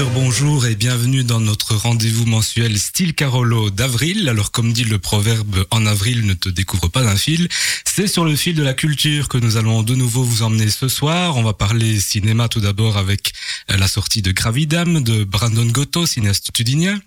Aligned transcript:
bonjour 0.00 0.66
et 0.66 0.74
bienvenue 0.74 1.22
dans 1.22 1.40
notre 1.40 1.74
rendez-vous 1.74 2.24
mensuel 2.24 2.78
Style 2.78 3.14
Carolo 3.14 3.68
d'avril. 3.68 4.28
Alors 4.28 4.50
comme 4.50 4.72
dit 4.72 4.84
le 4.84 4.98
proverbe, 4.98 5.66
en 5.70 5.84
avril 5.84 6.24
ne 6.24 6.32
te 6.32 6.48
découvre 6.48 6.88
pas 6.88 7.02
d'un 7.02 7.16
fil. 7.16 7.48
C'est 7.84 8.06
sur 8.06 8.24
le 8.24 8.34
fil 8.34 8.54
de 8.54 8.62
la 8.62 8.72
culture 8.72 9.28
que 9.28 9.36
nous 9.36 9.58
allons 9.58 9.82
de 9.82 9.94
nouveau 9.94 10.22
vous 10.22 10.42
emmener 10.42 10.70
ce 10.70 10.88
soir. 10.88 11.36
On 11.36 11.42
va 11.42 11.52
parler 11.52 12.00
cinéma 12.00 12.48
tout 12.48 12.60
d'abord 12.60 12.96
avec 12.96 13.32
euh, 13.70 13.76
la 13.76 13.86
sortie 13.86 14.22
de 14.22 14.32
Gravidam 14.32 15.02
de 15.02 15.24
Brandon 15.24 15.66
Gotto, 15.66 16.06
cinéaste 16.06 16.52
tudinien. 16.54 16.98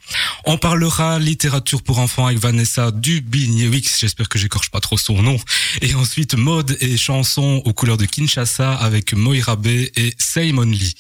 On 0.46 0.58
parlera 0.58 1.18
littérature 1.18 1.82
pour 1.82 1.98
enfants 1.98 2.28
avec 2.28 2.38
Vanessa 2.38 2.92
Dubiniewicz, 2.92 4.00
j'espère 4.00 4.30
que 4.30 4.38
j'écorche 4.38 4.70
pas 4.70 4.80
trop 4.80 4.98
son 4.98 5.24
nom. 5.24 5.40
Et 5.82 5.96
ensuite 5.96 6.36
mode 6.36 6.78
et 6.82 6.98
chansons 6.98 7.64
aux 7.66 7.74
couleurs 7.74 7.98
de 7.98 8.06
Kinshasa 8.06 8.74
avec 8.74 9.14
Moira 9.14 9.56
B 9.56 9.68
et 9.68 10.14
Simon 10.20 10.66
Lee. 10.66 10.94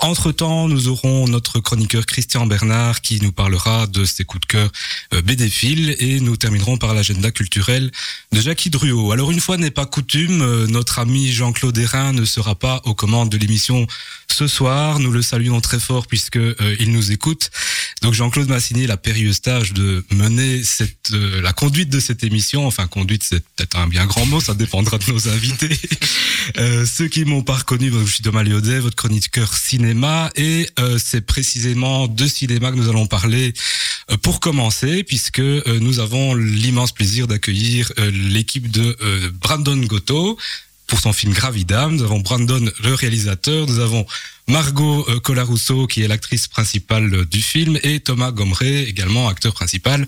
Entre-temps, 0.00 0.68
nous 0.68 0.86
aurons 0.86 1.26
notre 1.28 1.60
chroniqueur 1.60 2.06
Christian 2.06 2.46
Bernard 2.46 3.00
qui 3.00 3.20
nous 3.20 3.32
parlera 3.32 3.86
de 3.86 4.04
ses 4.04 4.24
coups 4.24 4.40
de 4.42 4.46
cœur 4.46 4.70
euh, 5.14 5.22
BD-Fil 5.22 5.96
et 5.98 6.20
nous 6.20 6.36
terminerons 6.36 6.78
par 6.78 6.94
l'agenda 6.94 7.30
culturel 7.30 7.90
de 8.32 8.40
Jackie 8.40 8.70
Druot. 8.70 9.12
Alors 9.12 9.30
une 9.30 9.40
fois 9.40 9.56
n'est 9.56 9.70
pas 9.70 9.86
coutume, 9.86 10.42
euh, 10.42 10.66
notre 10.66 10.98
ami 10.98 11.30
Jean-Claude 11.32 11.76
Hérin 11.78 12.12
ne 12.12 12.24
sera 12.24 12.54
pas 12.54 12.80
aux 12.84 12.94
commandes 12.94 13.30
de 13.30 13.36
l'émission 13.36 13.86
ce 14.28 14.46
soir. 14.46 14.98
Nous 14.98 15.10
le 15.10 15.22
saluons 15.22 15.60
très 15.60 15.80
fort 15.80 16.06
puisque 16.06 16.36
euh, 16.36 16.76
il 16.80 16.92
nous 16.92 17.12
écoute. 17.12 17.50
Donc 18.02 18.14
Jean-Claude 18.14 18.48
m'a 18.48 18.60
signé 18.60 18.86
la 18.86 18.96
périlleuse 18.96 19.40
tâche 19.40 19.72
de 19.72 20.04
mener 20.12 20.62
la 21.10 21.52
conduite 21.52 21.90
de 21.90 22.00
cette 22.00 22.22
émission. 22.22 22.66
Enfin, 22.66 22.86
conduite, 22.86 23.24
c'est 23.24 23.40
peut-être 23.40 23.76
un 23.76 23.88
bien 23.88 24.06
grand 24.06 24.26
mot, 24.26 24.40
ça 24.40 24.54
dépendra 24.54 24.98
de 24.98 25.10
nos 25.10 25.28
invités. 25.28 25.76
Ceux 26.86 27.08
qui 27.08 27.24
m'ont 27.24 27.42
pas 27.42 27.56
reconnu, 27.56 27.90
je 27.90 28.10
suis 28.10 28.22
Thomas 28.22 28.42
Liodet, 28.42 28.78
votre 28.78 28.96
chroniqueur 28.96 29.52
cinéma, 29.56 30.30
et 30.36 30.68
c'est 31.08 31.22
précisément 31.22 32.06
de 32.06 32.26
cinéma 32.26 32.70
que 32.70 32.76
nous 32.76 32.88
allons 32.88 33.06
parler 33.06 33.54
euh, 34.10 34.16
pour 34.18 34.40
commencer, 34.40 35.04
puisque 35.04 35.40
euh, 35.40 35.62
nous 35.80 36.00
avons 36.00 36.34
l'immense 36.34 36.92
plaisir 36.92 37.26
d'accueillir 37.26 37.90
euh, 37.98 38.10
l'équipe 38.10 38.70
de 38.70 38.96
Brandon 39.40 39.76
Gotto 39.76 40.36
pour 40.86 41.00
son 41.00 41.12
film 41.12 41.32
Gravidam. 41.32 41.96
Nous 41.96 42.02
avons 42.02 42.20
Brandon, 42.20 42.70
le 42.82 42.94
réalisateur. 42.94 43.66
Nous 43.66 43.78
avons 43.78 44.06
Margot 44.48 45.06
Colarusso, 45.22 45.86
qui 45.86 46.02
est 46.02 46.08
l'actrice 46.08 46.48
principale 46.48 47.26
du 47.26 47.42
film, 47.42 47.78
et 47.82 48.00
Thomas 48.00 48.30
Gomré, 48.30 48.84
également 48.84 49.28
acteur 49.28 49.52
principal 49.52 50.06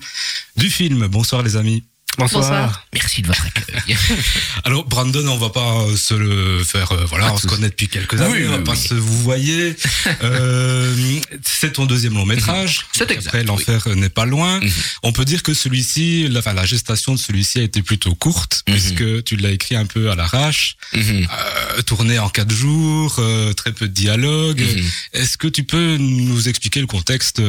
du 0.57 0.71
film. 0.71 1.07
Bonsoir 1.07 1.43
les 1.43 1.57
amis. 1.57 1.83
Bonsoir. 2.19 2.87
Merci 2.93 3.23
de 3.23 3.29
votre 3.29 3.47
accueil. 3.47 3.97
Alors 4.65 4.85
Brandon, 4.85 5.27
on 5.29 5.39
va 5.39 5.49
pas 5.51 5.87
se 5.97 6.13
le 6.13 6.63
faire, 6.65 6.93
euh, 6.93 7.05
voilà, 7.07 7.29
Pas 7.29 7.33
on 7.35 7.39
se 7.39 7.47
connaît 7.47 7.69
depuis 7.71 7.89
quelques 7.89 8.21
années, 8.21 8.31
Oui, 8.33 8.47
on 8.47 8.51
va 8.51 8.59
oui, 8.59 8.65
pas 8.65 8.73
oui. 8.73 8.79
se 8.79 8.95
vous 8.95 9.19
voyez. 9.23 9.77
Euh, 10.23 10.95
c'est 11.45 11.73
ton 11.75 11.87
deuxième 11.87 12.15
long 12.15 12.27
métrage. 12.27 12.87
C'est 12.93 13.11
exact, 13.11 13.29
Après, 13.29 13.45
l'enfer 13.45 13.89
n'est 13.97 14.09
pas 14.11 14.27
loin. 14.27 14.61
Mhm. 14.61 14.71
On 15.03 15.13
peut 15.13 15.25
dire 15.25 15.43
que 15.43 15.55
celui-ci, 15.55 16.29
la, 16.29 16.41
enfin, 16.41 16.53
la 16.53 16.67
gestation 16.67 17.15
de 17.15 17.19
celui-ci 17.19 17.59
a 17.59 17.63
été 17.63 17.81
plutôt 17.83 18.15
courte, 18.15 18.65
Mhm. 18.69 18.75
puisque 18.75 19.25
tu 19.25 19.37
l'as 19.37 19.51
écrit 19.51 19.77
un 19.77 19.87
peu 19.87 20.11
à 20.11 20.15
l'arrache, 20.15 20.77
Mhm. 20.95 21.27
euh, 21.77 21.83
tourné 21.83 22.19
en 22.19 22.29
quatre 22.29 22.53
jours, 22.53 23.17
euh, 23.19 23.53
très 23.55 23.73
peu 23.73 23.89
de 23.89 23.93
dialogue. 23.95 24.61
Mhm. 24.61 24.85
Est-ce 25.15 25.37
que 25.39 25.49
tu 25.49 25.65
peux 25.65 25.97
nous 25.97 26.49
expliquer 26.49 26.81
le 26.81 26.87
contexte 26.87 27.41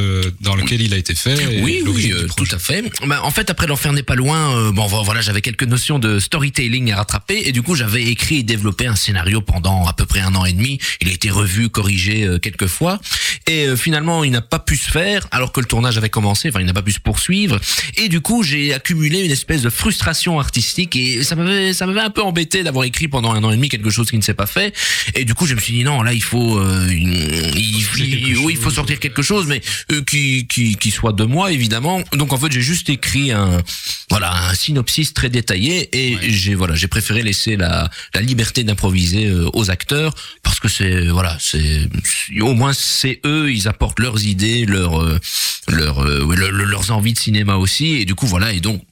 dans 0.42 0.56
lequel 0.56 0.82
il 0.82 0.94
a 0.94 0.98
été 0.98 1.16
fait 1.16 1.38
et 1.56 1.62
Oui, 1.62 1.82
oui, 1.86 2.12
euh, 2.14 2.28
tout 2.38 2.48
à 2.52 2.60
fait. 2.60 2.84
Bah, 3.06 3.22
en 3.24 3.32
fait, 3.32 3.50
après 3.50 3.68
l'enfer 3.68 3.92
n'est 3.92 4.04
pas 4.04 4.16
loin. 4.16 4.51
Euh, 4.56 4.72
bon, 4.72 4.86
vo- 4.88 5.04
voilà, 5.04 5.22
j'avais 5.22 5.42
quelques 5.42 5.64
notions 5.64 6.00
de 6.00 6.20
storytelling 6.20 6.92
à 6.92 6.98
rattraper 6.98 7.42
et 7.46 7.52
du 7.52 7.62
coup, 7.62 7.76
j'avais 7.76 8.04
écrit 8.04 8.38
et 8.38 8.44
développé 8.44 8.88
un 8.88 8.96
scénario 8.96 9.42
pendant 9.42 9.86
à 9.88 9.94
peu 9.94 10.06
près 10.06 10.20
un 10.22 10.34
an 10.36 10.46
et 10.46 10.54
demi. 10.54 10.80
Il 11.02 11.10
a 11.10 11.12
été 11.12 11.30
revu, 11.30 11.70
corrigé 11.70 12.24
euh, 12.24 12.40
quelques 12.40 12.68
fois 12.68 13.00
et 13.48 13.66
euh, 13.68 13.76
finalement, 13.76 14.24
il 14.24 14.32
n'a 14.32 14.42
pas 14.42 14.60
pu 14.60 14.78
se 14.78 14.90
faire 14.90 15.28
alors 15.32 15.52
que 15.52 15.60
le 15.60 15.66
tournage 15.66 15.98
avait 15.98 16.10
commencé. 16.10 16.50
Enfin, 16.50 16.60
il 16.62 16.66
n'a 16.66 16.74
pas 16.74 16.82
pu 16.82 16.92
se 16.92 17.00
poursuivre 17.00 17.60
et 17.98 18.10
du 18.10 18.22
coup, 18.22 18.44
j'ai 18.44 18.74
accumulé 18.74 19.20
une 19.22 19.32
espèce 19.32 19.62
de 19.62 19.70
frustration 19.70 20.40
artistique 20.40 20.96
et 20.96 21.24
ça 21.24 21.36
m'avait, 21.36 21.74
ça 21.74 21.86
m'avait 21.86 22.02
un 22.02 22.10
peu 22.10 22.22
embêté 22.22 22.64
d'avoir 22.64 22.86
écrit 22.86 23.08
pendant 23.08 23.32
un 23.34 23.44
an 23.44 23.52
et 23.52 23.56
demi 23.56 23.70
quelque 23.70 23.90
chose 23.90 24.10
qui 24.10 24.18
ne 24.18 24.22
s'est 24.24 24.34
pas 24.34 24.46
fait. 24.48 24.74
Et 25.16 25.26
du 25.26 25.34
coup, 25.34 25.46
je 25.46 25.56
me 25.56 25.60
suis 25.60 25.74
dit 25.74 25.84
non, 25.84 26.02
là, 26.04 26.14
il 26.14 26.24
faut, 26.24 26.58
euh, 26.58 26.88
il, 26.92 27.58
il- 28.20 28.38
oui, 28.46 28.54
il 28.54 28.58
faut 28.58 28.70
sortir 28.70 29.00
quelque 29.00 29.22
chose, 29.22 29.46
mais 29.48 29.62
euh, 29.92 30.02
qui, 30.04 30.48
qui, 30.48 30.76
qui 30.76 30.92
soit 30.92 31.14
de 31.14 31.24
moi 31.24 31.52
évidemment. 31.52 32.02
Donc 32.14 32.34
en 32.34 32.38
fait 32.38 32.52
j'ai 32.52 32.62
juste 32.62 32.90
écrit 32.90 33.32
un 33.32 33.62
voilà 34.10 34.32
un 34.50 34.54
synopsis 34.54 35.14
très 35.14 35.30
détaillé 35.30 35.90
et 35.94 36.16
Ouais. 36.16 36.22
j'ai 36.30 36.56
voilà 36.56 36.76
j'ai 36.76 36.88
préféré 36.88 37.22
laisser 37.24 37.56
la, 37.58 37.90
la 38.14 38.22
liberté 38.22 38.64
d'improviser 38.64 39.28
euh, 39.28 39.50
aux 39.54 39.70
acteurs 39.72 40.14
parce 40.44 40.60
que 40.60 40.68
c'est 40.68 41.08
voilà 41.08 41.38
c'est 41.40 41.88
au 42.42 42.54
moins 42.54 42.74
c'est 42.74 43.20
eux 43.26 43.52
ils 43.52 43.68
apportent 43.68 44.00
leurs 44.00 44.26
idées 44.26 44.66
leurs 44.66 45.02
euh, 45.02 45.20
leurs 45.68 46.00
euh, 46.06 46.24
ouais, 46.24 46.36
le- 46.36 46.50
le- 46.52 46.66
leurs 46.66 46.92
envies 46.92 47.14
de 47.14 47.20
cinéma 47.20 47.56
aussi 47.56 47.88
et 48.02 48.06
du 48.06 48.16
coup 48.16 48.28
voilà 48.28 48.52
et 48.54 48.60
donc 48.60 48.82
euh, 48.82 48.86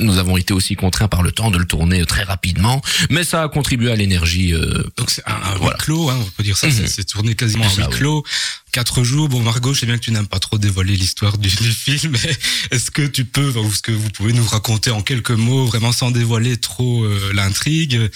nous 0.00 0.18
avons 0.18 0.36
été 0.36 0.52
aussi 0.52 0.74
contraints 0.76 1.08
par 1.08 1.22
le 1.22 1.32
temps 1.32 1.50
de 1.50 1.58
le 1.58 1.64
tourner 1.66 2.04
très 2.06 2.22
rapidement, 2.22 2.80
mais 3.10 3.24
ça 3.24 3.42
a 3.42 3.48
contribué 3.48 3.90
à 3.90 3.96
l'énergie. 3.96 4.52
euh, 4.54 4.84
Donc 4.96 5.10
c'est 5.10 5.22
un, 5.26 5.32
un 5.34 5.52
huis 5.54 5.58
Voilà. 5.62 5.76
clos, 5.78 6.08
hein, 6.10 6.18
on 6.20 6.30
peut 6.30 6.42
dire 6.42 6.56
ça, 6.56 6.70
c'est- 6.70 6.82
Mhm. 6.82 6.88
c'est 6.88 7.04
tourné 7.04 7.34
quasiment 7.34 7.64
en 7.66 7.74
huis 7.74 7.84
oui. 7.90 7.96
clos. 7.96 8.24
Quatre 8.72 9.02
jours. 9.04 9.28
Bon, 9.28 9.40
Margot, 9.40 9.72
je 9.74 9.80
sais 9.80 9.86
bien 9.86 9.96
que 9.96 10.04
tu 10.04 10.12
n'aimes 10.12 10.26
pas 10.28 10.38
trop 10.38 10.58
dévoiler 10.58 10.94
l'histoire 10.96 11.38
du, 11.38 11.48
du 11.48 11.72
film, 11.72 12.12
mais 12.12 12.36
est-ce 12.70 12.90
que 12.90 13.02
tu 13.02 13.24
peux, 13.24 13.50
ou 13.56 13.66
est-ce 13.68 13.82
que 13.82 13.92
vous 13.92 14.10
pouvez 14.10 14.32
nous 14.32 14.46
raconter 14.46 14.90
en 14.90 15.02
quelques 15.02 15.30
mots, 15.30 15.64
vraiment 15.66 15.92
sans 15.92 16.10
dévoiler 16.10 16.56
trop 16.58 17.04
euh, 17.04 17.32
l'intrigue, 17.34 17.96
euh, 17.96 18.08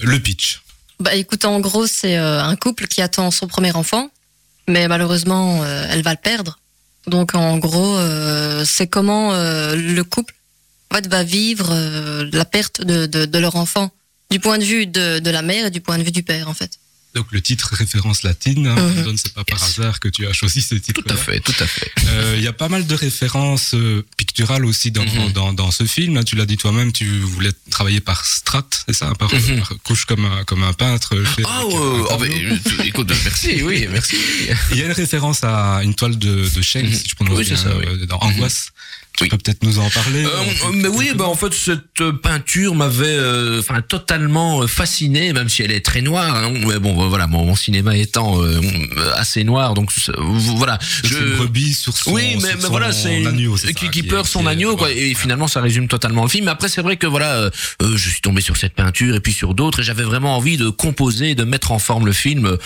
le 0.00 0.18
pitch? 0.20 0.60
Bah 1.00 1.14
écoute, 1.14 1.44
en 1.44 1.60
gros, 1.60 1.86
c'est 1.86 2.16
euh, 2.16 2.42
un 2.42 2.56
couple 2.56 2.86
qui 2.86 3.02
attend 3.02 3.30
son 3.30 3.46
premier 3.46 3.72
enfant, 3.76 4.10
mais 4.68 4.88
malheureusement, 4.88 5.62
euh, 5.64 5.86
elle 5.90 6.02
va 6.02 6.10
le 6.12 6.16
perdre. 6.22 6.58
Donc 7.06 7.34
en 7.34 7.58
gros, 7.58 7.96
euh, 7.96 8.64
c'est 8.66 8.86
comment 8.86 9.32
euh, 9.32 9.74
le 9.76 10.04
couple 10.04 10.34
en 10.90 10.94
fait, 10.96 11.06
va 11.08 11.22
vivre 11.24 11.68
euh, 11.70 12.28
la 12.32 12.44
perte 12.44 12.84
de, 12.84 13.06
de, 13.06 13.26
de 13.26 13.38
leur 13.38 13.56
enfant, 13.56 13.92
du 14.30 14.40
point 14.40 14.58
de 14.58 14.64
vue 14.64 14.86
de, 14.86 15.18
de 15.18 15.30
la 15.30 15.42
mère 15.42 15.66
et 15.66 15.70
du 15.70 15.80
point 15.80 15.98
de 15.98 16.02
vue 16.02 16.12
du 16.12 16.22
père, 16.22 16.48
en 16.48 16.54
fait. 16.54 16.78
Donc 17.14 17.26
le 17.32 17.40
titre 17.40 17.70
référence 17.72 18.22
latine, 18.22 18.66
hein. 18.66 18.74
Brandon, 18.74 19.14
c'est 19.16 19.32
pas 19.32 19.42
par 19.42 19.58
Yes. 19.58 19.78
hasard 19.78 19.98
que 19.98 20.08
tu 20.08 20.26
as 20.26 20.32
choisi 20.34 20.60
ce 20.60 20.74
titre. 20.74 21.00
tout 21.02 21.12
à 21.12 21.16
fait, 21.16 21.40
tout 21.40 21.54
à 21.58 21.66
fait. 21.66 21.90
Euh, 22.06 22.34
Il 22.36 22.44
y 22.44 22.46
a 22.46 22.52
pas 22.52 22.68
mal 22.68 22.86
de 22.86 22.94
références 22.94 23.72
euh, 23.74 24.04
picturales 24.18 24.66
aussi 24.66 24.90
dans, 24.90 25.04
Mhm. 25.04 25.32
dans, 25.32 25.52
dans 25.54 25.70
ce 25.70 25.84
film. 25.84 26.18
hein. 26.18 26.22
Tu 26.22 26.36
l'as 26.36 26.44
dit 26.44 26.58
toi-même, 26.58 26.92
tu 26.92 27.06
voulais 27.20 27.52
travailler 27.70 28.00
par 28.00 28.26
strat, 28.26 28.68
c'est 28.86 28.92
ça, 28.94 29.14
par, 29.18 29.32
Mhm. 29.34 29.58
par 29.58 29.72
couche 29.84 30.04
comme 30.04 30.26
un, 30.26 30.44
comme 30.44 30.62
un 30.62 30.74
peintre. 30.74 31.16
fait 31.24 31.42
Ah, 31.46 31.60
un 31.60 31.64
oh, 31.64 32.06
euh, 32.22 32.84
écoute, 32.84 33.10
merci, 33.24 33.62
oui, 33.62 33.86
merci. 33.90 34.16
Il 34.72 34.76
y 34.76 34.82
a 34.82 34.84
une 34.84 34.92
référence 34.92 35.42
à 35.44 35.80
une 35.82 35.94
toile 35.94 36.18
de, 36.18 36.46
de 36.46 36.62
Schenck, 36.62 36.84
Mhm. 36.84 36.92
si 36.94 37.08
je 37.08 37.14
prononce 37.14 37.38
Oui, 37.38 37.46
c'est 37.48 37.54
bien, 37.54 37.62
ça, 37.64 37.76
oui. 37.78 38.06
dans 38.06 38.18
Angoisse. 38.18 38.68
Tu 39.18 39.24
Oui. 39.24 39.30
peux 39.30 39.38
peut-être 39.38 39.64
nous 39.64 39.80
en 39.80 39.90
parler 39.90 40.24
Euh, 40.24 40.28
euh, 40.28 40.70
mais 40.74 40.86
oui, 40.88 41.10
bah 41.16 41.24
en 41.26 41.34
fait 41.34 41.52
cette 41.52 42.00
euh, 42.00 42.12
peinture 42.12 42.74
m'avait, 42.76 43.04
euh, 43.08 43.58
enfin 43.58 43.80
totalement 43.82 44.62
euh, 44.62 44.66
fasciné, 44.68 45.32
même 45.32 45.48
si 45.48 45.62
elle 45.62 45.72
est 45.72 45.84
très 45.84 46.02
noire. 46.02 46.36
hein. 46.36 46.52
mais 46.66 46.78
bon, 46.78 47.08
voilà, 47.08 47.26
mon, 47.26 47.44
mon 47.44 47.56
cinéma 47.56 47.96
étant 47.96 48.40
euh, 48.40 48.60
assez 49.16 49.42
noir, 49.42 49.74
donc 49.74 49.90
voilà. 50.56 50.78
C'est 51.02 51.10
une 51.18 51.36
brebis 51.36 51.74
sur 51.74 51.96
son, 51.96 52.12
Oui, 52.12 52.36
mais, 52.40 52.54
mais 52.54 52.60
son 52.60 52.68
voilà, 52.70 52.92
c'est 52.92 53.22
qui, 53.74 53.90
qui 53.90 54.02
pleure 54.04 54.26
son 54.28 54.46
agneau, 54.46 54.76
quoi. 54.76 54.86
ouais. 54.88 54.96
Et 54.96 55.14
finalement, 55.14 55.48
ça 55.48 55.60
résume 55.60 55.88
totalement 55.88 56.22
le 56.22 56.28
film. 56.28 56.44
Mais 56.44 56.50
après, 56.52 56.68
c'est 56.68 56.82
vrai 56.82 56.96
que 56.96 57.06
voilà, 57.08 57.34
euh, 57.34 57.50
euh, 57.82 57.96
je 57.96 58.08
suis 58.10 58.20
tombé 58.20 58.40
sur 58.40 58.56
cette 58.56 58.74
peinture 58.74 59.16
et 59.16 59.20
puis 59.20 59.32
sur 59.32 59.54
d'autres, 59.54 59.80
et 59.80 59.82
j'avais 59.82 60.04
vraiment 60.04 60.36
envie 60.36 60.56
de 60.56 60.68
composer, 60.68 61.34
de 61.34 61.42
mettre 61.44 61.72
en 61.72 61.78
forme 61.80 62.06
le 62.06 62.12
film. 62.12 62.56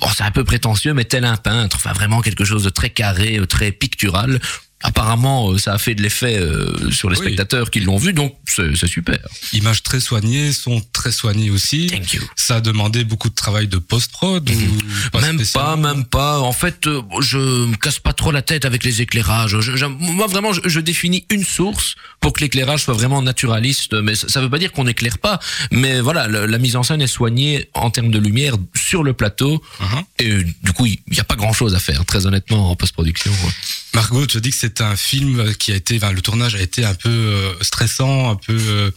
Bon, 0.00 0.08
c'est 0.16 0.24
un 0.24 0.30
peu 0.32 0.42
prétentieux, 0.42 0.94
mais 0.94 1.04
tel 1.04 1.24
un 1.24 1.36
peintre. 1.36 1.76
Enfin, 1.76 1.92
vraiment 1.92 2.20
quelque 2.22 2.44
chose 2.44 2.64
de 2.64 2.70
très 2.70 2.90
carré, 2.90 3.38
euh, 3.38 3.46
très 3.46 3.70
pictural. 3.70 4.40
Apparemment, 4.82 5.50
euh, 5.52 5.58
ça 5.58 5.72
a 5.74 5.78
fait 5.78 5.94
de 5.94 6.02
l'effet 6.02 6.36
euh, 6.38 6.90
sur 6.90 7.08
les 7.10 7.18
Oui. 7.18 7.26
spectateurs 7.26 7.70
qui 7.70 7.80
l'ont 7.80 7.96
vu, 7.96 8.12
donc 8.12 8.34
c'est 8.46 8.74
super. 8.86 9.18
Images 9.52 9.82
très 9.82 10.00
soignées, 10.00 10.52
sont 10.52 10.82
très 10.92 11.12
soignées 11.12 11.50
aussi. 11.50 11.86
Thank 11.88 12.12
you. 12.14 12.22
Ça 12.36 12.56
a 12.56 12.60
demandé 12.60 13.04
beaucoup 13.04 13.28
de 13.30 13.34
travail 13.34 13.68
de 13.68 13.78
post-prod 13.78 14.50
pas 15.12 15.20
même 15.20 15.40
pas, 15.52 15.76
même 15.76 16.04
pas. 16.04 16.40
En 16.40 16.52
fait, 16.52 16.86
euh, 16.86 17.02
je 17.20 17.38
me 17.38 17.76
casse 17.76 17.98
pas 17.98 18.12
trop 18.12 18.30
la 18.32 18.42
tête 18.42 18.64
avec 18.64 18.84
les 18.84 19.00
éclairages. 19.02 19.60
Je- 19.60 19.76
je- 19.76 19.86
moi, 19.86 20.26
vraiment, 20.26 20.52
je, 20.52 20.60
je 20.64 20.80
définis 20.80 21.24
une 21.30 21.44
source 21.44 21.94
pour 22.20 22.32
que 22.32 22.40
l'éclairage 22.40 22.84
soit 22.84 22.94
vraiment 22.94 23.22
naturaliste. 23.22 23.94
Mais 23.94 24.14
ça, 24.14 24.28
ça 24.28 24.40
veut 24.40 24.50
pas 24.50 24.58
dire 24.58 24.72
qu'on 24.72 24.84
n'éclaire 24.84 25.18
pas. 25.18 25.38
Mais 25.70 26.00
voilà, 26.00 26.28
la 26.28 26.58
mise 26.58 26.76
en 26.76 26.82
scène 26.82 27.02
est 27.02 27.06
soignée 27.06 27.68
en 27.74 27.90
termes 27.90 28.10
de 28.10 28.18
lumière 28.18 28.56
sur 28.74 29.02
le 29.02 29.12
plateau. 29.12 29.62
Mhm. 29.80 30.02
Et 30.18 30.44
du 30.62 30.72
coup, 30.72 30.86
il 30.86 30.98
y 31.12 31.20
a 31.20 31.24
pas 31.24 31.36
grand 31.36 31.52
chose 31.52 31.74
à 31.74 31.78
faire, 31.78 32.04
très 32.04 32.26
honnêtement, 32.26 32.70
en 32.70 32.76
post-production. 32.76 33.30
ouais. 33.30 33.52
Margot, 33.94 34.26
tu 34.26 34.38
as 34.38 34.40
dit 34.40 34.50
que 34.50 34.56
c'est 34.58 34.80
un 34.80 34.96
film 34.96 35.54
qui 35.56 35.72
a 35.72 35.76
été, 35.76 35.96
enfin, 35.96 36.12
le 36.12 36.22
tournage 36.22 36.54
a 36.54 36.60
été 36.60 36.84
un 36.84 36.94
peu 36.94 37.10
euh, 37.10 37.52
stressant, 37.60 38.30
un 38.30 38.36
peu, 38.36 38.56
euh, 38.58 38.90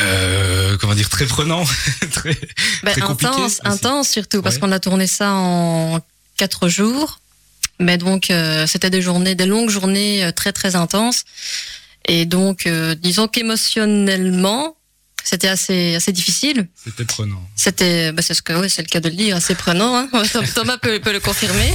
euh, 0.00 0.76
comment 0.78 0.94
dire, 0.94 1.08
très 1.08 1.26
prenant, 1.26 1.64
très, 2.12 2.36
Ben, 2.82 2.92
très 2.92 3.00
compliqué. 3.02 3.32
intense, 3.32 3.60
intense 3.64 4.08
surtout, 4.08 4.42
parce 4.42 4.56
Ouais. 4.56 4.60
qu'on 4.62 4.72
a 4.72 4.80
tourné 4.80 5.06
ça 5.06 5.30
en 5.32 6.00
quatre 6.36 6.68
jours. 6.68 7.20
Mais 7.78 7.98
donc, 7.98 8.30
euh, 8.30 8.66
c'était 8.66 8.90
des 8.90 9.02
journées, 9.02 9.34
des 9.34 9.46
longues 9.46 9.70
journées 9.70 10.24
euh, 10.24 10.32
très 10.32 10.52
très 10.52 10.76
intenses. 10.76 11.24
Et 12.08 12.24
donc, 12.24 12.66
euh, 12.66 12.94
disons 12.94 13.28
qu'émotionnellement, 13.28 14.76
c'était 15.22 15.48
assez 15.48 15.94
assez 15.94 16.12
difficile. 16.12 16.68
C'était 16.82 17.04
prenant. 17.04 17.42
C'était, 17.54 18.12
bah, 18.12 18.22
c'est 18.22 18.32
ce 18.34 18.42
que, 18.42 18.52
ouais, 18.54 18.68
c'est 18.68 18.82
le 18.82 18.88
cas 18.88 19.00
de 19.00 19.08
le 19.08 19.14
dire, 19.16 19.36
assez 19.36 19.54
prenant. 19.54 19.94
Hein. 19.96 20.08
Thomas 20.54 20.78
peut, 20.78 20.98
peut 21.00 21.12
le 21.12 21.20
confirmer. 21.20 21.74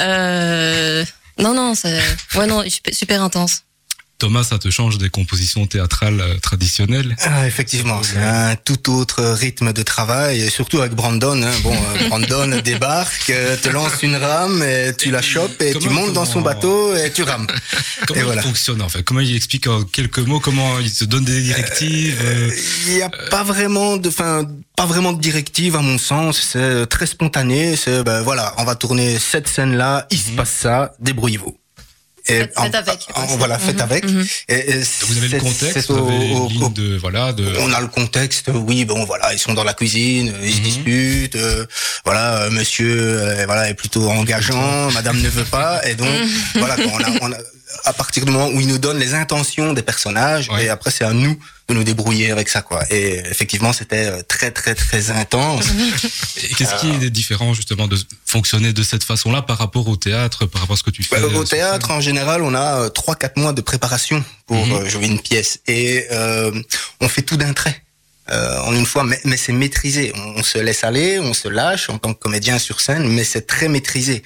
Euh, 0.00 1.04
non, 1.38 1.54
non, 1.54 1.74
c'est, 1.74 2.00
ouais, 2.36 2.46
non, 2.46 2.62
super, 2.92 3.22
intense. 3.22 3.64
Thomas, 4.22 4.44
ça 4.44 4.60
te 4.60 4.70
change 4.70 4.98
des 4.98 5.10
compositions 5.10 5.66
théâtrales 5.66 6.20
euh, 6.20 6.38
traditionnelles? 6.38 7.16
Ah, 7.24 7.44
effectivement, 7.44 8.00
c'est 8.04 8.18
un 8.18 8.54
tout 8.54 8.92
autre 8.92 9.20
rythme 9.32 9.72
de 9.72 9.82
travail, 9.82 10.42
et 10.42 10.48
surtout 10.48 10.78
avec 10.78 10.92
Brandon. 10.92 11.42
Hein. 11.42 11.50
Bon, 11.64 11.74
euh, 11.74 12.08
Brandon 12.08 12.60
débarque, 12.62 13.30
euh, 13.30 13.56
te 13.56 13.68
lance 13.68 14.00
une 14.04 14.14
rame, 14.14 14.62
et 14.62 14.92
tu 14.96 15.10
la 15.10 15.22
chopes, 15.22 15.60
et 15.60 15.74
tu 15.74 15.88
montes 15.88 16.12
dans 16.12 16.24
son 16.24 16.40
bateau, 16.40 16.94
et 16.94 17.10
tu 17.10 17.24
rames. 17.24 17.48
Comment 18.06 18.16
Et 18.16 18.22
il 18.22 18.24
voilà. 18.26 18.42
fonctionne 18.42 18.80
en 18.80 18.88
fait? 18.88 19.02
Comment 19.02 19.18
il 19.18 19.34
explique 19.34 19.66
en 19.66 19.82
quelques 19.82 20.20
mots 20.20 20.38
Comment 20.38 20.78
il 20.78 20.92
te 20.92 21.02
donne 21.02 21.24
des 21.24 21.42
directives 21.42 22.20
euh, 22.22 22.48
Il 22.86 22.94
n'y 22.94 23.02
a 23.02 23.10
pas 23.28 23.42
vraiment 23.42 23.96
de, 23.96 24.08
enfin, 24.08 24.46
pas 24.76 24.86
vraiment 24.86 25.12
de 25.12 25.20
directive 25.20 25.74
à 25.74 25.82
mon 25.82 25.98
sens. 25.98 26.40
C'est 26.52 26.86
très 26.86 27.06
spontané. 27.06 27.74
C'est, 27.74 28.04
ben 28.04 28.22
voilà, 28.22 28.54
on 28.58 28.62
va 28.64 28.76
tourner 28.76 29.18
cette 29.18 29.48
scène-là, 29.48 30.06
il 30.12 30.18
se 30.18 30.30
passe 30.30 30.52
ça, 30.52 30.92
débrouillez-vous. 31.00 31.56
Et 32.28 32.38
Faites- 32.38 32.52
faites 32.56 32.74
avec. 32.76 33.00
en- 33.16 33.36
voilà, 33.36 33.58
faites 33.58 33.74
Mhm, 33.76 33.80
avec. 33.82 34.04
mhm. 34.04 34.26
Et, 34.48 34.54
et 34.70 34.82
Vous 35.06 35.16
avez 35.18 35.28
le 35.28 35.40
contexte, 35.40 35.72
c'est 35.74 35.86
vous 35.88 35.98
au- 35.98 36.08
avez 36.08 36.34
au- 36.34 36.66
au- 36.66 36.68
de 36.68 36.96
voilà 36.96 37.32
de. 37.32 37.44
On 37.58 37.72
a 37.72 37.80
le 37.80 37.88
contexte, 37.88 38.48
oui, 38.54 38.84
bon 38.84 39.04
voilà, 39.04 39.32
ils 39.32 39.38
sont 39.40 39.54
dans 39.54 39.64
la 39.64 39.74
cuisine, 39.74 40.32
ils 40.42 40.52
se 40.52 40.58
Mhm. 40.58 40.62
disputent, 40.62 41.36
euh, 41.36 41.66
voilà, 42.04 42.42
euh, 42.44 42.50
monsieur 42.50 42.94
euh, 42.96 43.44
voilà 43.46 43.68
est 43.70 43.74
plutôt 43.74 44.08
engageant, 44.08 44.90
madame 44.92 45.20
ne 45.20 45.28
veut 45.28 45.44
pas, 45.44 45.84
et 45.88 45.94
donc 45.96 46.08
voilà, 46.54 46.76
quoi, 46.76 46.92
on 46.94 47.00
a, 47.02 47.10
on 47.22 47.32
a- 47.32 47.38
à 47.86 47.92
partir 47.92 48.24
du 48.24 48.30
moment 48.30 48.48
où 48.48 48.60
ils 48.60 48.68
nous 48.68 48.78
donnent 48.78 48.98
les 49.00 49.14
intentions 49.14 49.72
des 49.72 49.82
personnages, 49.82 50.48
Ouais. 50.50 50.66
et 50.66 50.68
après 50.68 50.90
c'est 50.92 51.04
à 51.04 51.12
nous 51.12 51.36
de 51.68 51.74
nous 51.74 51.84
débrouiller 51.84 52.30
avec 52.30 52.48
ça, 52.48 52.60
quoi. 52.60 52.84
Et 52.90 53.18
effectivement, 53.30 53.72
c'était 53.72 54.06
euh, 54.06 54.22
très 54.28 54.50
très 54.50 54.74
très 54.74 55.10
intense. 55.10 55.64
Et 56.42 56.48
Qu'est-ce 56.54 56.74
qui 56.80 56.90
est 56.90 57.10
différent 57.10 57.54
justement 57.54 57.88
de 57.88 57.96
fonctionner 58.32 58.72
de 58.72 58.82
cette 58.82 59.04
façon-là 59.04 59.42
par 59.42 59.58
rapport 59.58 59.86
au 59.88 59.96
théâtre, 59.96 60.46
par 60.46 60.62
rapport 60.62 60.74
à 60.74 60.76
ce 60.78 60.82
que 60.82 60.90
tu 60.90 61.02
fais 61.02 61.16
euh, 61.16 61.28
au 61.28 61.44
sur 61.46 61.56
théâtre, 61.56 61.90
en 61.90 62.00
général, 62.00 62.42
on 62.42 62.54
a 62.54 62.68
euh, 62.80 62.88
trois 62.88 63.14
quatre 63.14 63.36
mois 63.36 63.52
de 63.52 63.60
préparation 63.60 64.24
pour 64.46 64.66
Mhm. 64.66 64.72
euh, 64.72 64.88
jouer 64.88 65.06
une 65.06 65.20
pièce, 65.20 65.60
et 65.68 66.06
euh, 66.10 66.50
on 67.00 67.08
fait 67.08 67.22
tout 67.22 67.36
d'un 67.36 67.52
trait. 67.52 67.76
Euh, 68.32 68.60
en 68.60 68.74
une 68.74 68.86
fois, 68.86 69.04
mais, 69.04 69.20
mais 69.24 69.36
c'est 69.36 69.52
maîtrisé. 69.52 70.12
On, 70.14 70.40
on 70.40 70.42
se 70.42 70.58
laisse 70.58 70.84
aller, 70.84 71.18
on 71.18 71.34
se 71.34 71.48
lâche 71.48 71.88
en 71.90 71.98
tant 71.98 72.14
que 72.14 72.18
comédien 72.18 72.58
sur 72.58 72.80
scène, 72.80 73.08
mais 73.08 73.24
c'est 73.24 73.46
très 73.46 73.68
maîtrisé. 73.68 74.22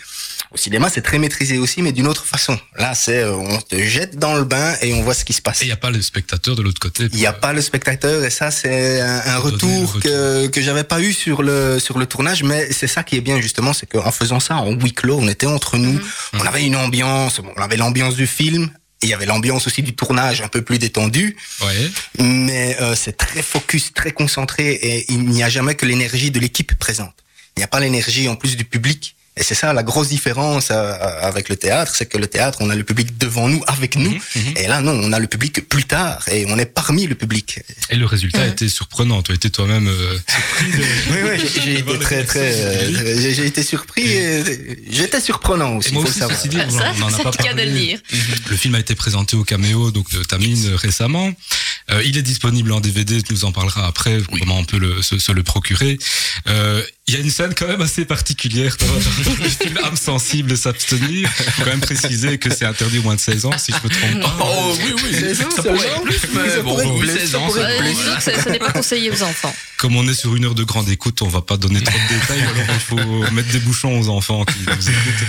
Au 0.53 0.57
cinéma, 0.57 0.89
c'est 0.89 1.03
très 1.03 1.19
maîtrisé 1.19 1.59
aussi, 1.59 1.83
mais 1.83 1.93
d'une 1.93 2.07
autre 2.07 2.25
façon. 2.25 2.59
Là, 2.77 2.95
c'est 2.95 3.19
euh, 3.19 3.35
on 3.35 3.61
te 3.61 3.77
jette 3.77 4.17
dans 4.17 4.37
le 4.37 4.45
bain 4.45 4.75
et 4.81 4.95
on 4.95 5.03
voit 5.03 5.15
ce 5.15 5.25
qui 5.25 5.33
se 5.33 5.43
passe. 5.43 5.61
Et 5.63 5.65
il 5.65 5.69
n'y 5.69 5.73
a 5.73 5.77
pas 5.77 5.91
le 5.91 6.01
spectateur 6.01 6.55
de 6.55 6.63
l'autre 6.63 6.79
côté. 6.79 7.09
Il 7.13 7.19
n'y 7.19 7.27
a 7.27 7.33
pas 7.33 7.53
le 7.53 7.61
spectateur 7.61 8.25
et 8.25 8.31
ça 8.31 8.51
c'est 8.51 9.01
un, 9.01 9.39
retour 9.39 10.01
que 10.01 10.47
que 10.47 10.63
j'avais 10.63 10.85
pas 10.85 11.01
eu 11.01 11.13
sur 11.13 11.43
le 11.43 11.79
sur 11.79 11.99
le 11.99 12.07
tournage 12.07 12.43
mais 12.43 12.73
c'est 12.73 12.87
ça 12.87 13.03
qui 13.03 13.17
est 13.17 13.21
bien 13.21 13.41
justement 13.41 13.73
c'est 13.73 13.87
qu'en 13.87 14.11
faisant 14.11 14.41
ça 14.41 14.57
en 14.57 14.73
huis 14.73 14.93
clos 14.93 15.19
on 15.21 15.29
était 15.29 15.47
entre 15.47 15.77
nous 15.77 16.01
on 16.33 16.41
avait 16.41 16.65
une 16.65 16.77
ambiance 16.77 17.41
bon, 17.41 17.53
on 17.57 17.63
avait 17.63 17.77
l'ambiance 17.77 18.15
du 18.15 18.27
film 18.27 18.71
il 19.03 19.09
y 19.09 19.15
avait 19.15 19.27
l'ambiance 19.27 19.67
aussi 19.67 19.83
du 19.83 19.95
tournage 19.95 20.41
un 20.41 20.49
peu 20.49 20.63
plus 20.63 20.79
détendue. 20.79 21.37
Ouais. 21.63 21.91
mais 22.19 22.77
euh, 22.81 22.95
c'est 22.95 23.17
très 23.17 23.43
focus 23.43 23.93
très 23.93 24.13
concentré 24.13 24.73
et 24.73 25.13
il 25.13 25.27
n'y 25.27 25.43
a 25.43 25.49
jamais 25.49 25.75
que 25.75 25.87
l'énergie 25.87 26.31
de 26.31 26.41
l'équipe 26.41 26.75
présente. 26.79 27.15
Il 27.57 27.61
n'y 27.61 27.65
a 27.65 27.69
pas 27.69 27.81
l'énergie 27.81 28.29
en 28.29 28.37
plus 28.37 28.57
du 28.57 28.65
public 28.65 29.16
et 29.37 29.43
c'est 29.43 29.55
ça 29.55 29.73
la 29.73 29.83
grosse 29.83 30.09
différence 30.09 30.69
euh, 30.71 30.93
avec 31.21 31.49
le 31.49 31.57
théâtre, 31.57 31.93
c'est 31.95 32.07
que 32.07 32.19
le 32.19 32.27
théâtre, 32.27 32.59
on 32.61 32.71
a 32.71 32.75
le 32.75 32.85
public 32.85 33.19
devant 33.19 33.49
nous, 33.49 33.63
avec 33.67 33.97
nous, 33.97 34.11
Mhm, 34.11 34.21
mhm. 34.37 34.53
et 34.57 34.67
là 34.67 34.81
non, 34.81 34.93
on 35.03 35.13
a 35.13 35.19
le 35.19 35.27
public 35.27 35.69
plus 35.69 35.85
tard, 35.85 36.25
et 36.31 36.47
on 36.49 36.59
est 36.59 36.67
parmi 36.67 37.07
le 37.07 37.15
public. 37.15 37.61
Et 37.91 37.97
le 37.97 38.07
résultat 38.07 38.41
a 38.43 38.47
Mhm. 38.47 38.53
été 38.53 38.69
surprenant. 38.69 39.23
Tu 39.23 39.33
as 39.33 39.35
été 39.35 39.51
toi-même 39.51 39.89
euh, 39.89 40.19
surpris 40.29 40.71
de. 40.73 40.85
Oui, 41.13 41.19
oui, 41.31 41.51
j'ai- 41.65 41.79
été 41.81 41.99
très, 41.99 42.25
très, 42.25 42.53
euh, 42.55 43.21
j'ai- 43.35 43.47
été 43.47 43.63
surpris. 43.63 44.03
et 44.07 44.43
J'étais 44.91 45.21
surprenant 45.21 45.77
aussi, 45.77 45.91
Et 45.91 45.93
moi 45.93 46.03
faut 46.03 46.09
aussi, 46.09 46.21
le 46.21 46.27
savoir. 46.29 46.47
dit, 46.47 46.59
on 46.67 46.79
Ça, 46.79 46.93
on 46.99 47.03
en 47.03 47.07
a 47.09 47.11
c'est 47.17 47.23
pas 47.23 47.31
le 47.31 47.37
cas 47.37 47.53
de 47.53 47.57
parlé. 47.57 47.65
le 47.67 47.79
dire. 47.79 47.99
Le 48.51 48.57
film 48.57 48.75
a 48.75 48.79
été 48.81 48.95
présenté 48.95 49.37
au 49.37 49.45
caméo 49.45 49.91
donc 49.91 50.11
de 50.11 50.23
Tamine 50.25 50.67
euh, 50.69 50.77
récemment. 50.77 51.33
Euh, 51.91 52.03
il 52.05 52.17
est 52.17 52.23
disponible 52.23 52.73
en 52.73 52.81
DVD, 52.81 53.23
tu 53.23 53.33
nous 53.33 53.45
en 53.45 53.53
parleras 53.53 53.87
après, 53.87 54.19
comment 54.39 54.59
on 54.59 54.65
peut 54.65 54.79
le, 54.79 55.03
se, 55.03 55.19
se 55.19 55.33
le 55.33 55.43
procurer. 55.43 55.99
Euh, 56.49 56.83
Il 57.09 57.15
y 57.15 57.17
a 57.17 57.21
une 57.21 57.31
scène 57.31 57.55
quand 57.55 57.69
même 57.69 57.81
assez 57.83 58.05
particulière 58.05 58.77
dans, 58.81 59.33
le 59.43 59.49
film 59.49 59.79
Âme 59.85 59.97
sensible 59.97 60.57
s'abstenir. 60.57 61.31
faut 61.31 61.63
quand 61.63 61.71
même 61.71 61.81
préciser 61.81 62.39
que 62.39 62.53
c'est 62.53 62.65
interdit 62.65 62.99
au 62.99 63.03
moins 63.03 63.15
de 63.15 63.21
16 63.21 63.45
ans, 63.47 63.57
si 63.59 63.73
je 63.73 63.77
me 63.77 63.89
trompe 63.95 64.21
pas. 64.23 64.37
Oh 64.41 64.77
oui, 64.85 64.93
oui, 65.05 65.11
C'est 65.13 65.35
ça 65.35 65.45
ça, 65.55 65.63
pourrait 65.63 65.87
être 65.87 66.03
plus, 66.03 66.19
mais 66.35 66.51
Ça 66.51 66.63
bon, 66.63 66.71
pourrait 66.75 66.85
être 66.87 66.93
oui, 66.95 67.01
plus, 67.01 67.19
16 67.21 67.31
ça 67.31 67.39
ans, 67.39 67.51
ça- 68.43 68.51
n'est 68.51 68.59
pas 68.59 68.73
conseillé 68.73 69.11
aux 69.11 69.23
enfants. 69.23 69.55
Comme 69.79 69.95
on 69.97 70.09
est 70.09 70.15
sur 70.15 70.35
une 70.35 70.45
heure 70.47 70.55
de 70.55 70.65
grande 70.65 70.89
écoute, 70.89 71.21
on 71.23 71.29
va 71.29 71.43
pas 71.43 71.57
donner 71.59 71.81
trop 71.83 71.97
de 71.99 72.15
détails, 72.19 72.41
alors 72.55 72.67
il 72.75 72.81
faut 72.81 73.31
mettre 73.33 73.51
des 73.53 73.61
bouchons 73.61 74.01
aux 74.01 74.09
enfants 74.09 74.45
qui 74.45 74.55
nous 74.67 74.73
écoutent. 74.73 75.27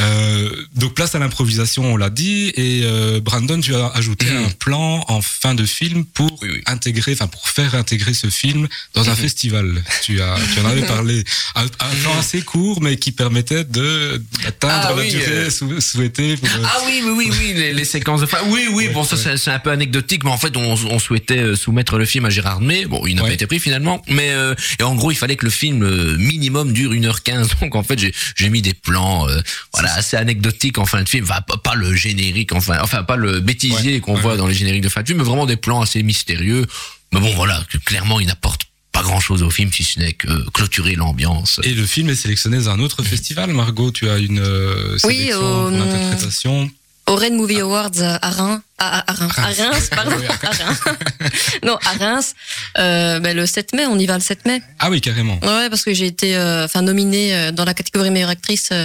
Euh, 0.00 0.50
donc 0.74 0.94
place 0.94 1.14
à 1.14 1.18
l'improvisation, 1.18 1.92
on 1.92 1.96
l'a 1.96 2.10
dit, 2.10 2.52
et 2.54 2.82
euh, 2.84 3.20
Brandon, 3.20 3.58
tu 3.60 3.74
as 3.74 3.88
ajouté 3.88 4.26
Mhm. 4.26 4.44
un 4.44 4.50
plan 4.50 5.04
en 5.08 5.22
fin 5.22 5.54
de 5.54 5.64
film 5.64 5.77
pour 6.14 6.30
Oui, 6.42 6.48
oui. 6.52 6.60
intégrer, 6.66 7.12
enfin 7.12 7.26
pour 7.28 7.48
faire 7.48 7.74
intégrer 7.74 8.14
ce 8.14 8.28
film 8.28 8.68
dans 8.94 9.08
un 9.08 9.12
Mhm. 9.12 9.16
festival. 9.18 9.84
Tu 10.02 10.20
as, 10.20 10.34
tu 10.54 10.60
en 10.60 10.66
avais 10.66 10.82
parlé, 10.86 11.24
un, 11.54 11.64
un 11.64 11.94
plan 12.02 12.18
assez 12.18 12.42
court, 12.42 12.80
mais 12.82 12.96
qui 12.96 13.12
permettait 13.12 13.64
de 13.64 14.22
d'atteindre 14.42 14.86
Ah 14.88 14.90
la 14.90 15.02
oui, 15.02 15.10
durée 15.10 15.26
euh, 15.26 15.50
sou- 15.50 15.80
souhaitée. 15.80 16.36
Pour, 16.36 16.48
euh, 16.48 16.62
Ah 16.64 16.78
oui, 16.86 17.02
oui, 17.04 17.12
oui, 17.16 17.30
oui, 17.38 17.52
les, 17.54 17.72
les 17.72 17.84
séquences 17.84 18.20
de 18.20 18.26
fin. 18.26 18.38
Oui, 18.46 18.66
oui, 18.72 18.86
Ouais, 18.88 18.92
bon, 18.92 19.04
ça 19.04 19.16
ouais. 19.16 19.36
c'est- 19.36 19.50
un 19.50 19.58
peu 19.58 19.70
anecdotique, 19.70 20.24
mais 20.24 20.30
en 20.30 20.36
fait, 20.38 20.56
on, 20.56 20.72
on 20.74 20.98
souhaitait 20.98 21.38
euh, 21.38 21.56
soumettre 21.56 21.96
le 21.98 22.04
film 22.04 22.24
à 22.26 22.30
Gérard 22.30 22.60
May. 22.60 22.84
Bon, 22.86 23.06
il 23.06 23.14
n'a 23.16 23.22
Ouais. 23.22 23.28
pas 23.28 23.34
été 23.34 23.46
pris 23.46 23.58
finalement, 23.60 24.02
mais 24.08 24.30
euh, 24.30 24.54
et 24.78 24.82
en 24.82 24.94
gros, 24.94 25.10
il 25.10 25.16
fallait 25.16 25.36
que 25.36 25.44
le 25.44 25.50
film 25.50 25.82
euh, 25.82 26.16
minimum 26.18 26.72
dure 26.72 26.92
1h15. 26.92 27.60
Donc 27.60 27.74
en 27.76 27.82
fait, 27.82 27.98
j'ai 28.36 28.48
mis 28.50 28.62
des 28.62 28.74
plans, 28.74 29.28
euh, 29.28 29.40
voilà, 29.72 29.94
assez 29.94 30.16
anecdotiques 30.16 30.78
en 30.78 30.86
fin 30.86 31.02
de 31.02 31.08
film. 31.08 31.24
Enfin, 31.24 31.40
pas, 31.40 31.56
pas 31.56 31.74
le 31.74 31.94
générique, 31.94 32.52
enfin, 32.52 32.78
enfin 32.82 33.02
pas 33.04 33.16
le 33.16 33.40
bêtisier 33.40 34.00
qu'on 34.00 34.14
voit 34.14 34.36
dans 34.36 34.46
les 34.46 34.54
génériques 34.54 34.82
de 34.82 34.88
fin 34.88 35.02
de 35.02 35.06
film, 35.06 35.18
mais 35.18 35.24
vraiment 35.24 35.46
des 35.46 35.56
plans 35.56 35.67
assez 35.82 36.02
mystérieux. 36.02 36.66
Mais 37.12 37.20
bon, 37.20 37.32
voilà, 37.34 37.62
que 37.70 37.78
clairement, 37.78 38.20
il 38.20 38.26
n'apporte 38.26 38.62
pas 38.92 39.02
grand 39.02 39.20
chose 39.20 39.42
au 39.42 39.50
film 39.50 39.70
si 39.72 39.84
ce 39.84 39.98
n'est 40.00 40.12
que 40.12 40.48
clôturer 40.50 40.94
l'ambiance. 40.94 41.60
Et 41.62 41.72
le 41.74 41.86
film 41.86 42.08
est 42.10 42.16
sélectionné 42.16 42.56
dans 42.58 42.70
un 42.70 42.80
autre 42.80 43.02
festival. 43.02 43.52
Margot, 43.52 43.90
tu 43.92 44.08
as 44.10 44.18
une 44.18 44.40
euh, 44.40 44.96
Oui, 45.04 45.16
sélection, 45.16 45.64
au- 45.64 45.70
une 45.70 45.80
interprétation. 45.80 46.70
Au 47.06 47.16
Red 47.16 47.32
Movie 47.34 47.60
Awards 47.60 47.90
à 48.02 48.30
Reims, 48.30 48.60
à, 48.78 48.98
à, 49.00 49.10
à 49.10 49.14
Reims, 49.14 49.32
à 49.36 49.42
Reims. 49.42 49.58
Reims, 49.72 49.88
pardon, 49.90 50.16
Oui, 50.18 50.26
à 50.26 50.50
Reims. 50.64 50.78
non, 51.64 51.78
à 51.84 51.92
Reims, 51.98 52.34
euh, 52.78 53.18
ben, 53.20 53.36
le 53.36 53.46
7 53.46 53.74
mai, 53.74 53.86
on 53.86 53.98
y 53.98 54.06
va 54.06 54.14
le 54.14 54.20
7 54.22 54.46
mai. 54.46 54.62
Ah 54.78 54.90
oui, 54.90 55.00
carrément. 55.00 55.38
Ouais, 55.42 55.68
parce 55.68 55.82
que 55.84 55.92
j'ai 55.94 56.06
été, 56.06 56.36
euh, 56.36 56.64
enfin, 56.64 56.82
nominée 56.82 57.34
euh, 57.34 57.50
dans 57.52 57.64
la 57.64 57.74
catégorie 57.74 58.10
meilleure 58.10 58.30
actrice 58.30 58.68
euh, 58.72 58.84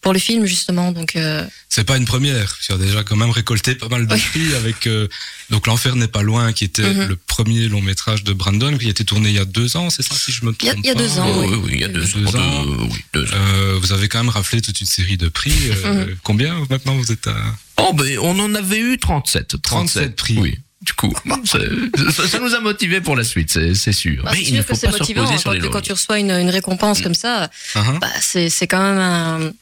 pour 0.00 0.12
le 0.12 0.18
film 0.18 0.46
justement, 0.46 0.92
donc. 0.92 1.16
euh, 1.16 1.44
C'est 1.68 1.84
pas 1.84 1.96
une 1.96 2.04
première. 2.04 2.56
Tu 2.62 2.72
as 2.72 2.76
déjà 2.78 3.02
quand 3.02 3.16
même 3.16 3.30
récolté 3.30 3.74
pas 3.74 3.88
mal 3.88 4.06
de 4.06 4.14
Oui. 4.14 4.20
prix 4.20 4.54
avec 4.54 4.86
euh, 4.86 5.08
donc 5.50 5.66
l'enfer 5.66 5.96
n'est 5.96 6.08
pas 6.08 6.22
loin, 6.22 6.52
qui 6.52 6.64
était 6.64 6.82
Mhm. 6.82 7.08
le 7.08 7.16
premier 7.16 7.68
long 7.68 7.80
métrage 7.82 8.24
de 8.24 8.32
Brandon, 8.32 8.76
qui 8.78 8.86
a 8.86 8.90
été 8.90 9.04
tourné 9.04 9.30
il 9.30 9.34
y 9.34 9.38
a 9.38 9.44
deux 9.44 9.76
ans, 9.76 9.90
c'est 9.90 10.02
ça 10.02 10.14
si 10.14 10.30
je 10.32 10.44
me 10.44 10.54
Il 10.60 10.66
y 10.66 10.68
a- 10.68 10.72
trompe 10.72 10.84
il 10.84 10.88
y 10.88 10.90
a 10.90 10.94
deux 10.94 11.18
ans, 11.18 11.26
Oh, 11.34 11.54
oui. 11.64 11.70
il 11.74 11.80
y 11.80 11.84
a 11.84 11.88
deux, 11.88 12.04
Deux 12.04 12.36
ans. 12.36 12.40
ans. 12.40 12.64
deux- 12.64 12.76
oui, 12.90 13.04
deux 13.14 13.24
ans. 13.24 13.34
Euh, 13.34 13.78
vous 13.80 13.92
avez 13.92 14.08
quand 14.08 14.18
même 14.18 14.28
raflé 14.28 14.60
toute 14.62 14.80
une 14.80 14.86
série 14.86 15.16
de 15.16 15.28
prix. 15.28 15.52
euh, 15.84 16.06
Mhm. 16.06 16.16
Combien 16.22 16.54
maintenant 16.70 16.94
vous 16.94 17.10
êtes 17.12 17.26
à 17.26 17.34
Oh, 17.82 17.92
ben, 17.92 18.18
on 18.20 18.38
en 18.38 18.54
avait 18.54 18.78
eu 18.78 18.98
37. 18.98 19.60
37 19.62 20.16
prix. 20.16 20.38
Oui. 20.38 20.58
Du 20.82 20.94
coup, 20.94 21.14
c'est- 21.44 22.10
ça, 22.12 22.26
ça 22.26 22.38
nous 22.40 22.54
a 22.54 22.60
motivés 22.60 23.00
pour 23.00 23.14
la 23.14 23.22
suite, 23.22 23.50
c'est 23.50 23.92
sûr. 23.92 24.24
bah, 24.24 24.30
Mais 24.32 24.38
c'est 24.38 24.42
il 24.50 24.54
ne 24.54 24.56
sûr 24.62 24.64
faut 24.66 24.72
que 24.74 24.78
c'est 24.80 24.86
pas 24.88 24.92
se 24.94 24.98
motivant 24.98 25.20
reposer 25.20 25.34
hein, 25.34 25.38
sur 25.38 25.50
quand, 25.50 25.54
les 25.54 25.60
quand 25.60 25.66
lauriers. 25.68 25.82
tu 25.82 25.92
reçois 25.92 26.18
une, 26.18 26.30
une 26.32 26.50
récompense 26.50 27.00
comme 27.00 27.14
ça. 27.14 27.48
Hein 27.76 27.98
Bah, 28.00 28.08
c'est 28.20 28.66
quand 28.66 28.82
même 28.82 28.98
un- 28.98 29.52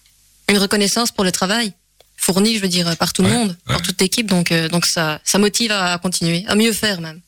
une 0.48 0.58
reconnaissance 0.58 1.12
pour 1.12 1.24
le 1.24 1.30
travail 1.32 1.74
fourni, 2.16 2.56
je 2.56 2.60
veux 2.62 2.68
dire, 2.68 2.96
par 2.96 3.12
tout 3.12 3.22
le 3.22 3.28
monde, 3.28 3.48
ouais. 3.50 3.74
par 3.74 3.82
toute 3.82 4.00
l'équipe. 4.00 4.26
Donc, 4.26 4.50
euh, 4.50 4.68
donc 4.68 4.86
ça, 4.86 5.20
ça 5.24 5.38
motive 5.38 5.72
à 5.72 5.98
continuer, 5.98 6.44
à 6.48 6.54
mieux 6.54 6.72
faire 6.72 7.00
même. 7.02 7.20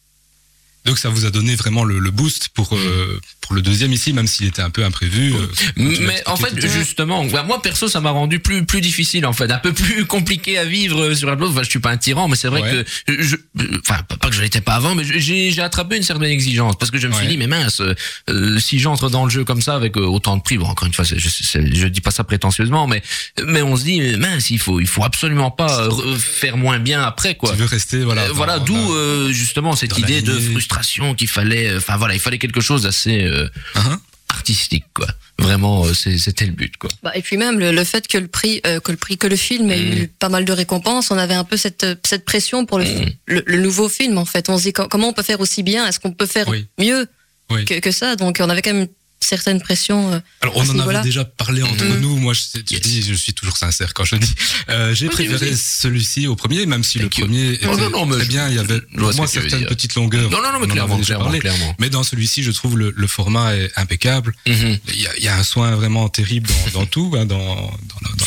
Donc 0.84 0.98
ça 0.98 1.08
vous 1.10 1.24
a 1.26 1.30
donné 1.30 1.54
vraiment 1.54 1.84
le, 1.84 1.98
le 2.00 2.10
boost 2.10 2.48
pour 2.54 2.74
euh, 2.76 3.20
pour 3.40 3.54
le 3.54 3.62
deuxième 3.62 3.92
ici, 3.92 4.12
même 4.12 4.26
s'il 4.26 4.46
était 4.46 4.62
un 4.62 4.70
peu 4.70 4.84
imprévu. 4.84 5.32
euh, 5.34 5.46
Mais 5.76 6.22
en 6.26 6.36
fait, 6.36 6.58
justement, 6.60 7.24
moi 7.46 7.62
perso, 7.62 7.88
ça 7.88 8.00
m'a 8.00 8.10
rendu 8.10 8.40
plus 8.40 8.64
plus 8.64 8.80
difficile 8.80 9.26
en 9.26 9.32
fait, 9.32 9.50
un 9.50 9.58
peu 9.58 9.72
plus 9.72 10.04
compliqué 10.06 10.58
à 10.58 10.64
vivre 10.64 11.00
euh, 11.02 11.14
sur 11.14 11.28
la 11.28 11.36
plage. 11.36 11.50
Enfin, 11.50 11.62
je 11.62 11.70
suis 11.70 11.78
pas 11.78 11.90
un 11.90 11.96
tyran, 11.96 12.26
mais 12.28 12.36
c'est 12.36 12.48
vrai 12.48 12.62
Ouais. 12.62 12.84
que 13.06 13.22
je, 13.22 13.36
enfin 13.80 14.02
pas 14.20 14.28
que 14.28 14.34
je 14.34 14.40
l'étais 14.42 14.60
pas 14.60 14.74
avant, 14.74 14.94
mais 14.94 15.04
j'ai 15.04 15.50
j'ai 15.50 15.62
attrapé 15.62 15.96
une 15.96 16.02
certaine 16.02 16.30
exigence 16.30 16.76
parce 16.78 16.90
que 16.90 16.98
je 16.98 17.06
me 17.08 17.12
suis 17.12 17.26
dit, 17.26 17.36
mais 17.36 17.46
mince, 17.48 17.80
euh, 18.28 18.58
si 18.58 18.78
j'entre 18.78 19.08
dans 19.10 19.24
le 19.24 19.30
jeu 19.30 19.44
comme 19.44 19.62
ça 19.62 19.74
avec 19.74 19.96
euh, 19.96 20.00
autant 20.00 20.36
de 20.36 20.42
prix, 20.42 20.58
bon 20.58 20.66
encore 20.66 20.86
une 20.86 20.94
fois, 20.94 21.04
je, 21.04 21.16
je 21.16 21.86
dis 21.88 22.00
pas 22.00 22.10
ça 22.10 22.24
prétentieusement, 22.24 22.86
mais 22.86 23.02
mais 23.46 23.62
on 23.62 23.76
se 23.76 23.84
dit, 23.84 24.00
euh, 24.00 24.16
mince, 24.16 24.50
il 24.50 24.58
faut 24.58 24.80
il 24.80 24.86
faut 24.86 25.04
absolument 25.04 25.50
pas 25.50 25.80
euh, 25.84 25.88
re- 25.88 26.16
faire 26.16 26.56
moins 26.56 26.78
bien 26.78 27.02
après 27.02 27.34
quoi. 27.36 27.50
tu 27.52 27.56
veux 27.58 27.64
rester 27.66 27.98
voilà. 28.04 28.22
Euh, 28.22 28.32
voilà, 28.32 28.58
d'où 28.58 28.76
euh, 28.94 29.30
justement 29.32 29.74
cette 29.76 29.96
idée 29.98 30.22
de 30.22 30.32
lignée. 30.32 30.54
Frustration 30.74 31.14
qu'il 31.14 31.28
fallait. 31.28 31.68
euh, 31.70 31.78
Enfin 31.78 31.96
voilà, 31.96 32.14
il 32.14 32.20
fallait 32.20 32.38
quelque 32.38 32.60
chose 32.60 32.82
d'assez 32.82 33.22
euh, 33.24 33.48
hard 33.74 34.00
artistique, 34.30 34.86
quoi. 34.94 35.06
Vraiment, 35.38 35.84
euh, 35.84 35.92
c'était 35.94 36.46
le 36.46 36.52
but, 36.52 36.76
quoi. 36.78 36.88
Bah, 37.02 37.12
et 37.14 37.20
puis 37.22 37.36
même 37.36 37.58
le, 37.58 37.70
le 37.70 37.84
fait 37.84 38.08
que 38.08 38.16
le 38.16 38.28
prix, 38.28 38.60
euh, 38.66 38.80
que 38.80 38.90
le 38.90 38.96
prix, 38.96 39.18
que 39.18 39.26
le 39.26 39.36
film 39.36 39.70
ait 39.70 39.76
Mm. 39.78 39.98
eu 39.98 40.08
pas 40.08 40.28
mal 40.30 40.44
de 40.46 40.52
récompenses, 40.52 41.10
on 41.10 41.18
avait 41.18 41.34
un 41.34 41.44
peu 41.44 41.56
cette 41.58 41.84
cette 42.06 42.24
pression 42.24 42.64
pour 42.64 42.78
le, 42.78 42.84
Mm. 42.86 43.10
le, 43.26 43.42
le 43.46 43.58
nouveau 43.60 43.88
film 43.88 44.16
en 44.18 44.24
fait. 44.24 44.48
On 44.48 44.56
se 44.56 44.62
dit 44.64 44.72
co- 44.72 44.88
comment 44.88 45.08
on 45.08 45.12
peut 45.12 45.22
faire 45.22 45.40
aussi 45.40 45.62
bien, 45.62 45.86
est-ce 45.86 46.00
qu'on 46.00 46.12
peut 46.12 46.26
faire 46.26 46.48
Oui. 46.48 46.66
mieux 46.78 47.06
Oui. 47.50 47.64
que, 47.66 47.78
que 47.80 47.90
ça? 47.90 48.16
Donc 48.16 48.38
on 48.40 48.48
avait 48.48 48.62
quand 48.62 48.72
même 48.72 48.88
certaine 49.24 49.60
pression. 49.60 50.12
euh, 50.12 50.18
Alors, 50.40 50.56
on 50.56 50.68
en 50.68 50.78
avait 50.80 51.02
déjà 51.02 51.24
parlé 51.24 51.62
entre 51.62 51.84
Mhm. 51.84 52.00
nous. 52.00 52.16
Moi, 52.16 52.34
je, 52.34 52.40
je 52.70 52.78
dis, 52.78 53.02
je 53.02 53.14
suis 53.14 53.32
toujours 53.34 53.56
sincère 53.56 53.94
quand 53.94 54.04
je 54.04 54.16
dis. 54.16 54.34
Euh, 54.68 54.94
J'ai 54.94 55.06
Oui, 55.08 55.12
préféré 55.14 55.50
oui. 55.50 55.56
celui-ci 55.56 56.26
au 56.26 56.36
premier, 56.36 56.66
même 56.66 56.84
si 56.84 56.98
Thank 56.98 57.14
le 57.16 57.20
you. 57.20 57.24
premier 57.26 57.52
était 57.54 57.66
Non, 57.66 57.76
non, 57.76 57.90
non, 57.90 58.06
mais 58.06 58.16
très 58.16 58.24
je- 58.24 58.28
bien. 58.28 58.48
Il 58.48 58.54
y 58.56 58.58
avait 58.58 58.80
au 58.98 59.12
moins 59.14 59.26
certaines 59.26 59.66
petites 59.66 59.94
longueurs. 59.94 60.30
Non, 60.30 60.42
non, 60.42 60.52
non, 60.52 60.58
mais 60.58 60.58
On 60.58 60.58
en 60.58 60.62
avait 60.64 60.72
clairement, 60.72 60.96
déjà 60.98 61.06
clairement, 61.14 61.24
parlé. 61.24 61.38
clairement. 61.40 61.74
Mais 61.78 61.90
dans 61.90 62.02
celui-ci, 62.02 62.42
je 62.42 62.50
trouve 62.50 62.76
le, 62.78 62.92
le 62.94 63.06
format 63.06 63.54
est 63.56 63.70
impeccable. 63.76 64.34
Mhm. 64.46 64.78
Il 64.88 65.00
y 65.00 65.06
a, 65.06 65.16
il 65.16 65.24
y 65.24 65.28
a 65.28 65.36
un 65.36 65.42
soin 65.44 65.70
vraiment 65.76 66.08
terrible 66.08 66.48
dans, 66.72 66.80
dans 66.80 66.86
tout, 66.86 67.14
hein, 67.16 67.26
dans, 67.26 67.70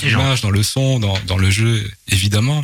l'image, 0.03 0.41
dans 0.41 0.49
le 0.51 0.63
son, 0.63 0.99
dans, 0.99 1.17
dans 1.27 1.37
le 1.37 1.49
jeu, 1.51 1.83
évidemment. 2.09 2.63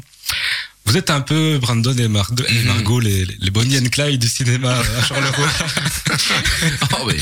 Vous 0.86 0.98
êtes 0.98 1.12
un 1.12 1.22
peu 1.22 1.60
Brandon 1.62 1.96
et, 1.96 2.08
Mar- 2.08 2.32
et 2.50 2.54
Mhm. 2.54 2.66
Margot, 2.66 3.00
les, 3.00 3.26
les 3.40 3.52
Bonnie 3.52 3.78
and 3.78 3.86
Clyde 3.92 4.20
du 4.20 4.28
cinéma 4.28 4.80
à 4.98 5.04
Charleroi. 5.06 5.48
Ah 6.92 6.98
oui. 7.06 7.16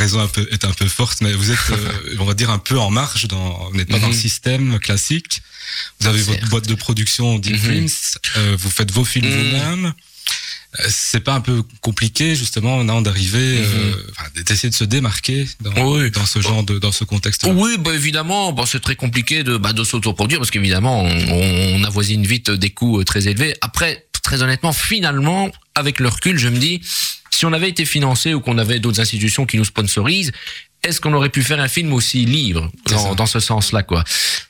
Comparaison 0.00 0.20
un 0.20 0.28
peu, 0.28 0.48
est 0.50 0.64
un 0.64 0.72
peu 0.72 0.86
forte, 0.86 1.20
mais 1.20 1.34
vous 1.34 1.50
êtes, 1.50 1.58
euh, 1.72 2.16
on 2.20 2.24
va 2.24 2.32
dire, 2.32 2.48
un 2.50 2.58
peu 2.58 2.78
en 2.78 2.90
marge. 2.90 3.28
Dans, 3.28 3.68
vous 3.70 3.76
n'êtes 3.76 3.88
pas 3.88 3.98
dans 3.98 4.08
le 4.08 4.14
Mhm. 4.14 4.18
système 4.20 4.78
classique. 4.78 5.42
Vous 6.00 6.06
avez 6.08 6.22
votre 6.22 6.48
boîte 6.48 6.66
de 6.68 6.74
production 6.74 7.38
Deep 7.38 7.52
Mhm. 7.52 7.58
Films. 7.60 7.88
euh, 8.38 8.56
vous 8.58 8.70
faites 8.70 8.90
vos 8.92 9.04
films 9.04 9.26
Mhm. 9.28 9.34
vous-même. 9.50 9.92
Euh, 10.78 10.86
C'est 10.88 11.20
pas 11.20 11.34
un 11.34 11.40
peu 11.42 11.62
compliqué 11.82 12.34
justement 12.34 12.78
maintenant 12.78 13.02
d'arriver, 13.02 13.58
euh, 13.58 13.92
d'essayer 14.46 14.70
de 14.70 14.74
se 14.74 14.84
démarquer 14.84 15.46
dans. 15.60 15.72
Oui. 15.96 16.10
dans 16.12 16.24
ce 16.24 16.40
genre 16.40 16.62
de, 16.62 16.78
dans 16.78 16.92
ce 16.92 17.04
contexte. 17.04 17.44
-là. 17.44 17.52
Oui, 17.52 17.76
bah 17.76 17.92
évidemment, 17.94 18.52
bon, 18.52 18.64
c'est 18.64 18.80
très 18.80 18.96
compliqué 18.96 19.42
de, 19.42 19.58
bah, 19.58 19.72
de 19.74 19.84
s'autoproduire 19.84 20.38
parce 20.40 20.50
qu'évidemment, 20.50 21.02
on, 21.02 21.76
on 21.80 21.84
avoisine 21.84 22.24
vite 22.24 22.50
des 22.50 22.70
coûts 22.70 23.02
très 23.04 23.28
élevés. 23.28 23.54
Après, 23.60 24.06
très 24.22 24.42
honnêtement, 24.42 24.72
finalement, 24.72 25.50
avec 25.74 25.98
le 26.00 26.08
recul, 26.08 26.38
je 26.38 26.48
me 26.48 26.58
dis, 26.58 26.80
si 27.30 27.46
on 27.46 27.52
avait 27.52 27.68
été 27.68 27.84
financé 27.84 28.34
ou 28.34 28.40
qu'on 28.40 28.58
avait 28.58 28.80
d'autres 28.80 29.00
institutions 29.00 29.46
qui 29.46 29.56
nous 29.56 29.64
sponsorisent, 29.64 30.32
est-ce 30.82 31.00
qu'on 31.00 31.12
aurait 31.12 31.28
pu 31.28 31.42
faire 31.42 31.60
un 31.60 31.68
film 31.68 31.92
aussi 31.92 32.24
libre 32.24 32.70
dans, 33.16 33.26
ce 33.26 33.40
sens-là, 33.40 33.82
quoi? 33.82 34.02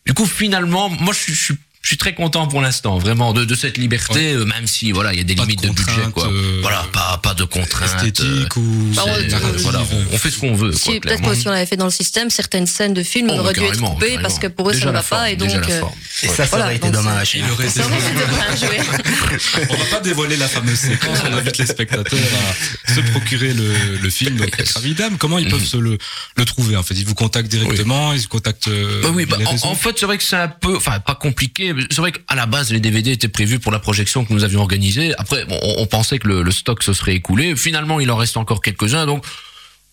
Du 0.07 0.15
coup, 0.15 0.27
finalement, 0.27 0.89
moi, 0.89 1.13
je 1.13 1.33
suis, 1.33 1.55
je 1.83 1.89
suis 1.89 1.97
très 1.97 2.15
content 2.15 2.47
pour 2.47 2.61
l'instant, 2.61 2.99
vraiment, 2.99 3.33
de, 3.33 3.45
de 3.47 3.55
cette 3.55 3.79
liberté, 3.79 4.35
euh, 4.35 4.45
même 4.45 4.67
si, 4.67 4.93
voilà, 4.93 5.13
il 5.15 5.19
y 5.19 5.23
a 5.23 5.25
des 5.25 5.35
Pas 5.35 5.43
limites 5.45 5.63
de, 5.63 5.71
budget, 5.71 6.11
quoi. 6.13 6.27
euh, 6.31 6.59
voilà, 6.61 6.85
pas, 6.93 7.19
pas 7.23 7.33
de 7.33 7.45
contraintes. 7.45 7.89
euh, 7.91 8.07
esthétique 8.07 8.57
ou 8.57 8.61
Bah, 8.95 9.03
on- 9.07 9.29
narrative. 9.29 9.63
voilà, 9.63 9.81
on, 9.91 10.15
on 10.15 10.19
fait 10.19 10.31
ce 10.31 10.39
qu'on 10.39 10.55
veut. 10.55 10.73
si 10.73 11.01
peut-être 11.01 11.23
que 11.23 11.35
si 11.35 11.49
on 11.49 11.51
l'avait 11.53 11.65
fait 11.65 11.79
dans 11.79 11.87
le 11.87 11.91
système, 11.91 12.29
certaines 12.29 12.67
scènes 12.67 12.93
de 12.93 13.03
film 13.03 13.29
Oh, 13.33 13.39
auraient 13.39 13.55
dû 13.55 13.63
être 13.65 13.81
coupées 13.81 14.07
carrément. 14.09 14.23
parce 14.23 14.39
que 14.39 14.47
pour 14.49 14.69
eux 14.69 14.73
Déjà 14.73 14.85
ça 14.87 14.91
ne 14.91 14.97
va 14.97 15.03
pas 15.03 15.31
et 15.31 15.37
donc. 15.37 15.51
euh. 15.51 15.81
Et 16.23 16.29
ça, 16.29 16.35
ça 16.37 16.47
Voilà, 16.51 16.67
aurait 16.67 16.77
été 16.77 16.91
dommage. 16.91 17.35
Il 17.35 17.51
aurait 17.51 17.65
été 17.67 17.81
ça 17.81 17.87
aurait 17.87 18.77
été. 18.77 19.67
On 19.71 19.75
va 19.77 19.85
pas 19.87 20.01
dévoiler 20.01 20.37
la 20.37 20.49
fameuse 20.49 20.79
séquence, 20.79 21.19
on 21.29 21.33
invite 21.33 21.57
les 21.59 21.67
spectateurs 21.67 22.19
à 22.87 22.95
se 22.95 23.01
procurer 23.01 23.55
le, 23.55 23.97
le 24.03 24.11
film. 24.11 24.37
Donc. 24.37 24.51
Gravidam, 24.65 25.17
comment 25.17 25.39
ils 25.39 25.49
peuvent 25.49 25.65
se 25.65 25.79
le, 25.79 25.97
le 26.37 26.45
trouver 26.45 26.77
en 26.77 26.83
fait? 26.83 26.95
Ils 26.95 27.07
vous 27.07 27.15
contactent 27.15 27.49
directement, 27.49 28.13
ils 28.13 28.21
vous 28.21 28.29
contactent 28.29 28.69
euh, 28.69 29.01
Bah 29.03 29.09
oui, 29.15 29.25
bah, 29.25 29.39
en 29.63 29.75
fait, 29.75 29.97
c'est 29.99 30.07
vrai 30.07 30.19
que 30.19 30.25
c'est 30.25 30.37
un 30.37 30.49
peu, 30.49 30.77
enfin, 30.77 31.01
pas 31.01 31.15
compliqué. 31.15 31.70
C'est 31.91 31.99
vrai 32.01 32.13
qu'à 32.13 32.35
la 32.35 32.47
base, 32.47 32.73
les 32.73 32.81
DVD 32.81 33.13
étaient 33.13 33.29
prévus 33.29 33.59
pour 33.59 33.73
la 33.73 33.79
projection 33.79 34.25
que 34.25 34.33
nous 34.33 34.45
avions 34.45 34.61
organisée. 34.61 35.15
Après, 35.19 35.45
bon, 35.45 35.59
on, 35.63 35.75
on 35.83 35.87
pensait 35.87 36.19
que 36.19 36.29
le, 36.29 36.43
le 36.43 36.51
stock 36.51 36.83
se 36.83 36.93
serait 36.93 37.15
écoulé. 37.15 37.57
Finalement, 37.57 38.01
il 38.01 38.11
en 38.11 38.17
reste 38.17 38.37
encore 38.37 38.61
quelques-uns. 38.63 39.07
Donc, 39.07 39.25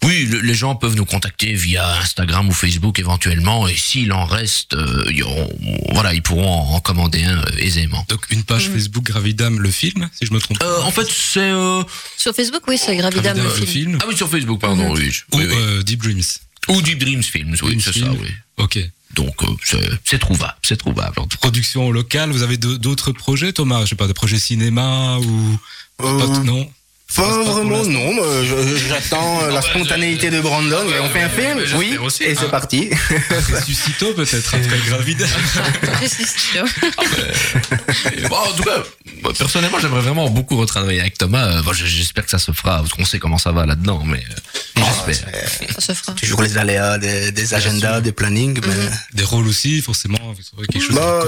oui, 0.03 0.25
le- 0.25 0.41
les 0.41 0.53
gens 0.53 0.75
peuvent 0.75 0.95
nous 0.95 1.05
contacter 1.05 1.53
via 1.53 1.97
Instagram 2.01 2.47
ou 2.47 2.51
Facebook 2.51 2.99
éventuellement. 2.99 3.67
Et 3.67 3.75
s'il 3.75 4.11
en 4.13 4.25
reste, 4.25 4.75
euh, 4.75 5.05
ils 5.11 5.23
auront- 5.23 5.49
voilà, 5.93 6.13
ils 6.13 6.21
pourront 6.21 6.47
en, 6.47 6.75
en 6.75 6.79
commander 6.79 7.23
un 7.23 7.39
euh, 7.39 7.43
aisément. 7.57 8.05
Donc 8.07 8.21
une 8.29 8.43
page 8.43 8.67
Mhm. 8.69 8.75
Facebook 8.75 9.03
Gravidam 9.05 9.59
le 9.59 9.71
film, 9.71 10.07
si 10.13 10.27
je 10.27 10.33
me 10.33 10.39
trompe. 10.39 10.61
Euh, 10.61 10.81
en 10.83 10.91
fait, 10.91 11.07
c'est 11.09 11.39
euh, 11.39 11.81
Sur 12.15 12.35
Facebook, 12.35 12.61
oui, 12.67 12.77
c'est 12.77 12.95
Gravidam 12.95 13.35
Gravidam 13.35 13.59
le 13.59 13.65
film. 13.65 13.97
ah 14.01 14.05
oui 14.07 14.15
sur 14.15 14.29
Facebook, 14.29 14.61
pardon, 14.61 14.93
oui, 14.93 15.09
ou 15.33 15.37
oui, 15.39 15.45
oui. 15.49 15.55
euh, 15.57 15.81
Deep 15.81 16.03
Dreams. 16.03 16.21
ou 16.69 16.81
Deep 16.83 16.99
Dreams 16.99 17.23
Films, 17.23 17.55
oui, 17.63 17.79
c'est 17.83 17.97
ça, 17.99 18.11
oui. 18.11 18.29
Ok. 18.57 18.77
Donc, 19.17 19.35
euh, 19.43 19.47
c'est- 19.63 19.77
c'est 20.05 20.19
trouvable, 20.19 20.53
c'est 20.61 20.77
trouvable. 20.77 21.19
en 21.19 21.23
tout 21.27 21.37
cas. 21.37 21.41
Production 21.47 21.91
locale. 21.91 22.29
Vous 22.31 22.43
avez 22.43 22.57
d'autres 22.57 23.11
projets, 23.11 23.51
Thomas? 23.51 23.81
Je 23.83 23.89
sais 23.89 23.95
pas, 23.95 24.07
des 24.07 24.13
projets 24.13 24.37
cinéma 24.39 25.17
ou 25.17 25.57
Euh, 26.03 26.19
pas, 26.19 26.39
non? 26.43 26.69
Pas 27.17 27.43
vraiment, 27.43 27.83
non. 27.83 28.13
mais 28.13 28.45
je- 28.45 28.87
J'attends 28.87 29.41
euh, 29.43 29.51
la 29.51 29.61
spontanéité 29.61 30.29
de 30.29 30.39
Brandon. 30.39 30.83
et 30.87 30.99
on 31.01 31.09
fait 31.09 31.21
un 31.23 31.29
film 31.29 31.59
Oui, 31.77 31.97
aussi. 31.97 32.23
et 32.23 32.35
c'est 32.35 32.45
Ah. 32.47 32.49
parti. 32.49 32.89
Ressuscito 33.51 34.13
peut-être 34.13 34.55
après 34.55 34.77
Gravidam. 34.87 35.27
Bon, 38.29 38.35
en 38.35 38.51
tout 38.55 38.63
cas, 38.63 38.83
moi, 39.23 39.33
personnellement, 39.37 39.79
j'aimerais 39.79 40.01
vraiment 40.01 40.29
beaucoup 40.29 40.57
retravailler 40.57 40.99
avec 41.01 41.17
Thomas. 41.17 41.45
Euh, 41.59 41.73
j'espère 41.73 42.23
que 42.25 42.31
ça 42.31 42.39
se 42.39 42.51
fera, 42.51 42.77
parce 42.77 42.93
qu'on 42.93 43.05
sait 43.05 43.19
comment 43.19 43.37
ça 43.37 43.51
va 43.51 43.65
là-dedans, 43.65 44.03
mais 44.05 44.19
euh, 44.19 44.81
j'espère. 45.07 45.33
Ça 45.79 45.93
se 45.93 45.99
fera. 46.01 46.13
Toujours 46.13 46.41
les 46.41 46.57
aléas 46.57 46.97
des, 46.97 47.31
des 47.31 47.53
agendas, 47.53 48.01
des 48.01 48.11
plannings. 48.11 48.59
mais- 48.65 48.89
Des 49.13 49.23
rôles 49.23 49.47
aussi, 49.47 49.81
forcément. 49.81 50.17
Quelque 50.71 50.83
chose. 50.85 50.95
Bah, 50.95 51.23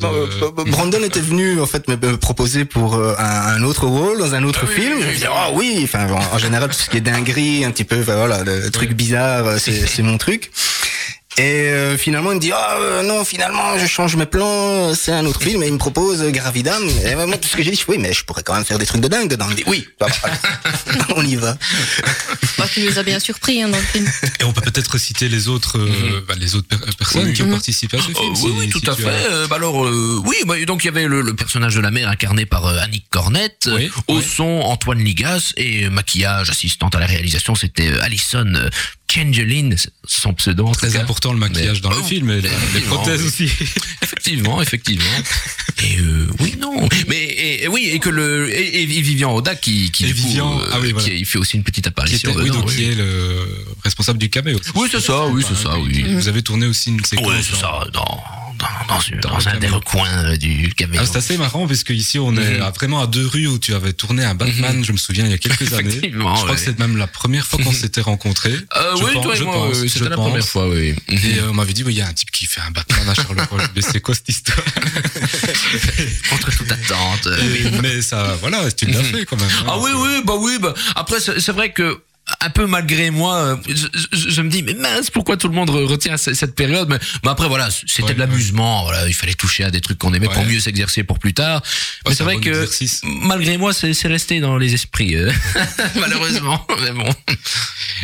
bah, 0.00 0.08
euh, 0.12 0.50
bah, 0.56 0.64
Brandon 0.66 1.02
était 1.04 1.20
venu 1.20 1.60
en 1.60 1.66
fait 1.66 1.88
me, 1.88 2.16
proposer 2.16 2.64
pour 2.64 2.94
un, 2.96 3.14
un 3.18 3.62
autre 3.62 3.86
rôle 3.86 4.18
dans 4.18 4.34
un 4.34 4.42
autre 4.44 4.60
Ah 4.64 4.68
oui, 4.68 4.82
film. 4.82 4.98
Oui, 5.30 5.36
oui, 5.36 5.42
ah 5.42 5.50
oui, 5.54 5.80
enfin 5.84 6.10
en, 6.10 6.34
en 6.34 6.38
général 6.38 6.68
tout 6.68 6.74
ce 6.74 6.90
qui 6.90 6.96
est 6.96 7.00
dinguerie, 7.00 7.64
un 7.64 7.70
petit 7.70 7.84
peu, 7.84 8.00
voilà, 8.00 8.42
le 8.44 8.70
truc 8.70 8.92
bizarre, 8.92 9.46
euh, 9.46 9.58
c'est 9.58 10.02
mon 10.02 10.18
truc. 10.18 10.50
Et 11.38 11.42
euh, 11.70 11.96
finalement, 11.96 12.32
il 12.32 12.36
me 12.36 12.40
dit 12.40 12.50
ah 12.52 12.76
euh, 12.80 13.02
non, 13.02 13.24
finalement, 13.24 13.78
je 13.78 13.86
change 13.86 14.16
mes 14.16 14.26
plans, 14.26 14.94
c'est 14.94 15.12
un 15.12 15.24
autre 15.26 15.40
film 15.40 15.62
et 15.62 15.68
il 15.68 15.72
me 15.72 15.78
propose 15.78 16.20
euh, 16.22 16.30
Gravidam. 16.30 16.82
Et 17.06 17.14
moi, 17.14 17.38
tout 17.38 17.48
ce 17.48 17.56
que 17.56 17.62
j'ai 17.62 17.70
dit, 17.70 17.82
oui, 17.88 17.98
mais 17.98 18.12
je 18.12 18.24
pourrais 18.24 18.42
quand 18.42 18.54
même 18.54 18.64
faire 18.64 18.78
des 18.80 18.84
trucs 18.84 19.00
de 19.00 19.08
dingue 19.08 19.28
dedans. 19.30 19.46
Il 19.48 19.52
me 19.52 19.56
dit 19.56 19.64
oui, 19.68 19.86
bah, 19.98 20.08
on 21.16 21.24
y 21.24 21.36
va. 21.36 21.56
Bah, 22.58 22.66
tu 22.72 22.80
nous 22.82 22.98
as 22.98 23.02
bien 23.04 23.20
surpris 23.20 23.62
hein, 23.62 23.68
dans 23.68 23.78
le 23.78 23.82
film. 23.84 24.06
Et 24.40 24.44
on 24.44 24.52
peut 24.52 24.60
peut-être 24.60 24.98
citer 24.98 25.28
les 25.28 25.46
autres, 25.48 25.78
euh, 25.78 26.20
bah, 26.26 26.34
les 26.36 26.56
autres 26.56 26.66
per- 26.66 26.76
personnes 26.98 27.26
Oui. 27.28 27.32
qui 27.32 27.42
ont 27.42 27.46
Mhm. 27.46 27.52
participé 27.52 27.96
à 27.96 28.00
ce 28.02 28.10
Euh, 28.10 28.14
film. 28.14 28.32
oui, 28.32 28.36
si- 28.36 28.46
oui, 28.58 28.70
si 28.74 28.80
tout 28.80 28.90
à 28.90 28.96
fait. 28.96 29.08
as- 29.08 29.30
Euh, 29.30 29.46
bah 29.46 29.56
alors, 29.56 29.86
euh, 29.86 30.20
oui, 30.26 30.36
bah, 30.46 30.56
donc 30.66 30.82
il 30.82 30.86
y 30.86 30.90
avait 30.90 31.06
le, 31.06 31.22
le 31.22 31.34
personnage 31.34 31.74
de 31.76 31.80
la 31.80 31.92
mère 31.92 32.08
incarné 32.08 32.44
par 32.44 32.66
euh, 32.66 32.78
Annick 32.80 33.06
Cornette, 33.08 33.70
Oui, 33.72 33.88
au 34.08 34.16
oui. 34.18 34.24
son 34.24 34.60
Antoine 34.64 34.98
Ligas 34.98 35.52
et 35.56 35.88
maquillage 35.90 36.50
assistante 36.50 36.96
à 36.96 36.98
la 36.98 37.06
réalisation, 37.06 37.54
c'était 37.54 37.88
euh, 37.88 38.02
Alison 38.02 38.52
Kengeline, 39.12 39.74
son 40.06 40.32
pseudo 40.34 40.66
en 40.66 40.72
Très 40.72 40.96
important 40.96 41.32
le 41.32 41.38
maquillage 41.38 41.78
Mais- 41.82 41.88
dans 41.90 41.96
le 41.96 42.02
film 42.02 42.30
et 42.30 42.40
les 42.40 42.80
prothèses 42.82 43.20
oui. 43.22 43.26
aussi. 43.26 43.50
Effectivement, 44.02 44.62
effectivement. 44.62 45.04
Et 45.82 45.98
euh, 45.98 46.26
oui, 46.40 46.56
non. 46.60 46.86
Mais 47.08 47.16
et, 47.22 47.64
et 47.64 47.68
oui, 47.68 47.88
et 47.90 47.98
que 48.00 48.10
le 48.10 48.54
et, 48.54 48.82
et 48.82 48.84
Vivian 48.86 49.34
Oda 49.34 49.54
qui 49.54 49.90
qui 49.90 50.04
Et 50.04 50.12
du 50.12 50.20
coup, 50.20 50.28
euh, 50.36 50.68
ah 50.72 50.78
oui, 50.78 50.92
voilà. 50.92 51.08
qui 51.08 51.16
il 51.16 51.24
fait 51.24 51.38
aussi 51.38 51.56
une 51.56 51.62
petite 51.62 51.84
Qui, 51.84 51.88
apparition. 51.88 52.30
était, 52.32 52.38
oui, 52.40 52.50
donc, 52.50 52.66
oui. 52.68 52.76
qui 52.76 52.84
est 52.84 52.94
le 52.94 53.46
responsable 53.82 54.18
du 54.18 54.28
caméo. 54.28 54.60
Oui, 54.74 54.88
c'est 54.92 55.00
ça, 55.00 55.26
oui, 55.28 55.42
c'est 55.48 55.56
ça, 55.56 55.78
oui. 55.78 56.04
Vous 56.12 56.28
avez 56.28 56.42
tourné 56.42 56.66
aussi 56.66 56.90
une 56.90 57.02
séquence. 57.02 57.26
Ouais, 57.28 57.40
c'est 57.42 57.56
ça, 57.56 57.80
dans 57.94 58.22
dans, 59.22 59.48
un 59.48 59.56
des 59.58 59.68
recoins 59.68 60.06
euh, 60.24 60.36
du 60.36 60.74
caméo. 60.74 61.00
Ah, 61.02 61.06
c'est 61.06 61.16
assez 61.16 61.38
marrant 61.38 61.66
parce 61.66 61.82
qu'ici 61.82 62.18
on 62.18 62.36
est 62.36 62.58
Mhm. 62.58 62.70
vraiment 62.74 63.00
à 63.00 63.06
deux 63.06 63.26
rues 63.26 63.46
où 63.46 63.58
tu 63.58 63.72
avais 63.72 63.94
tourné 63.94 64.22
un 64.22 64.34
Batman, 64.34 64.84
je 64.84 64.92
me 64.92 64.98
souviens 64.98 65.24
il 65.24 65.30
y 65.30 65.34
a 65.34 65.38
quelques 65.38 65.72
années. 65.78 65.98
Je 66.12 66.18
crois 66.18 66.44
ouais. 66.44 66.54
que 66.56 66.60
c'est 66.60 66.78
même 66.78 66.98
la 66.98 67.06
première 67.06 67.46
fois 67.46 67.58
qu'on 67.64 67.72
s'était 67.72 68.02
rencontrés. 68.02 68.52
Euh, 68.76 68.96
oui, 69.04 69.14
pense- 69.14 69.24
toi 69.24 69.34
et 69.34 69.38
je 69.38 69.44
moi, 69.44 69.68
oui, 69.70 69.88
c'était 69.88 70.08
la 70.08 70.16
pense. 70.16 70.26
première 70.28 70.46
fois, 70.46 70.68
oui. 70.68 70.94
Et 71.08 71.38
euh, 71.38 71.50
on 71.50 71.54
m'avait 71.54 71.72
dit, 71.72 71.82
oui, 71.84 71.94
il 71.94 71.98
y 71.98 72.02
a 72.02 72.08
un 72.08 72.12
type 72.12 72.30
qui 72.30 72.46
fait 72.46 72.60
un 72.60 72.70
Batman 72.70 73.08
à 73.08 73.14
Charleroi. 73.14 73.58
mais 73.74 73.82
c'est 73.82 74.00
quoi 74.00 74.14
cette 74.14 74.28
histoire 74.28 74.58
Contre 76.30 76.50
toute 76.56 76.70
attente. 76.72 77.28
Mais 77.82 78.02
ça, 78.02 78.36
voilà, 78.40 78.70
tu 78.72 78.86
l'as 78.86 79.02
fait 79.02 79.24
quand 79.26 79.36
même. 79.40 79.48
hein. 79.60 79.64
Ah 79.68 79.78
oui, 79.78 79.90
oui, 79.94 80.22
bah 80.24 80.34
oui. 80.38 80.58
Bah, 80.60 80.74
après, 80.94 81.18
c'est 81.20 81.52
vrai 81.52 81.72
que 81.72 82.00
un 82.42 82.50
peu 82.50 82.66
malgré 82.66 83.10
moi, 83.10 83.36
euh, 83.36 83.56
je, 83.68 83.86
je- 84.12 84.30
je 84.30 84.42
me 84.42 84.48
dis 84.50 84.62
mais 84.62 84.74
mince, 84.74 85.10
pourquoi 85.10 85.36
tout 85.36 85.48
le 85.48 85.54
monde 85.54 85.70
retient 85.70 86.16
ce- 86.16 86.34
cette 86.34 86.54
période? 86.54 86.88
Mais, 86.88 86.98
mais 87.24 87.30
après 87.30 87.48
voilà, 87.48 87.68
c'était 87.70 88.02
Ouais, 88.04 88.14
de 88.14 88.18
l'amusement. 88.18 88.84
Voilà, 88.84 89.06
il 89.08 89.14
fallait 89.14 89.34
toucher 89.34 89.64
à 89.64 89.70
des 89.70 89.80
trucs 89.80 89.98
qu'on 89.98 90.14
aimait 90.14 90.28
pour 90.28 90.44
mieux 90.44 90.60
s'exercer 90.60 91.04
pour 91.04 91.18
plus 91.18 91.34
tard. 91.34 91.62
mais 92.06 92.14
c'est 92.14 92.24
vrai 92.24 92.34
bon 92.36 92.40
que 92.40 92.48
exercice. 92.50 93.02
malgré 93.04 93.56
moi, 93.58 93.72
c'est 93.72 93.92
resté 94.08 94.40
dans 94.40 94.56
les 94.56 94.74
esprits, 94.74 95.16
euh, 95.16 95.30
malheureusement. 96.00 96.66
Mais 96.82 96.92
bon. 96.92 97.12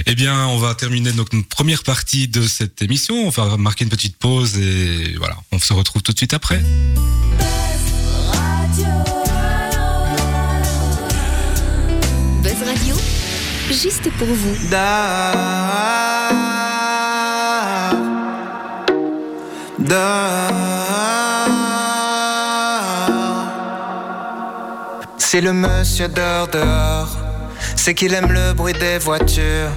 Eh 0.07 0.14
bien, 0.14 0.47
on 0.49 0.59
va 0.59 0.75
terminer 0.75 1.12
donc 1.12 1.33
une 1.33 1.45
première 1.45 1.83
partie 1.83 2.28
de 2.28 2.47
cette 2.47 2.83
émission. 2.83 3.26
On 3.26 3.31
va 3.31 3.57
marquer 3.57 3.85
une 3.85 3.90
petite 3.90 4.16
pause 4.19 4.59
et 4.59 5.14
voilà, 5.19 5.37
on 5.52 5.59
se 5.59 5.73
retrouve 5.73 6.02
tout 6.02 6.12
de 6.12 6.19
suite 6.19 6.35
après. 6.35 6.59
Buzz 7.38 9.15
juste 13.73 14.11
pour 14.18 14.28
vous. 14.28 14.56
C'est 25.18 25.40
le 25.40 25.52
monsieur 25.52 26.08
dehors 26.08 26.49
dehors. 26.49 27.16
c'est 27.75 27.94
qu'il 27.94 28.14
aime 28.14 28.32
le 28.32 28.52
bruit 28.54 28.73
des 28.73 28.99
voitures. 28.99 29.70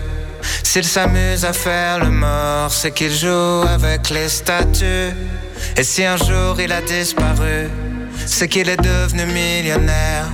S'il 0.63 0.85
s'amuse 0.85 1.43
à 1.43 1.53
faire 1.53 1.99
le 1.99 2.09
mort, 2.11 2.71
c'est 2.71 2.91
qu'il 2.91 3.11
joue 3.11 3.63
avec 3.67 4.09
les 4.09 4.29
statues. 4.29 5.13
Et 5.75 5.83
si 5.83 6.05
un 6.05 6.15
jour 6.15 6.59
il 6.61 6.71
a 6.71 6.81
disparu, 6.81 7.67
c'est 8.25 8.47
qu'il 8.47 8.69
est 8.69 8.81
devenu 8.81 9.25
millionnaire. 9.25 10.27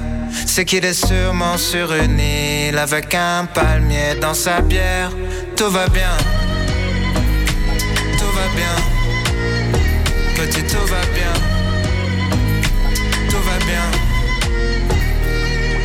C'est 0.46 0.66
qu'il 0.66 0.86
est 0.86 0.94
sûrement 0.94 1.58
sur 1.58 1.94
une 1.94 2.20
île 2.20 2.78
avec 2.78 3.14
un 3.14 3.46
palmier 3.46 4.16
dans 4.22 4.34
sa 4.34 4.62
bière. 4.62 5.12
Tout 5.56 5.70
va 5.70 5.88
bien, 5.88 6.18
tout 8.18 8.32
va 8.38 8.48
bien, 8.56 8.76
petit 10.36 10.64
tout 10.64 10.86
va 10.88 11.02
bien, 11.14 11.34
tout 13.30 13.44
va 13.48 13.58
bien, 13.66 13.86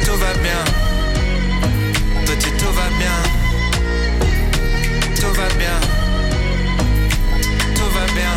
tout 0.04 0.16
va 0.16 0.32
bien, 0.42 0.64
petit 2.26 2.52
tout 2.58 2.72
va 2.72 2.88
bien, 2.98 3.18
tout 5.16 5.32
va 5.34 5.48
bien, 5.58 5.78
tout 7.74 7.90
va 7.94 8.06
bien. 8.14 8.36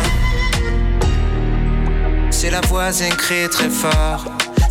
Si 2.30 2.50
la 2.50 2.60
voisine 2.60 3.14
crie 3.14 3.48
très 3.48 3.70
fort, 3.70 4.24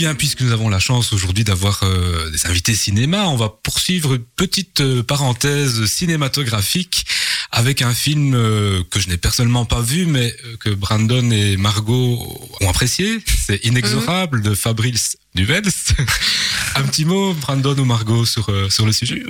bien, 0.00 0.14
puisque 0.14 0.40
nous 0.40 0.52
avons 0.52 0.70
la 0.70 0.78
chance 0.78 1.12
aujourd'hui 1.12 1.44
d'avoir 1.44 1.82
euh, 1.82 2.30
des 2.30 2.46
invités 2.46 2.74
cinéma, 2.74 3.28
on 3.28 3.36
va 3.36 3.50
poursuivre 3.50 4.14
une 4.14 4.24
petite 4.24 4.80
euh, 4.80 5.02
parenthèse 5.02 5.84
cinématographique 5.84 7.04
avec 7.52 7.82
un 7.82 7.94
film 7.94 8.34
euh, 8.34 8.82
que 8.90 9.00
je 9.00 9.08
n'ai 9.08 9.16
personnellement 9.16 9.64
pas 9.64 9.80
vu, 9.80 10.06
mais 10.06 10.34
euh, 10.44 10.56
que 10.60 10.70
Brandon 10.70 11.30
et 11.30 11.56
Margot 11.56 12.48
ont 12.60 12.68
apprécié. 12.70 13.18
C'est 13.46 13.64
Inexorable 13.64 14.42
de 14.42 14.54
Fabrice 14.54 15.16
Duvels. 15.34 15.62
un 16.76 16.82
petit 16.82 17.04
mot, 17.04 17.34
Brandon 17.34 17.76
ou 17.78 17.84
Margot, 17.84 18.24
sur, 18.24 18.48
euh, 18.50 18.68
sur 18.70 18.86
le 18.86 18.92
sujet 18.92 19.22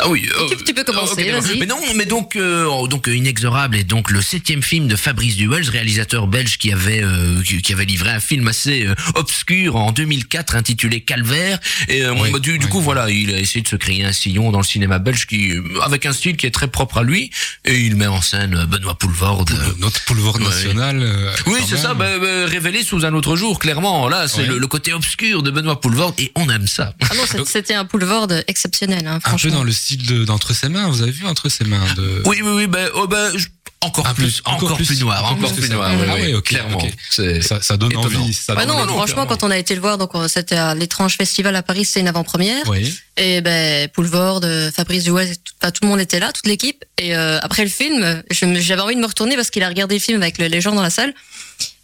ah 0.00 0.08
oui. 0.08 0.28
euh, 0.38 0.48
Tu- 0.64 0.74
peux 0.74 0.84
commencer, 0.84 1.30
vas-y. 1.30 1.58
Mais 1.58 1.66
non, 1.66 1.78
mais 1.96 2.06
donc, 2.06 2.36
euh, 2.36 2.66
oh, 2.68 2.86
donc 2.88 3.08
Inexorable 3.08 3.76
est 3.76 3.84
donc 3.84 4.10
le 4.10 4.22
septième 4.22 4.62
film 4.62 4.86
de 4.86 4.96
Fabrice 4.96 5.36
Duwels, 5.36 5.68
réalisateur 5.68 6.26
belge 6.28 6.58
qui 6.58 6.72
avait 6.72 7.02
euh, 7.02 7.42
qui, 7.42 7.60
qui 7.62 7.72
avait 7.72 7.84
livré 7.84 8.10
un 8.10 8.20
film 8.20 8.46
assez 8.48 8.86
euh, 8.86 8.94
obscur 9.14 9.76
en 9.76 9.90
2004 9.92 10.54
intitulé 10.56 11.00
Calvaire. 11.00 11.58
Et 11.88 12.04
euh, 12.04 12.14
Oui, 12.14 12.30
bah, 12.30 12.38
du, 12.38 12.58
du 12.58 12.68
coup, 12.68 12.80
voilà, 12.80 13.10
il 13.10 13.34
a 13.34 13.38
essayé 13.38 13.62
de 13.62 13.68
se 13.68 13.76
créer 13.76 14.04
un 14.04 14.12
sillon 14.12 14.50
dans 14.52 14.58
le 14.60 14.64
cinéma 14.64 14.98
belge 14.98 15.26
qui, 15.26 15.52
avec 15.82 16.06
un 16.06 16.12
style 16.12 16.36
qui 16.36 16.46
est 16.46 16.50
très 16.52 16.68
propre 16.68 16.98
à 16.98 17.02
lui, 17.02 17.30
et 17.64 17.78
il 17.80 17.96
met 17.96 18.06
en 18.06 18.20
scène 18.20 18.54
euh, 18.54 18.66
Benoît 18.66 18.94
Poulvorde. 18.94 19.50
euh, 19.52 19.72
Notre 19.78 20.02
Poulevard 20.04 20.36
Ouais. 20.36 20.44
national. 20.44 21.00
euh, 21.02 21.30
oui, 21.46 21.60
c'est 21.68 21.76
ça, 21.76 21.94
bah, 21.94 22.18
bah, 22.18 22.46
révélé 22.46 22.82
sous 22.82 23.04
un 23.04 23.14
autre 23.14 23.36
jour, 23.36 23.58
clairement. 23.58 24.08
Là, 24.08 24.28
c'est 24.28 24.42
Ouais. 24.42 24.46
le, 24.46 24.58
le 24.58 24.66
côté 24.66 24.92
obscur 24.92 25.42
de 25.42 25.50
Benoît 25.50 25.80
Poulvorde, 25.80 26.14
et 26.18 26.32
on 26.34 26.48
aime 26.50 26.66
ça. 26.66 26.94
Ah 27.10 27.14
non, 27.14 27.44
c'était 27.44 27.74
un 27.74 27.84
boulevard 27.84 28.28
exceptionnel, 28.46 29.06
hein, 29.06 29.14
Un 29.14 29.20
peu 29.20 29.28
franchement. 29.28 29.52
dans 29.52 29.64
le 29.64 29.72
style 29.72 30.06
de- 30.06 30.24
d'entre 30.24 30.54
ses 30.54 30.68
mains. 30.68 30.88
Vous 30.88 31.02
avez 31.02 31.12
vu 31.12 31.26
entre 31.26 31.48
ses 31.48 31.64
mains 31.64 31.80
de... 31.96 32.22
Oui, 32.26 32.40
oui, 32.42 32.50
oui, 32.54 32.66
ben, 32.66 32.88
oh, 32.94 33.06
ben, 33.06 33.30
je- 33.36 33.46
encore 33.80 34.14
plus, 34.14 34.40
encore, 34.44 34.62
encore 34.64 34.76
plus, 34.76 34.86
plus- 34.86 35.00
noir, 35.00 35.24
encore 35.32 35.52
plus 35.52 35.68
noir, 35.68 35.90
Ah 35.90 36.14
oui, 36.14 36.40
clairement. 36.42 36.78
Ça, 37.10 37.60
ça 37.60 37.76
donne 37.76 37.90
Étonnant. 37.90 38.20
envie. 38.20 38.32
Ça 38.32 38.54
donne 38.54 38.68
non, 38.68 38.74
envie. 38.74 38.92
franchement, 38.92 39.26
quand 39.26 39.42
on 39.42 39.50
a 39.50 39.58
été 39.58 39.74
le 39.74 39.80
voir, 39.80 39.98
donc 39.98 40.12
c'était 40.28 40.54
à 40.56 40.74
l'étrange 40.76 41.16
festival 41.16 41.56
à 41.56 41.62
Paris, 41.64 41.84
c'était 41.84 42.00
une 42.00 42.08
avant-première. 42.08 42.62
Oui. 42.68 42.94
Et 43.18 43.42
ben, 43.42 43.88
Poulvord, 43.88 44.40
euh, 44.44 44.70
Fabrice 44.70 45.04
Duel, 45.04 45.28
tout, 45.36 45.52
enfin, 45.60 45.70
tout 45.70 45.80
le 45.82 45.88
monde 45.88 46.00
était 46.00 46.18
là, 46.18 46.32
toute 46.32 46.46
l'équipe. 46.46 46.82
Et 46.98 47.14
euh, 47.14 47.38
après 47.42 47.62
le 47.62 47.68
film, 47.70 48.22
j'avais 48.30 48.80
envie 48.80 48.94
de 48.96 49.00
me 49.00 49.06
retourner 49.06 49.36
parce 49.36 49.50
qu'il 49.50 49.62
a 49.62 49.68
regardé 49.68 49.96
le 49.96 50.00
film 50.00 50.22
avec 50.22 50.38
le- 50.38 50.46
les 50.46 50.60
gens 50.62 50.74
dans 50.74 50.80
la 50.82 50.88
salle. 50.90 51.12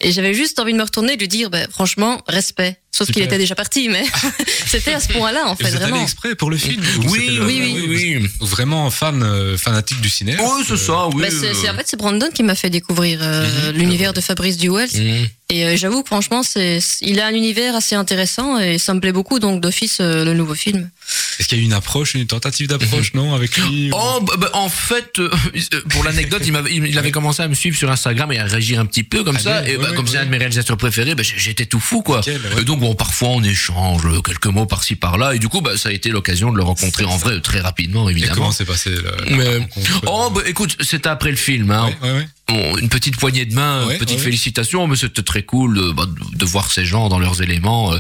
Et 0.01 0.11
j'avais 0.11 0.33
juste 0.33 0.59
envie 0.59 0.73
de 0.73 0.79
me 0.79 0.83
retourner 0.83 1.13
et 1.13 1.17
de 1.17 1.21
lui 1.21 1.29
dire, 1.29 1.51
ben, 1.51 1.69
franchement, 1.71 2.23
respect. 2.29 2.81
Sauf 2.91 3.11
qu'il 3.13 3.23
était 3.23 3.39
déjà 3.39 3.55
parti, 3.55 3.89
mais 3.89 4.05
c'était 4.67 4.93
à 4.95 4.99
ce 5.01 5.09
point-là, 5.13 5.47
en 5.47 5.55
fait, 5.55 5.65
vous 5.65 5.69
êtes 5.69 5.75
allé 5.83 5.91
vraiment. 5.91 6.03
exprès 6.03 6.35
pour 6.35 6.51
le 6.51 6.57
film 6.57 6.83
ou 7.05 7.11
Oui, 7.11 7.27
le- 7.37 7.45
oui, 7.47 7.61
oui, 7.77 8.17
oui. 8.21 8.31
Vraiment 8.41 8.91
fan, 8.91 9.23
euh, 9.23 9.57
fanatique 9.59 10.01
du 10.01 10.09
cinéma. 10.09 10.43
Oui, 10.43 10.65
c'est 10.67 10.77
ça, 10.79 11.07
oui. 11.09 11.23
Ben, 11.23 11.31
c'est, 11.31 11.49
euh, 11.51 11.55
c'est- 11.55 11.69
en 11.71 11.75
fait, 11.75 11.85
c'est 11.87 11.97
Brandon 11.97 12.29
qui 12.35 12.43
m'a 12.43 12.55
fait 12.57 12.71
découvrir 12.71 13.21
euh, 13.23 13.71
l'univers 13.73 14.13
de 14.15 14.21
Fabrice 14.21 14.57
Duel. 14.57 14.89
mm. 14.93 15.27
Et 15.51 15.65
euh, 15.65 15.77
j'avoue 15.79 16.03
que 16.03 16.09
franchement, 16.09 16.43
c'est, 16.43 16.79
il 17.01 17.21
a 17.21 17.27
un 17.27 17.33
univers 17.33 17.75
assez 17.75 17.95
intéressant 17.95 18.59
et 18.59 18.77
ça 18.77 18.93
me 18.93 19.01
plaît 19.01 19.13
beaucoup, 19.13 19.39
donc 19.39 19.63
d'office, 19.63 19.97
euh, 20.03 20.23
le 20.23 20.35
nouveau 20.35 20.55
film. 20.55 20.91
Est-ce 21.41 21.49
qu'il 21.49 21.57
y 21.57 21.61
a 21.63 21.65
eu 21.65 21.67
une 21.67 21.73
approche, 21.73 22.13
une 22.13 22.27
tentative 22.27 22.67
d'approche, 22.69 23.15
non, 23.15 23.33
avec 23.35 23.57
lui 23.57 23.91
ou- 23.93 23.95
Oh, 23.97 24.21
bah, 24.21 24.35
bah, 24.37 24.51
en 24.53 24.69
fait, 24.69 25.19
euh, 25.19 25.31
pour 25.89 26.05
l'anecdote, 26.05 26.43
il, 26.45 26.53
m'avait- 26.53 26.71
il 26.75 26.85
il 26.87 26.99
avait 26.99 27.13
commencé 27.13 27.43
à 27.43 27.49
me 27.49 27.55
suivre 27.55 27.79
sur 27.79 27.91
Instagram 27.91 28.31
et 28.33 28.39
à 28.39 28.45
réagir 28.45 28.79
un 28.79 28.85
petit 28.85 29.05
peu 29.05 29.25
comme 29.25 29.37
Ah 29.37 29.43
ça. 29.43 29.61
bien, 29.63 29.71
Et 29.73 29.77
ouais, 29.79 29.83
bah, 29.85 29.91
ouais, 29.91 29.97
comme 29.97 30.07
c'est 30.07 30.19
un 30.19 30.27
de 30.27 30.31
mes 30.31 30.37
réalisateurs 30.37 30.77
préférés, 30.77 31.15
bah, 31.15 31.23
j'étais 31.25 31.65
tout 31.65 31.81
fou, 31.81 32.03
quoi. 32.03 32.21
Et 32.59 32.65
donc, 32.65 32.81
bon, 32.81 32.95
parfois, 32.95 33.29
on 33.29 33.43
échange 33.43 34.03
quelques 34.23 34.47
mots 34.49 34.67
par-ci 34.67 34.97
par-là. 34.97 35.35
Et 35.35 35.39
du 35.39 35.49
coup, 35.49 35.63
bah, 35.63 35.79
ça 35.79 35.89
a 35.89 35.93
été 35.93 36.11
l'occasion 36.11 36.53
de 36.53 36.59
le 36.59 36.63
rencontrer 36.63 37.05
en 37.07 37.17
vrai 37.17 37.41
très 37.41 37.61
rapidement, 37.61 38.07
Et 38.09 38.13
évidemment. 38.13 38.35
comment 38.35 38.53
s'est 38.53 38.67
passé 38.67 38.91
le, 38.91 39.01
la 39.31 39.35
Mais- 39.37 39.57
rencontre 39.61 40.03
Oh, 40.07 40.31
bah, 40.35 40.43
écoute, 40.45 40.77
c'était 40.83 41.09
après 41.09 41.31
le 41.31 41.37
film, 41.37 41.71
hein. 41.71 41.89
Bon, 42.49 42.77
une 42.79 42.89
petite 42.89 43.17
poignée 43.19 43.45
de 43.45 43.55
main, 43.55 43.87
Ouais, 43.87 43.95
une 43.95 43.99
petite 43.99 44.19
ouais. 44.19 44.25
félicitation, 44.25 44.87
mais 44.87 44.97
c'était 44.97 45.23
très 45.23 45.43
cool 45.43 45.77
de, 45.77 45.93
bah, 45.93 46.07
de- 46.07 46.37
de 46.39 46.45
voir 46.47 46.71
ces 46.71 46.85
gens 46.85 47.09
dans 47.09 47.19
leurs 47.19 47.43
éléments. 47.43 47.93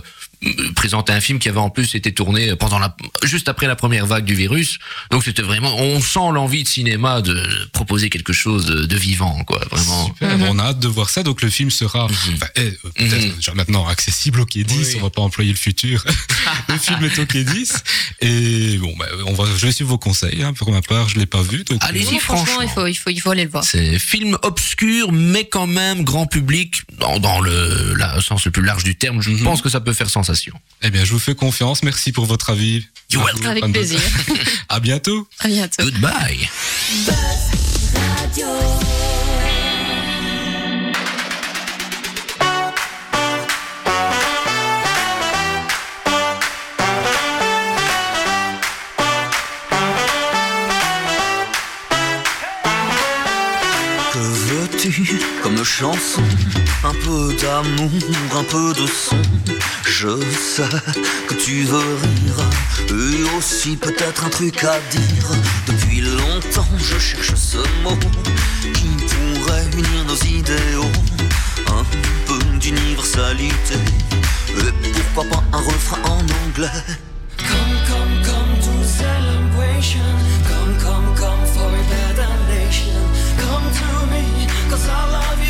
Présenter 0.76 1.12
un 1.12 1.20
film 1.20 1.38
qui 1.38 1.48
avait 1.48 1.58
en 1.58 1.70
plus 1.70 1.94
été 1.94 2.12
tourné 2.12 2.54
pendant 2.56 2.78
la 2.78 2.96
juste 3.24 3.48
après 3.48 3.66
la 3.66 3.74
première 3.74 4.06
vague 4.06 4.24
du 4.24 4.34
virus 4.34 4.78
donc 5.10 5.24
c'était 5.24 5.42
vraiment 5.42 5.74
on 5.78 6.00
sent 6.00 6.30
l'envie 6.32 6.62
de 6.62 6.68
cinéma 6.68 7.20
de 7.22 7.42
proposer 7.72 8.08
quelque 8.08 8.32
chose 8.32 8.66
de, 8.66 8.86
de 8.86 8.96
vivant 8.96 9.42
quoi 9.44 9.60
vraiment 9.70 10.06
Super, 10.06 10.36
on 10.48 10.58
a 10.58 10.64
hâte 10.64 10.78
de 10.80 10.88
voir 10.88 11.10
ça. 11.10 11.22
Donc 11.22 11.42
le 11.42 11.50
film 11.50 11.70
sera 11.70 12.04
enfin, 12.04 12.46
est, 12.54 12.60
euh, 12.84 12.90
peut-être 12.94 13.24
Mhm. 13.26 13.34
déjà 13.36 13.54
maintenant 13.54 13.86
accessible 13.88 14.40
au 14.40 14.46
quai 14.46 14.64
10. 14.64 14.76
Oui. 14.76 14.96
On 15.00 15.02
va 15.02 15.10
pas 15.10 15.22
employer 15.22 15.50
le 15.50 15.56
futur. 15.58 16.04
le 16.68 16.78
film 16.78 17.02
est 17.04 17.18
au 17.18 17.26
quai 17.26 17.44
10. 17.44 17.74
Et 18.20 18.76
bon, 18.78 18.94
bah, 18.98 19.06
on 19.26 19.32
va, 19.34 19.44
je 19.56 19.66
vais 19.66 19.72
suivre 19.72 19.90
vos 19.90 19.98
conseils. 19.98 20.42
Hein. 20.42 20.52
Pour 20.54 20.70
ma 20.70 20.82
part, 20.82 21.08
je 21.08 21.18
l'ai 21.18 21.26
pas 21.26 21.42
vu. 21.42 21.64
Donc, 21.64 21.78
Allez-y. 21.82 22.16
euh, 22.16 22.18
franchement, 22.20 22.44
franchement. 22.44 22.62
il 22.62 22.68
faut, 22.68 22.86
il 22.86 22.94
faut, 22.94 23.10
il 23.10 23.18
faut 23.20 23.30
aller 23.30 23.44
le 23.44 23.50
voir. 23.50 23.64
c'est 23.64 23.98
film 23.98 24.36
obscur 24.42 25.12
mais 25.12 25.44
quand 25.48 25.66
même 25.66 26.04
grand 26.04 26.26
public 26.26 26.82
dans, 26.98 27.18
dans 27.18 27.40
le 27.40 27.94
la, 27.94 28.20
sens 28.20 28.44
le 28.44 28.50
plus 28.50 28.62
large 28.62 28.84
du 28.84 28.96
terme 28.96 29.20
je 29.22 29.30
pense 29.42 29.62
que 29.62 29.68
ça 29.68 29.80
peut 29.80 29.92
faire 29.92 30.10
sensation 30.28 30.60
eh 30.82 30.90
bien, 30.90 31.04
je 31.04 31.12
vous 31.12 31.18
fais 31.18 31.34
confiance. 31.34 31.82
Merci 31.82 32.12
pour 32.12 32.26
votre 32.26 32.50
avis. 32.50 32.86
You're 33.10 33.24
Margot, 33.24 33.40
welcome. 33.40 33.62
Avec 33.62 33.72
plaisir. 33.72 34.00
À 34.68 34.80
bientôt. 34.80 35.26
À 35.40 35.48
bientôt. 35.48 35.82
goodbye 35.82 36.48
Une 55.44 55.64
chanson, 55.64 56.22
un 56.82 56.94
peu 57.04 57.34
d'amour, 57.34 57.90
un 58.34 58.44
peu 58.44 58.72
de 58.72 58.86
son. 58.86 59.20
Je 59.84 60.08
sais 60.40 60.62
que 61.26 61.34
tu 61.34 61.64
veux 61.64 61.96
rire, 62.02 62.38
et 62.88 63.36
aussi 63.36 63.76
peut-être 63.76 64.24
un 64.24 64.30
truc 64.30 64.64
à 64.64 64.80
dire. 64.90 65.28
Depuis 65.66 66.00
longtemps, 66.00 66.68
je 66.78 66.98
cherche 66.98 67.34
ce 67.34 67.58
mot 67.82 67.98
qui 68.62 68.88
pourrait 69.10 69.66
unir 69.74 70.04
nos 70.06 70.16
idéaux. 70.24 70.92
Un 71.66 71.84
peu 72.26 72.42
d'universalité, 72.58 73.74
et 74.56 74.90
pourquoi 74.92 75.24
pas 75.24 75.44
un 75.52 75.60
refrain 75.60 75.98
en 76.04 76.20
anglais. 76.46 76.80
Come, 77.36 78.22
come 78.24 78.58
to 78.62 78.84
celebration. 78.84 80.27
Cause 84.70 84.88
I 84.88 85.10
love 85.10 85.46
you. 85.46 85.47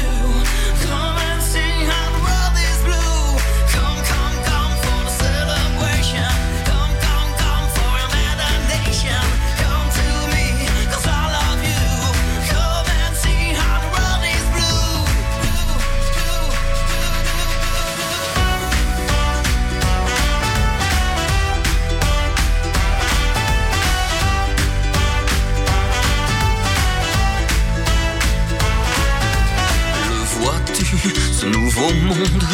Ce 31.39 31.47
nouveau 31.47 31.93
monde. 32.03 32.45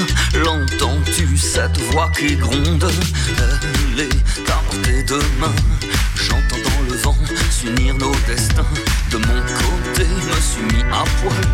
L'entends-tu, 0.44 1.37
cette 1.38 1.79
voix 1.90 2.11
qui 2.16 2.37
gronde. 2.37 2.87
Elle 3.38 4.01
est 4.01 4.51
à 4.51 4.57
portée 4.66 5.03
de 5.05 5.16
main 5.40 5.55
J'entends 6.16 6.62
dans 6.68 6.92
le 6.92 6.97
vent 6.99 7.16
s'unir 7.51 7.94
nos 7.94 8.14
destins. 8.27 8.66
De 9.11 9.16
mon 9.16 9.40
côté, 9.62 10.07
me 10.07 10.40
suis 10.40 10.77
mis 10.77 10.83
à 10.92 11.05
poil. 11.20 11.49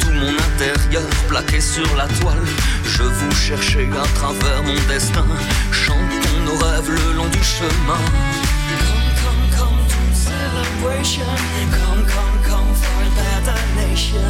Tout 0.00 0.12
mon 0.12 0.32
intérieur 0.48 1.08
plaqué 1.28 1.60
sur 1.60 1.96
la 1.96 2.06
toile. 2.20 2.46
Je 2.84 3.02
vous 3.02 3.34
cherchais 3.34 3.88
à 3.92 4.06
travers 4.18 4.62
mon 4.62 4.78
destin. 4.88 5.26
Chantons 5.72 6.40
nos 6.44 6.56
rêves 6.64 6.90
le 6.90 7.16
long 7.16 7.28
du 7.28 7.42
chemin. 7.42 7.98
Come, 8.78 9.50
come, 9.56 9.76
come 9.76 9.80
nation. 13.76 14.22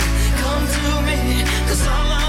Come 0.42 0.66
to 0.66 1.02
me, 1.02 1.44
cause 1.68 2.19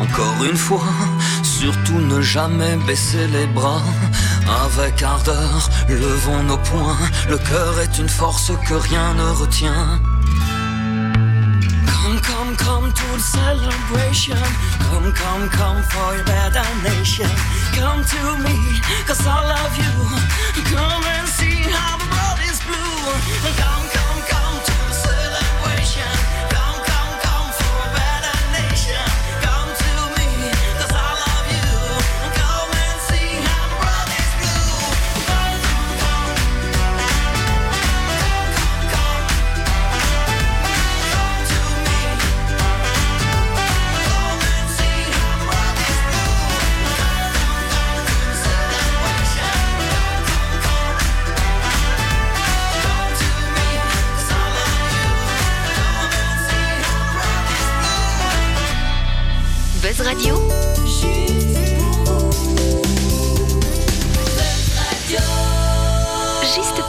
encore 0.00 0.44
une 0.44 0.56
fois, 0.56 0.88
surtout 1.42 2.00
ne 2.00 2.20
jamais 2.22 2.76
baisser 2.86 3.26
les 3.26 3.46
bras. 3.46 3.82
Avec 4.64 5.02
ardeur, 5.02 5.68
levons 5.88 6.42
nos 6.44 6.56
poings, 6.56 6.96
le 7.28 7.36
cœur 7.36 7.78
est 7.80 7.98
une 7.98 8.08
force 8.08 8.52
que 8.66 8.74
rien 8.74 9.14
ne 9.14 9.28
retient. 9.42 10.00
Come, 11.86 12.20
come, 12.22 12.56
come 12.56 12.92
to 12.92 13.04
the 13.16 13.20
celebration. 13.20 14.42
Come, 14.90 15.12
come, 15.12 15.48
come 15.50 15.82
for 15.82 16.14
a 16.14 16.24
better 16.24 16.64
nation. 16.82 17.28
Come 17.76 18.02
to 18.04 18.38
me, 18.44 18.56
cause 19.06 19.26
I 19.26 19.44
love 19.54 19.76
you. 19.76 19.94
Come 20.74 21.04
and 21.04 21.28
see 21.28 21.68
how 21.68 21.98
the 21.98 22.08
world 22.14 22.40
is 22.50 22.60
blue. 22.64 23.77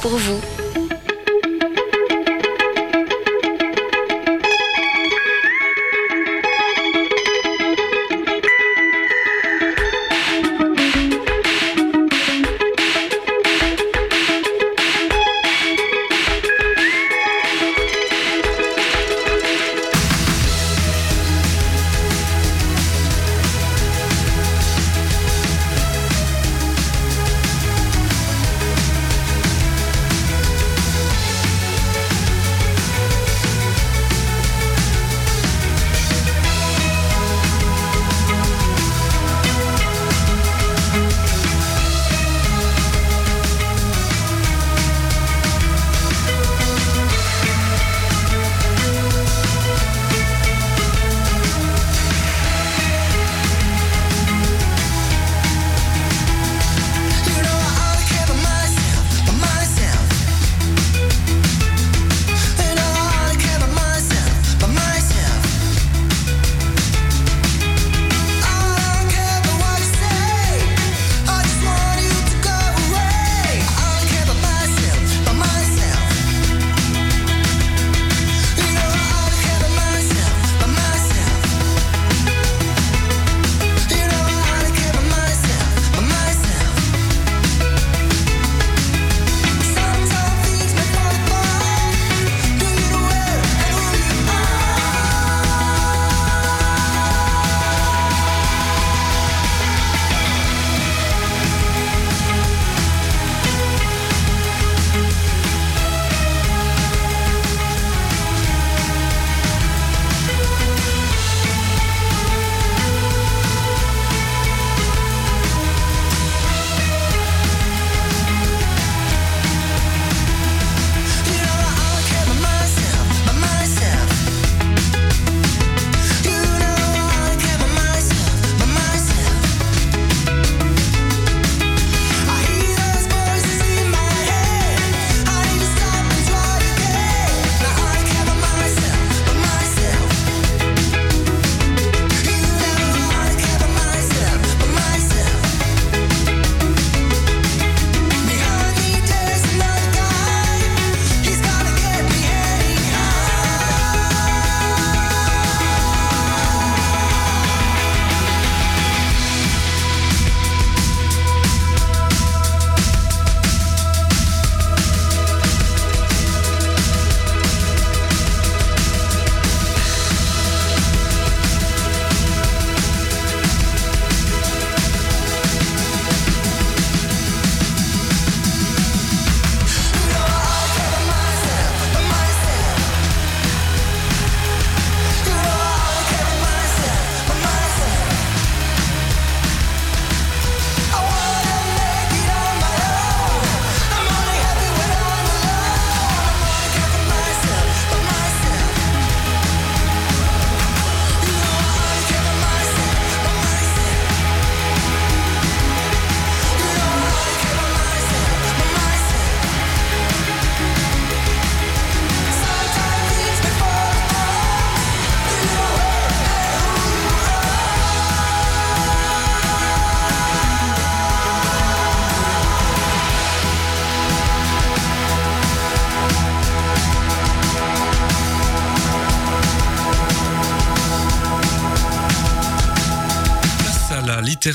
Pour 0.01 0.17
vous. 0.17 0.78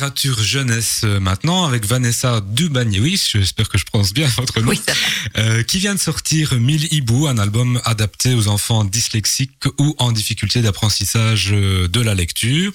à 0.04 0.10
littérature 0.24 0.42
jeunesse 0.42 1.00
euh, 1.04 1.20
maintenant 1.20 1.64
avec 1.66 1.84
Vanessa 1.84 2.40
Dubagniewicz, 2.40 3.32
j'espère 3.34 3.68
que 3.68 3.78
je 3.78 3.84
prononce 3.84 4.12
bien 4.12 4.26
votre 4.36 4.60
nom, 4.60 4.68
Oui, 4.68 4.80
euh, 5.36 5.62
qui 5.62 5.78
vient 5.78 5.94
de 5.94 6.00
sortir 6.00 6.54
Mille 6.54 6.92
hiboux, 6.92 7.26
un 7.26 7.38
album 7.38 7.80
adapté 7.84 8.34
aux 8.34 8.48
enfants 8.48 8.84
dyslexiques 8.84 9.66
ou 9.78 9.94
en 9.98 10.12
difficulté 10.12 10.62
d'apprentissage 10.62 11.50
euh, 11.52 11.88
de 11.88 12.00
la 12.00 12.14
lecture. 12.14 12.72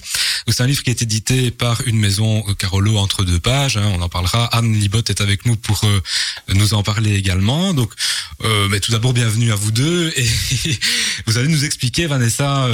C'est 0.48 0.62
un 0.62 0.66
livre 0.66 0.82
qui 0.82 0.90
est 0.90 1.02
édité 1.02 1.50
par 1.50 1.86
une 1.86 1.98
maison 1.98 2.42
euh, 2.48 2.54
Carolo 2.54 2.96
entre 2.96 3.24
deux 3.24 3.38
pages, 3.38 3.76
hein, 3.76 3.92
on 3.94 4.02
en 4.02 4.08
parlera. 4.08 4.44
Anne 4.46 4.72
Libot 4.72 5.02
est 5.08 5.20
avec 5.20 5.46
nous 5.46 5.56
pour 5.56 5.82
euh, 5.84 6.00
nous 6.54 6.74
en 6.74 6.82
parler 6.82 7.14
également. 7.14 7.74
Donc, 7.74 7.92
euh, 8.44 8.68
mais 8.70 8.80
tout 8.80 8.92
d'abord, 8.92 9.12
bienvenue 9.12 9.52
à 9.52 9.54
vous 9.54 9.70
deux 9.70 10.12
et 10.16 10.26
vous 11.26 11.38
allez 11.38 11.48
nous 11.48 11.64
expliquer, 11.64 12.06
Vanessa, 12.06 12.68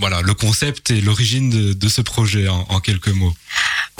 voilà, 0.00 0.22
le 0.22 0.34
concept 0.34 0.90
et 0.90 1.00
l'origine 1.00 1.50
de, 1.50 1.72
de 1.72 1.88
ce 1.88 2.00
projet 2.00 2.48
en, 2.48 2.66
en 2.68 2.80
quelques 2.80 3.08
mots. 3.08 3.34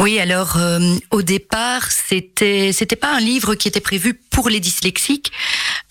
Oui, 0.00 0.13
alors 0.20 0.56
euh, 0.56 0.96
au 1.10 1.22
départ, 1.22 1.90
c'était 1.90 2.72
c'était 2.72 2.96
pas 2.96 3.14
un 3.14 3.20
livre 3.20 3.54
qui 3.54 3.68
était 3.68 3.80
prévu 3.80 4.14
pour 4.14 4.48
les 4.48 4.60
dyslexiques, 4.60 5.32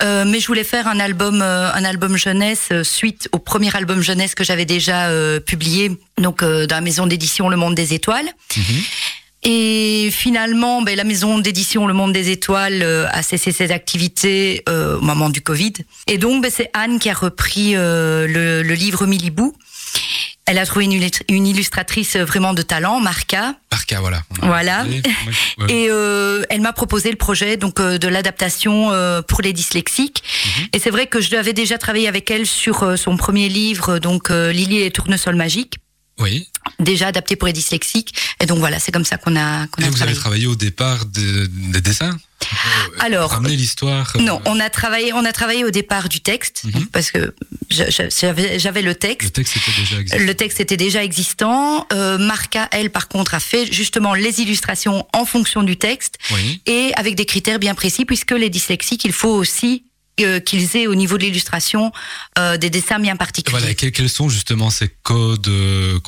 euh, 0.02 0.26
mais 0.26 0.40
je 0.40 0.48
voulais 0.48 0.64
faire 0.64 0.88
un 0.88 1.00
album 1.00 1.42
euh, 1.42 1.72
un 1.74 1.84
album 1.84 2.18
jeunesse 2.18 2.70
suite 2.84 3.30
au 3.32 3.40
premier 3.40 3.76
album 3.76 4.02
jeunesse 4.02 4.36
que 4.36 4.44
j'avais 4.44 4.66
déjà 4.66 5.10
publié 5.46 5.92
donc 6.18 6.44
dans 6.44 6.68
la 6.70 6.82
maison 6.82 7.08
d'édition 7.08 7.50
Le 7.50 7.58
Monde 7.58 7.76
des 7.76 7.94
Étoiles. 7.94 8.30
Et 9.44 10.10
finalement, 10.12 10.82
ben, 10.82 10.96
la 10.96 11.04
maison 11.04 11.38
d'édition 11.38 11.86
Le 11.86 11.94
Monde 11.94 12.14
des 12.14 12.30
Étoiles 12.30 12.82
euh, 12.82 13.08
a 13.12 13.22
cessé 13.22 13.52
ses 13.52 13.72
activités 13.72 14.64
euh, 14.70 14.98
au 14.98 15.02
moment 15.02 15.30
du 15.30 15.42
Covid. 15.42 15.74
Et 16.08 16.18
donc, 16.18 16.42
ben, 16.42 16.52
c'est 16.54 16.70
Anne 16.74 16.98
qui 16.98 17.10
a 17.10 17.14
repris 17.14 17.76
euh, 17.76 18.26
le, 18.26 18.64
le 18.64 18.74
livre 18.74 19.06
Milibou. 19.06 19.54
Elle 20.45 20.58
a 20.58 20.65
trouvé 20.65 20.86
une, 20.86 20.91
illustr- 20.91 21.23
une 21.29 21.47
illustratrice 21.47 22.17
vraiment 22.17 22.53
de 22.53 22.62
talent, 22.62 22.99
Marca. 22.99 23.56
Parka, 23.69 23.99
voilà. 24.01 24.21
Voilà. 24.41 24.86
Ouais. 25.60 25.71
Et 25.71 25.88
euh, 25.91 26.43
elle 26.49 26.62
m'a 26.62 26.73
proposé 26.73 27.12
le 27.12 27.15
projet 27.15 27.58
donc 27.58 27.79
euh, 27.79 27.99
de 27.99 28.08
l'adaptation 28.08 28.91
euh, 28.91 29.21
pour 29.21 29.41
les 29.43 29.53
dyslexiques. 29.53 30.23
Et 30.73 30.79
c'est 30.79 30.89
vrai 30.89 31.06
que 31.06 31.21
je 31.21 31.36
avais 31.36 31.53
déjà 31.53 31.77
travaillé 31.77 32.08
avec 32.08 32.29
elle 32.32 32.47
sur 32.47 32.82
euh, 32.84 32.95
son 32.95 33.17
premier 33.17 33.49
livre, 33.49 33.99
donc 33.99 34.32
euh, 34.32 34.51
Lily 34.51 34.77
et 34.77 34.84
les 34.86 34.91
tournesols 34.91 35.36
magiques, 35.36 35.75
Oui. 36.19 36.47
déjà 36.80 37.08
adapté 37.08 37.36
pour 37.36 37.47
les 37.47 37.54
dyslexiques. 37.54 38.13
Et 38.39 38.45
donc 38.45 38.60
voilà, 38.60 38.80
c'est 38.80 38.91
comme 38.91 39.06
ça 39.06 39.17
qu'on 39.17 39.36
a 39.36 39.67
qu'on 39.67 39.82
Et 39.82 39.86
a 39.86 39.89
vous 39.89 40.02
avez 40.04 40.13
travaillé. 40.13 40.45
au 40.47 40.56
départ 40.56 41.06
de- 41.06 41.47
des 41.47 41.82
dessins 41.82 42.17
Euh, 42.43 42.89
Alors, 42.99 43.32
Ramener 43.32 43.56
l'histoire. 43.56 44.12
euh, 44.17 44.19
Non, 44.19 44.41
on 44.45 44.60
a 44.60 44.69
travaillé, 44.69 45.13
on 45.13 45.23
a 45.23 45.32
travaillé 45.32 45.63
au 45.63 45.71
départ 45.71 46.10
du 46.10 46.19
texte, 46.19 46.63
Mhm. 46.65 46.88
parce 46.88 47.10
que 47.10 47.34
j'avais 47.69 48.82
le 48.82 48.89
Le 48.89 48.95
texte. 48.95 49.34
texte 49.34 49.56
était 49.58 49.71
déjà 49.80 49.99
existant. 49.99 50.26
Le 50.26 50.34
texte 50.36 50.60
était 50.60 50.78
déjà 50.78 51.04
existant. 51.04 51.88
Euh, 51.93 52.17
Marca, 52.17 52.67
elle, 52.71 52.89
par 52.89 53.08
contre, 53.08 53.34
a 53.34 53.39
fait 53.39 53.71
justement 53.71 54.13
les 54.13 54.41
illustrations 54.41 55.08
en 55.13 55.26
fonction 55.26 55.63
du 55.63 55.78
texte 55.78 56.17
Oui. 56.32 56.62
et 56.65 56.91
avec 56.95 57.15
des 57.15 57.26
critères 57.26 57.60
bien 57.60 57.76
précis, 57.76 58.04
puisque 58.06 58.32
les 58.32 58.49
dyslexiques, 58.49 59.06
il 59.06 59.13
faut 59.13 59.30
aussi 59.34 59.86
qu'ils 60.15 60.78
aient 60.78 60.88
au 60.88 60.95
niveau 60.95 61.17
de 61.17 61.23
l'illustration 61.23 61.91
euh, 62.38 62.58
des 62.58 62.69
dessins 62.69 62.99
bien 62.99 63.15
particuliers. 63.15 63.60
Voilà, 63.60 63.73
quels, 63.73 64.10
sont 64.10 64.30
justement 64.30 64.69
ces 64.69 64.89
codes 65.04 65.47
euh, 65.47 65.99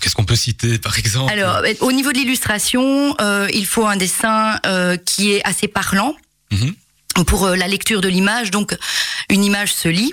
Qu'est-ce 0.00 0.14
qu'on 0.14 0.24
peut 0.24 0.36
citer, 0.36 0.78
par 0.82 0.98
exemple? 0.98 1.32
Alors, 1.32 1.56
euh, 1.56 1.72
au 1.80 1.92
niveau 1.92 2.12
de 2.12 2.18
l'illustration, 2.18 3.14
euh, 3.20 3.48
il 3.52 3.66
faut 3.66 3.86
un 3.86 3.96
dessin 3.96 4.58
qui 5.04 5.32
est 5.32 5.42
assez 5.44 5.68
parlant 5.68 6.14
Mhm. 6.52 7.24
pour 7.26 7.48
la 7.48 7.66
lecture 7.66 8.00
de 8.00 8.08
l'image. 8.08 8.50
Donc, 8.50 8.76
une 9.30 9.44
image 9.44 9.72
se 9.72 9.88
lit. 9.88 10.12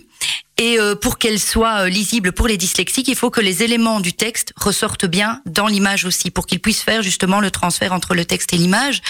Et 0.57 0.77
pour 1.01 1.17
qu'elle 1.17 1.39
soit 1.39 1.89
lisible 1.89 2.31
pour 2.31 2.47
les 2.47 2.57
dyslexiques, 2.57 3.07
il 3.07 3.15
faut 3.15 3.29
que 3.29 3.41
les 3.41 3.63
éléments 3.63 3.99
du 3.99 4.13
texte 4.13 4.53
ressortent 4.55 5.05
bien 5.05 5.41
dans 5.45 5.67
l'image 5.67 6.05
aussi, 6.05 6.29
pour 6.31 6.45
qu'ils 6.45 6.59
puissent 6.59 6.83
faire 6.83 7.01
justement 7.01 7.41
le 7.41 7.51
transfert 7.51 7.93
entre 7.93 8.13
le 8.13 8.25
texte 8.25 8.53
et 8.53 8.57
l'image. 8.57 9.01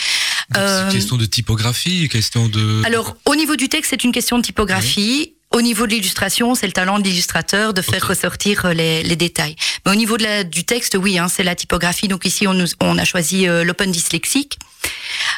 Donc, 0.53 0.63
Euh, 0.63 0.89
C'est 0.89 0.95
question 0.95 1.17
de 1.17 1.25
typographie, 1.25 2.07
question 2.09 2.47
de. 2.49 2.81
Alors, 2.85 3.15
au 3.25 3.35
niveau 3.35 3.55
du 3.55 3.69
texte, 3.69 3.91
c'est 3.91 4.03
une 4.03 4.11
question 4.11 4.37
de 4.37 4.43
typographie. 4.43 5.33
Au 5.51 5.61
niveau 5.61 5.85
de 5.85 5.91
l'illustration, 5.91 6.55
c'est 6.55 6.65
le 6.65 6.71
talent 6.73 6.99
de 6.99 7.03
l'illustrateur 7.03 7.73
de 7.73 7.81
faire 7.81 8.07
ressortir 8.07 8.65
euh, 8.65 8.73
les, 8.73 9.03
les 9.03 9.15
détails. 9.15 9.55
Mais 9.85 9.91
au 9.91 9.95
niveau 9.95 10.17
de 10.17 10.23
la, 10.23 10.43
du 10.43 10.63
texte, 10.63 10.97
oui, 10.99 11.17
hein, 11.19 11.27
c'est 11.27 11.43
la 11.43 11.55
typographie. 11.55 12.07
Donc 12.07 12.25
ici, 12.25 12.47
on, 12.47 12.53
nous, 12.53 12.67
on 12.81 12.97
a 12.97 13.03
choisi 13.05 13.47
euh, 13.47 13.63
l'Open 13.63 13.91
Dyslexique. 13.91 14.57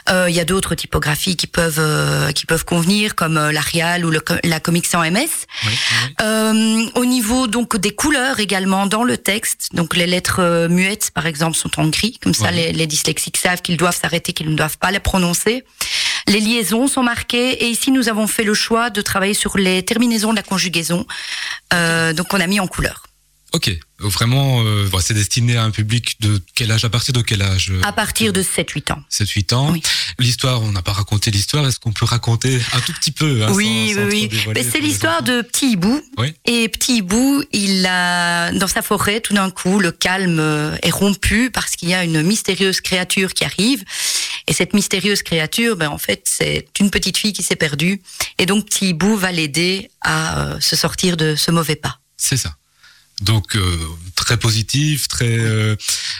Euh, 0.09 0.29
Il 0.29 0.35
y 0.35 0.39
a 0.39 0.45
d'autres 0.45 0.75
typographies 0.75 1.35
qui 1.35 1.47
peuvent 1.47 1.79
euh, 1.79 2.31
qui 2.31 2.45
peuvent 2.45 2.65
convenir, 2.65 3.15
comme 3.15 3.37
euh, 3.37 3.51
l'Arial 3.51 4.05
ou 4.05 4.11
le, 4.11 4.21
la 4.43 4.59
Comics 4.59 4.85
sans 4.85 5.01
MS. 5.01 5.15
Oui, 5.15 5.27
oui. 5.65 6.15
Euh, 6.21 6.85
au 6.95 7.05
niveau 7.05 7.47
donc 7.47 7.77
des 7.77 7.91
couleurs 7.91 8.39
également 8.39 8.85
dans 8.85 9.03
le 9.03 9.17
texte, 9.17 9.69
donc 9.73 9.95
les 9.95 10.07
lettres 10.07 10.67
muettes 10.69 11.11
par 11.11 11.25
exemple 11.25 11.57
sont 11.57 11.79
en 11.79 11.87
gris, 11.87 12.19
comme 12.21 12.33
ça 12.33 12.51
les, 12.51 12.71
les 12.71 12.87
dyslexiques 12.87 13.37
savent 13.37 13.61
qu'ils 13.61 13.77
doivent 13.77 13.97
s'arrêter, 13.99 14.33
qu'ils 14.33 14.49
ne 14.49 14.55
doivent 14.55 14.77
pas 14.77 14.91
les 14.91 14.99
prononcer. 14.99 15.63
Les 16.27 16.39
liaisons 16.39 16.87
sont 16.87 17.03
marquées 17.03 17.63
et 17.63 17.67
ici 17.69 17.91
nous 17.91 18.07
avons 18.09 18.27
fait 18.27 18.43
le 18.43 18.53
choix 18.53 18.89
de 18.89 19.01
travailler 19.01 19.33
sur 19.33 19.57
les 19.57 19.83
terminaisons 19.83 20.31
de 20.31 20.37
la 20.37 20.43
conjugaison, 20.43 21.05
euh, 21.73 22.13
donc 22.13 22.33
on 22.33 22.39
a 22.39 22.47
mis 22.47 22.59
en 22.59 22.67
couleur. 22.67 23.03
Ok, 23.51 23.69
vraiment, 23.99 24.63
euh, 24.63 24.87
voilà, 24.89 25.03
c'est 25.05 25.13
destiné 25.13 25.57
à 25.57 25.63
un 25.63 25.69
public 25.69 26.15
de 26.21 26.41
quel 26.55 26.71
âge 26.71 26.85
À 26.85 26.89
partir 26.89 27.13
de 27.13 27.21
quel 27.21 27.43
âge 27.43 27.71
À 27.83 27.91
partir 27.91 28.33
de 28.33 28.41
7-8 28.41 28.91
ans. 28.93 29.03
7-8 29.11 29.53
ans. 29.53 29.69
Oui. 29.71 29.83
L'histoire, 30.17 30.63
on 30.63 30.71
n'a 30.71 30.81
pas 30.81 30.91
raconté 30.93 31.29
l'histoire. 31.29 31.67
Est-ce 31.67 31.79
qu'on 31.79 31.91
peut 31.91 32.05
raconter 32.05 32.59
un 32.73 32.79
tout 32.79 32.93
petit 32.93 33.11
peu 33.11 33.43
hein, 33.43 33.51
oui, 33.51 33.91
sans- 33.93 33.99
sans 34.01 34.07
oui, 34.07 34.27
oui. 34.47 34.67
c'est 34.71 34.79
l'histoire 34.79 35.21
de 35.21 35.43
Petit 35.43 35.73
Hibou. 35.73 36.01
Oui. 36.17 36.33
Et 36.45 36.67
Petit 36.67 36.97
Hibou, 36.97 37.43
il 37.51 37.85
a, 37.85 38.51
dans 38.53 38.67
sa 38.67 38.81
forêt, 38.81 39.21
tout 39.21 39.35
d'un 39.35 39.51
coup, 39.51 39.77
le 39.79 39.91
calme 39.91 40.39
euh, 40.39 40.75
est 40.81 40.89
rompu 40.89 41.51
parce 41.51 41.75
qu'il 41.75 41.89
y 41.89 41.93
a 41.93 42.03
une 42.03 42.23
mystérieuse 42.23 42.81
créature 42.81 43.35
qui 43.35 43.43
arrive. 43.45 43.83
Et 44.47 44.53
cette 44.53 44.73
mystérieuse 44.73 45.23
créature, 45.23 45.75
ben, 45.77 45.89
en 45.89 45.97
fait, 45.97 46.23
c'est 46.25 46.67
une 46.79 46.89
petite 46.91 47.17
fille 47.17 47.33
qui 47.33 47.43
s'est 47.43 47.55
perdue. 47.55 48.01
Et 48.39 48.45
donc, 48.45 48.65
Petit 48.65 48.89
Hibou 48.89 49.15
va 49.17 49.31
l'aider 49.31 49.89
à 50.01 50.41
euh, 50.55 50.59
se 50.59 50.75
sortir 50.75 51.15
de 51.17 51.35
ce 51.35 51.51
mauvais 51.51 51.75
pas. 51.77 51.99
C'est 52.17 52.37
ça. 52.37 52.55
Donc 53.21 53.55
euh, 53.55 53.77
très 54.15 54.37
positif, 54.37 55.07
très, 55.07 55.37
euh, 55.37 55.75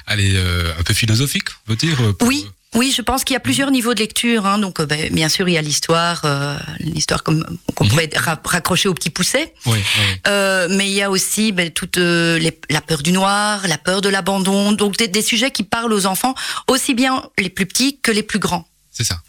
allez, 0.06 0.34
euh, 0.36 0.72
un 0.80 0.84
peu 0.84 0.94
philosophique, 0.94 1.50
on 1.66 1.72
peut 1.72 1.76
dire. 1.76 1.98
pour- 2.18 2.28
Oui. 2.28 2.46
Oui, 2.76 2.94
je 2.96 3.02
pense 3.02 3.24
qu'il 3.24 3.34
y 3.34 3.38
a 3.38 3.40
plusieurs 3.40 3.70
niveaux 3.72 3.94
de 3.94 4.00
lecture. 4.00 4.46
Hein. 4.46 4.58
Donc, 4.58 4.80
euh, 4.80 4.86
ben, 4.86 5.14
bien 5.14 5.30
sûr, 5.30 5.48
il 5.48 5.54
y 5.54 5.58
a 5.58 5.62
l'histoire, 5.62 6.22
euh, 6.26 6.58
l'histoire 6.80 7.22
comme 7.24 7.46
qu'on 7.76 7.84
Mhm. 7.86 7.90
pourrait 7.92 8.10
ra- 8.16 8.42
raccrocher 8.44 8.90
au 8.90 8.94
petit 8.94 9.10
pousset. 9.12 9.54
Oui, 9.66 9.78
oui. 9.78 10.04
Euh, 10.28 10.68
mais 10.72 10.88
il 10.90 10.94
y 10.94 11.02
a 11.04 11.10
aussi 11.12 11.52
ben, 11.52 11.70
toute 11.72 11.98
euh, 11.98 12.40
les- 12.40 12.60
la 12.70 12.82
peur 12.82 13.04
du 13.04 13.12
noir, 13.12 13.68
la 13.68 13.78
peur 13.78 14.02
de 14.02 14.10
l'abandon, 14.10 14.72
donc 14.72 14.98
des, 14.98 15.08
des 15.08 15.22
sujets 15.22 15.52
qui 15.52 15.64
parlent 15.64 15.94
aux 15.94 16.06
enfants, 16.08 16.34
aussi 16.68 16.94
bien 16.96 17.24
les 17.38 17.50
plus 17.50 17.66
petits 17.66 18.00
que 18.02 18.12
les 18.12 18.24
plus 18.24 18.40
grands. 18.40 18.68
c'est 18.92 19.04
ça. 19.04 19.22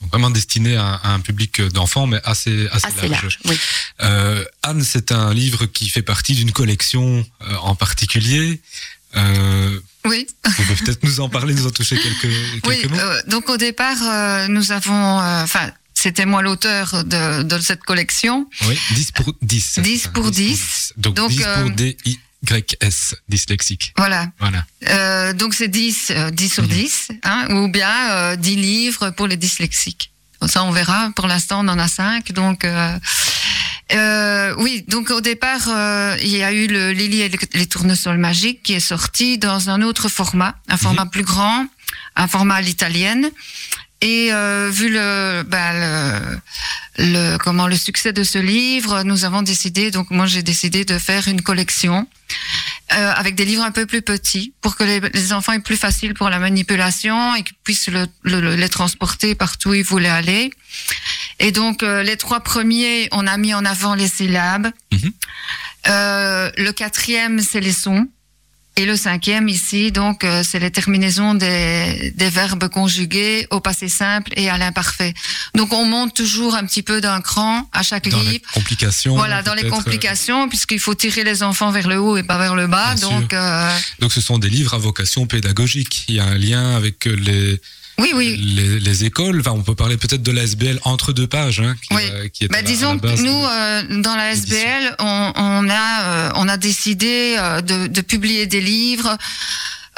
Donc, 0.00 0.10
vraiment 0.10 0.30
destiné 0.30 0.76
à, 0.76 0.94
à 1.02 1.10
un 1.12 1.20
public 1.20 1.62
d'enfants, 1.62 2.06
mais 2.06 2.20
assez, 2.24 2.68
assez, 2.72 2.86
Assez 2.86 3.08
large. 3.08 3.38
Oui. 3.46 3.56
Anne, 4.62 4.82
c'est 4.82 5.12
un 5.12 5.32
livre 5.32 5.64
qui 5.66 5.88
fait 5.88 6.02
partie 6.02 6.34
d'une 6.34 6.52
collection 6.52 7.24
en 7.62 7.74
particulier. 7.74 8.60
Euh, 9.16 9.78
Oui, 10.06 10.26
vous 10.44 10.52
pouvez 10.52 10.74
peut-être 10.76 11.02
nous 11.04 11.20
en 11.20 11.28
parler, 11.28 11.54
nous 11.54 11.66
en 11.66 11.70
toucher 11.70 11.96
quelques, 11.96 12.24
oui. 12.66 12.80
quelques 12.80 12.90
mots. 12.90 12.98
euh, 12.98 13.20
donc 13.28 13.48
au 13.48 13.56
départ, 13.56 13.96
euh, 14.02 14.48
nous 14.48 14.72
avons, 14.72 15.20
euh, 15.20 15.42
enfin, 15.44 15.70
c'était 15.94 16.26
moi 16.26 16.42
l'auteur 16.42 17.04
de, 17.04 17.42
de 17.42 17.58
cette 17.60 17.82
collection. 17.84 18.48
Oui, 18.66 18.78
10 18.94 19.12
pour 19.12 19.32
10. 19.42 19.78
10 19.80 20.08
pour 20.08 20.30
10. 20.30 20.92
Donc, 20.98 21.14
Donc, 21.14 21.30
10 21.30 21.36
pour 21.38 21.46
euh, 21.46 21.68
D-Y-S, 21.70 23.14
dyslexique. 23.28 23.94
Voilà. 23.96 24.28
Voilà. 24.38 24.64
Euh, 24.88 25.32
donc 25.32 25.54
c'est 25.54 25.68
10, 25.68 26.10
euh, 26.10 26.30
10 26.30 26.52
sur 26.52 26.62
Mhm. 26.64 26.68
10, 26.68 27.08
hein, 27.22 27.46
ou 27.50 27.68
bien 27.68 28.10
euh, 28.10 28.36
10 28.36 28.56
livres 28.56 29.10
pour 29.10 29.26
les 29.26 29.36
dyslexiques. 29.36 30.10
Ça, 30.46 30.64
on 30.64 30.70
verra. 30.70 31.10
Pour 31.16 31.26
l'instant, 31.26 31.64
on 31.64 31.68
en 31.68 31.78
a 31.78 31.88
5. 31.88 32.32
Donc, 32.32 32.64
euh, 32.64 32.98
euh, 33.92 34.54
oui, 34.58 34.84
donc 34.88 35.10
au 35.10 35.20
départ, 35.20 35.68
euh, 35.68 36.16
il 36.22 36.28
y 36.36 36.42
a 36.42 36.52
eu 36.52 36.66
le 36.66 36.92
Lily 36.92 37.20
et 37.22 37.30
les- 37.54 37.66
tournesols 37.66 38.18
magiques 38.18 38.62
qui 38.62 38.72
est 38.74 38.80
sorti 38.80 39.38
dans 39.38 39.70
un 39.70 39.82
autre 39.82 40.08
format, 40.08 40.54
un 40.68 40.76
format 40.76 41.06
plus 41.06 41.22
grand, 41.22 41.66
un 42.16 42.26
format 42.28 42.56
à 42.56 42.60
l'italienne. 42.60 43.30
Et 44.00 44.32
euh, 44.32 44.70
vu 44.70 44.90
le, 44.90 45.44
bah, 45.46 45.72
le, 45.72 46.38
le 46.98 47.36
comment 47.38 47.66
le 47.66 47.76
succès 47.76 48.12
de 48.12 48.22
ce 48.22 48.38
livre, 48.38 49.02
nous 49.02 49.24
avons 49.24 49.42
décidé. 49.42 49.90
Donc 49.90 50.10
moi, 50.10 50.26
j'ai 50.26 50.42
décidé 50.42 50.84
de 50.84 50.98
faire 50.98 51.26
une 51.28 51.40
collection 51.42 52.06
euh, 52.92 53.12
avec 53.14 53.34
des 53.34 53.44
livres 53.46 53.62
un 53.64 53.70
peu 53.70 53.86
plus 53.86 54.02
petits 54.02 54.52
pour 54.60 54.76
que 54.76 54.84
les, 54.84 55.00
les 55.00 55.32
enfants 55.32 55.52
aient 55.52 55.58
plus 55.60 55.76
facile 55.76 56.12
pour 56.14 56.28
la 56.28 56.38
manipulation 56.38 57.34
et 57.34 57.42
qu'ils 57.42 57.56
puissent 57.64 57.88
le, 57.88 58.06
le- 58.24 58.40
le- 58.40 58.56
les 58.56 58.68
transporter 58.68 59.34
partout 59.34 59.70
où 59.70 59.74
ils 59.74 59.82
voulaient 59.84 60.08
aller. 60.08 60.50
Et 61.38 61.50
donc 61.50 61.82
euh, 61.82 62.02
les 62.02 62.16
trois 62.16 62.40
premiers, 62.40 63.08
on 63.12 63.26
a 63.26 63.36
mis 63.38 63.54
en 63.54 63.64
avant 63.64 63.94
les 63.94 64.08
syllabes. 64.08 64.70
Mhm. 64.92 65.12
Euh, 65.88 66.50
le 66.56 66.72
quatrième, 66.72 67.40
c'est 67.40 67.60
les 67.60 67.72
sons. 67.72 68.06
Et 68.76 68.86
le 68.86 68.96
cinquième 68.96 69.48
ici, 69.48 69.92
donc, 69.92 70.24
euh, 70.24 70.42
c'est 70.42 70.58
les 70.58 70.70
terminaisons 70.72 71.34
des, 71.34 72.12
des 72.16 72.28
verbes 72.28 72.68
conjugués 72.68 73.46
au 73.50 73.60
passé 73.60 73.88
simple 73.88 74.32
et 74.36 74.50
à 74.50 74.58
l'imparfait. 74.58 75.14
Donc, 75.54 75.72
on 75.72 75.84
monte 75.84 76.14
toujours 76.14 76.56
un 76.56 76.64
petit 76.66 76.82
peu 76.82 77.00
d'un 77.00 77.20
cran 77.20 77.68
à 77.72 77.84
chaque 77.84 78.08
Dans 78.08 78.20
les 78.20 78.30
livre. 78.32 78.44
complications. 78.52 79.14
Voilà, 79.14 79.42
dans 79.42 79.54
les 79.54 79.64
euh, 79.64 79.70
complications, 79.70 80.48
puisqu'il 80.48 80.80
faut 80.80 80.94
tirer 80.96 81.22
les 81.22 81.44
enfants 81.44 81.70
vers 81.70 81.86
le 81.86 82.00
haut 82.00 82.16
et 82.16 82.24
pas 82.24 82.36
vers 82.36 82.56
le 82.56 82.66
bas. 82.66 82.96
Bien 82.96 83.10
donc, 83.10 83.32
euh, 83.32 83.70
Donc 84.00 84.12
ce 84.12 84.20
sont 84.20 84.38
des 84.38 84.50
livres 84.50 84.74
à 84.74 84.78
vocation 84.78 85.26
pédagogique. 85.26 86.06
Il 86.08 86.16
y 86.16 86.20
a 86.20 86.24
un 86.24 86.36
lien 86.36 86.74
avec 86.74 87.04
les, 87.04 87.60
oui, 87.98 88.12
oui. 88.14 88.36
les, 88.36 88.80
les 88.80 89.04
écoles. 89.04 89.40
Enfin, 89.40 89.52
on 89.52 89.62
peut 89.62 89.74
parler 89.74 89.96
peut-être 89.96 90.22
de 90.22 90.32
la 90.32 90.42
SBL 90.44 90.80
entre 90.84 91.12
deux 91.12 91.26
pages, 91.26 91.60
hein, 91.60 91.74
qui, 91.80 91.94
Oui. 91.94 92.02
euh, 92.12 92.28
qui 92.28 92.44
est 92.44 92.48
Bah, 92.48 92.58
à 92.58 92.62
disons 92.62 92.98
que 92.98 93.06
nous, 93.22 93.44
euh, 93.44 94.02
dans 94.02 94.16
la 94.16 94.32
SBL, 94.32 94.96
on, 94.98 95.32
on 95.36 95.68
a, 95.70 96.02
euh, 96.02 96.30
on 96.36 96.48
a 96.48 96.56
décidé 96.56 97.36
euh, 97.38 97.60
de, 97.60 97.86
de 97.86 98.00
publier 98.00 98.46
des 98.46 98.60
livres 98.60 99.16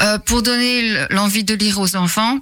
euh, 0.00 0.18
pour 0.18 0.42
donner 0.42 1.06
l'envie 1.10 1.44
de 1.44 1.54
lire 1.54 1.78
aux 1.80 1.96
enfants 1.96 2.38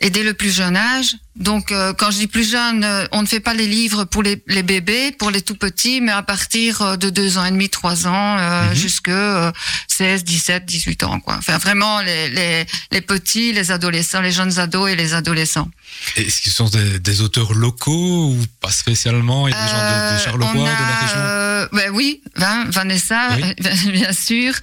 et 0.00 0.10
dès 0.10 0.22
le 0.22 0.34
plus 0.34 0.54
jeune 0.54 0.76
âge. 0.76 1.16
Donc, 1.36 1.70
euh, 1.70 1.92
quand 1.92 2.10
je 2.10 2.16
dis 2.18 2.26
plus 2.26 2.50
jeune, 2.50 2.82
euh, 2.82 3.04
on 3.12 3.20
ne 3.22 3.26
fait 3.26 3.40
pas 3.40 3.52
les 3.54 3.66
livres 3.66 4.04
pour 4.04 4.22
les, 4.22 4.42
les 4.46 4.62
bébés, 4.62 5.12
pour 5.12 5.30
les 5.30 5.42
tout 5.42 5.54
petits, 5.54 6.00
mais 6.00 6.12
à 6.12 6.22
partir 6.22 6.80
euh, 6.82 6.96
de 6.96 7.10
deux 7.10 7.36
ans 7.38 7.44
et 7.44 7.50
demi, 7.50 7.68
trois 7.68 8.06
ans, 8.06 8.38
euh, 8.38 8.68
Mhm. 8.70 8.74
jusque 8.74 9.08
euh, 9.08 9.52
16, 9.88 10.24
17, 10.24 10.64
18 10.64 11.02
ans. 11.04 11.20
Quoi. 11.20 11.36
Enfin, 11.38 11.58
vraiment 11.58 12.00
les, 12.00 12.28
les, 12.30 12.64
les 12.90 13.00
petits, 13.00 13.52
les 13.52 13.70
adolescents, 13.70 14.20
les 14.20 14.32
jeunes 14.32 14.58
ados 14.58 14.90
et 14.90 14.96
les 14.96 15.12
adolescents. 15.14 15.68
Est-ce 16.16 16.40
qu'ils 16.42 16.52
sont 16.52 16.68
des, 16.68 16.98
des 17.00 17.20
auteurs 17.20 17.52
locaux 17.54 18.30
ou 18.30 18.38
pas 18.60 18.70
spécialement? 18.70 19.46
Il 19.48 19.54
y 19.54 19.56
a 19.56 19.62
des 19.62 19.70
gens 19.70 19.76
de, 19.76 20.14
de 20.14 20.22
Charleroi, 20.24 20.52
de 20.52 20.66
la 20.66 20.96
région? 21.06 21.68
ben 21.72 21.90
oui, 21.92 22.20
Van- 22.36 22.64
Vanessa, 22.70 23.28
Oui. 23.36 23.54
bien 23.92 24.12
sûr. 24.12 24.54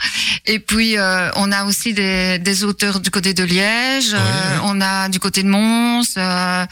Et 0.45 0.59
puis 0.59 0.95
on 1.35 1.51
a 1.51 1.65
aussi 1.65 1.93
des, 1.93 2.39
des 2.39 2.63
auteurs 2.63 2.99
du 2.99 3.09
côté 3.11 3.33
de 3.33 3.43
Liège, 3.43 4.13
oui. 4.13 4.59
on 4.63 4.79
a 4.81 5.09
du 5.09 5.19
côté 5.19 5.43
de 5.43 5.47
Mons, 5.49 6.13
euh, 6.17 6.62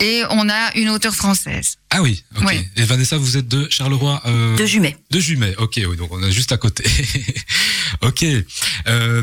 et 0.00 0.22
on 0.30 0.48
a 0.48 0.74
une 0.74 0.88
auteure 0.88 1.14
française. 1.14 1.76
Ah 1.90 2.02
oui, 2.02 2.24
ok. 2.36 2.44
Oui. 2.46 2.66
Et 2.76 2.82
Vanessa, 2.84 3.16
vous 3.16 3.36
êtes 3.36 3.48
de 3.48 3.68
Charleroi 3.70 4.20
euh, 4.26 4.56
De 4.56 4.66
Jumet. 4.66 4.96
De 5.10 5.20
Jumet, 5.20 5.54
ok, 5.58 5.80
oui, 5.88 5.96
donc 5.96 6.12
on 6.12 6.22
est 6.22 6.32
juste 6.32 6.52
à 6.52 6.56
côté. 6.56 6.84
ok. 8.02 8.24
Euh, 8.88 9.22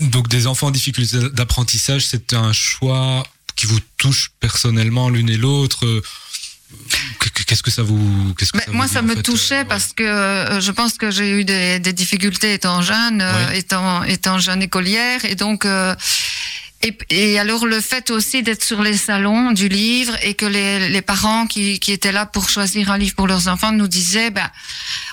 donc 0.00 0.28
des 0.28 0.46
enfants 0.46 0.68
en 0.68 0.70
difficulté 0.70 1.16
d'apprentissage, 1.30 2.06
c'est 2.06 2.32
un 2.34 2.52
choix 2.52 3.26
qui 3.56 3.66
vous 3.66 3.80
touche 3.96 4.32
personnellement 4.40 5.08
l'une 5.08 5.30
et 5.30 5.38
l'autre. 5.38 5.86
Euh, 5.86 6.02
Qu'est-ce 7.46 7.62
que 7.62 7.70
ça 7.70 7.82
vous, 7.82 8.34
qu'est-ce 8.36 8.50
que 8.50 8.58
ça 8.58 8.70
moi, 8.72 8.86
vous 8.86 8.92
ça 8.92 9.00
dit, 9.00 9.08
me 9.08 9.14
fait, 9.14 9.22
touchait 9.22 9.60
euh, 9.60 9.64
parce 9.64 9.92
que 9.92 10.02
euh, 10.02 10.60
je 10.60 10.72
pense 10.72 10.94
que 10.94 11.12
j'ai 11.12 11.30
eu 11.30 11.44
des, 11.44 11.78
des 11.78 11.92
difficultés 11.92 12.54
étant 12.54 12.82
jeune, 12.82 13.20
euh, 13.22 13.50
étant, 13.52 14.02
étant 14.02 14.38
jeune 14.38 14.62
écolière, 14.62 15.24
et 15.24 15.34
donc. 15.36 15.66
Et, 17.10 17.38
alors 17.38 17.66
le 17.66 17.80
fait 17.80 18.10
aussi 18.10 18.42
d'être 18.42 18.62
sur 18.62 18.82
les 18.82 18.96
salons 18.96 19.52
du 19.52 19.68
livre 19.68 20.16
et 20.22 20.34
que 20.34 20.46
les, 20.46 21.02
parents 21.02 21.46
qui, 21.46 21.80
étaient 21.88 22.12
là 22.12 22.26
pour 22.26 22.48
choisir 22.48 22.90
un 22.90 22.98
livre 22.98 23.14
pour 23.14 23.26
leurs 23.26 23.48
enfants 23.48 23.72
nous 23.72 23.88
disaient 23.88 24.30
ben 24.30 24.50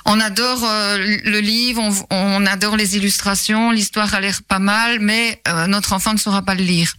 on 0.06 0.20
adore 0.20 0.64
euh, 0.64 0.98
le 0.98 1.40
livre, 1.40 1.82
on, 2.10 2.46
adore 2.46 2.78
les 2.78 2.98
illustrations, 2.98 3.72
l'histoire 3.72 4.14
a 4.14 4.20
l'air 4.20 4.42
pas 4.44 4.60
mal, 4.60 5.00
mais 5.00 5.42
euh, 5.48 5.68
notre 5.68 5.94
enfant 5.94 6.14
ne 6.14 6.20
saura 6.20 6.42
pas 6.42 6.56
le 6.56 6.64
lire. 6.64 6.96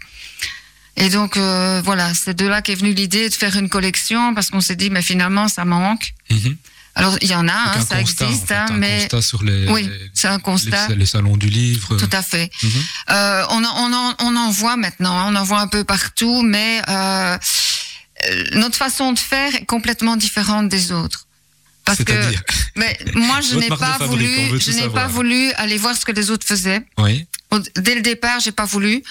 Et 0.97 1.09
donc 1.09 1.37
euh, 1.37 1.83
voilà, 1.85 2.15
c'est 2.15 2.35
de 2.35 2.47
là 2.47 2.63
qu'est 2.63 2.77
venue 2.77 2.93
l'idée 2.93 3.29
de 3.29 3.35
faire 3.35 3.57
une 3.57 3.69
collection 3.69 4.35
parce 4.35 4.51
qu'on 4.51 4.61
s'est 4.61 4.77
dit 4.77 4.91
mais 4.91 5.03
finalement 5.03 5.49
ça 5.49 5.65
manque. 5.65 6.15
mhm. 6.31 6.57
Alors 6.97 7.17
il 7.21 7.29
y 7.29 7.35
en 7.35 7.49
a, 7.49 7.53
hein, 7.53 7.81
ça 7.81 7.97
constat, 8.01 8.27
en 8.27 8.29
existe, 8.29 8.47
fait, 8.49 8.55
hein, 8.55 8.67
un 8.71 8.77
mais 8.77 9.01
constat 9.01 9.23
sur 9.23 9.43
les, 9.43 9.69
oui, 9.69 9.91
c'est 10.13 10.29
un 10.29 10.39
constat. 10.39 10.89
les, 10.89 10.97
les 10.97 11.07
salons 11.07 11.37
du 11.37 11.49
livre. 11.49 11.97
Tout 11.97 12.11
à 12.13 12.23
fait. 12.23 12.51
Mhm. 12.63 12.71
Euh, 13.11 13.45
on, 13.51 13.65
en, 13.65 13.91
on, 13.91 13.93
en, 13.93 14.15
on 14.21 14.37
en 14.37 14.51
voit 14.51 14.77
maintenant, 14.77 15.19
hein, 15.19 15.27
on 15.29 15.35
en 15.35 15.45
voit 15.45 15.61
un 15.61 15.67
peu 15.67 15.83
partout, 15.83 16.43
mais 16.43 16.81
euh, 16.89 17.37
notre 18.53 18.77
façon 18.77 19.13
de 19.13 19.19
faire 19.19 19.55
est 19.57 19.65
complètement 19.65 20.17
différente 20.17 20.69
des 20.69 20.93
autres. 20.93 21.27
Parce 21.85 22.03
que 22.05 22.13
mais 22.77 22.97
moi 23.15 23.41
je 23.41 23.57
n'ai 23.57 23.69
pas 23.69 23.99
voulu, 23.99 24.61
je 24.61 24.71
n'ai 24.71 24.89
pas 24.89 25.09
voulu 25.09 25.53
aller 25.55 25.77
voir 25.79 25.97
ce 25.97 26.05
que 26.05 26.13
les 26.13 26.31
autres 26.31 26.47
faisaient. 26.47 26.83
Oui. 26.99 27.27
Dès 27.77 27.95
le 27.95 28.01
départ, 28.03 28.41
j'ai 28.41 28.53
pas 28.53 28.65
voulu. 28.65 29.03